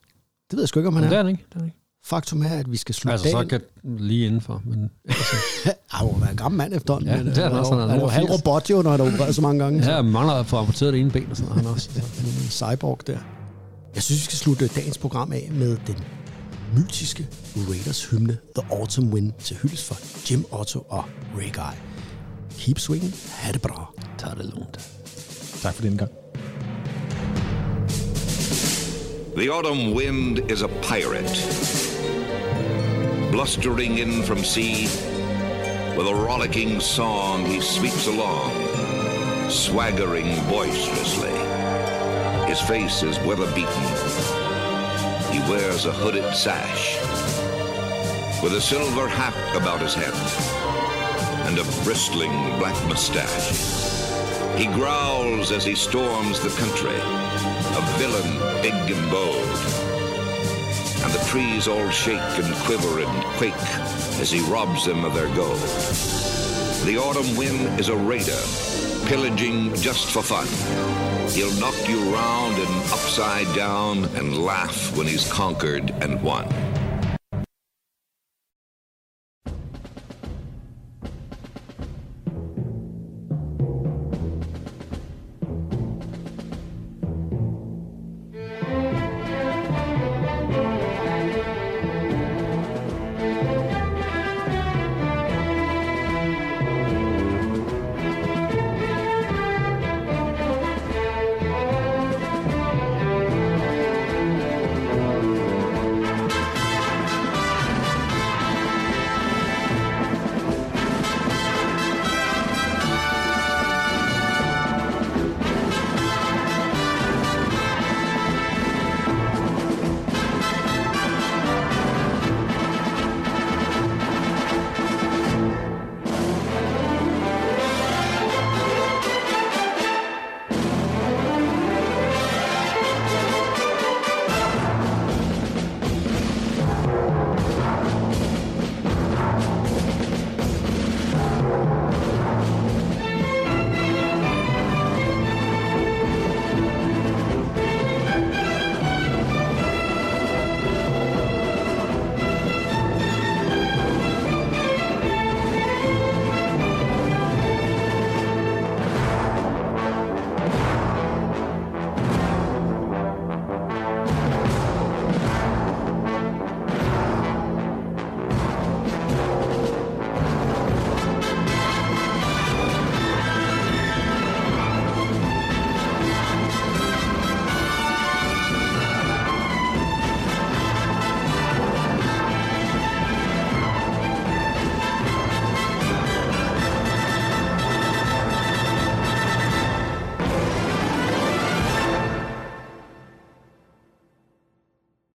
[0.50, 1.24] Det ved jeg sgu ikke, om han Men det er er.
[1.24, 1.44] han ikke.
[1.48, 1.78] Det er han ikke.
[2.06, 3.48] Faktum er, at vi skal slutte Altså, så dagen.
[3.48, 3.60] kan
[3.98, 4.90] lige indenfor, men
[5.90, 7.10] Han må være en gammel mand efterhånden.
[7.10, 8.38] Ja, men, det er han øh, også, han er Han er over halv 80.
[8.38, 9.84] robot jo, når han har opereret så mange gange.
[9.84, 11.64] så- her mangler at få amputeret det ene ben og sådan noget.
[11.64, 11.90] Han også.
[11.96, 13.18] en cyborg der.
[13.94, 15.96] Jeg synes, vi skal slutte dagens program af med den
[16.76, 19.96] mytiske Raiders hymne The Autumn Wind til hyldest for
[20.30, 21.04] Jim Otto og
[21.38, 21.76] Ray Guy.
[22.58, 23.94] Keep swinging, ha' det bra.
[24.18, 24.90] Tag det lugnt.
[25.62, 26.10] Tak for den gang.
[29.34, 31.26] The autumn wind is a pirate,
[33.32, 34.84] blustering in from sea.
[35.96, 38.52] With a rollicking song, he sweeps along,
[39.50, 41.32] swaggering boisterously.
[42.46, 43.82] His face is weather beaten.
[45.32, 46.94] He wears a hooded sash,
[48.40, 50.14] with a silver hat about his head,
[51.48, 52.30] and a bristling
[52.60, 53.50] black mustache.
[54.56, 57.00] He growls as he storms the country,
[57.76, 59.34] a villain big and bold.
[61.02, 63.54] And the trees all shake and quiver and quake
[64.20, 65.58] as he robs them of their gold.
[66.86, 68.40] The autumn wind is a raider,
[69.08, 70.46] pillaging just for fun.
[71.30, 76.46] He'll knock you round and upside down and laugh when he's conquered and won.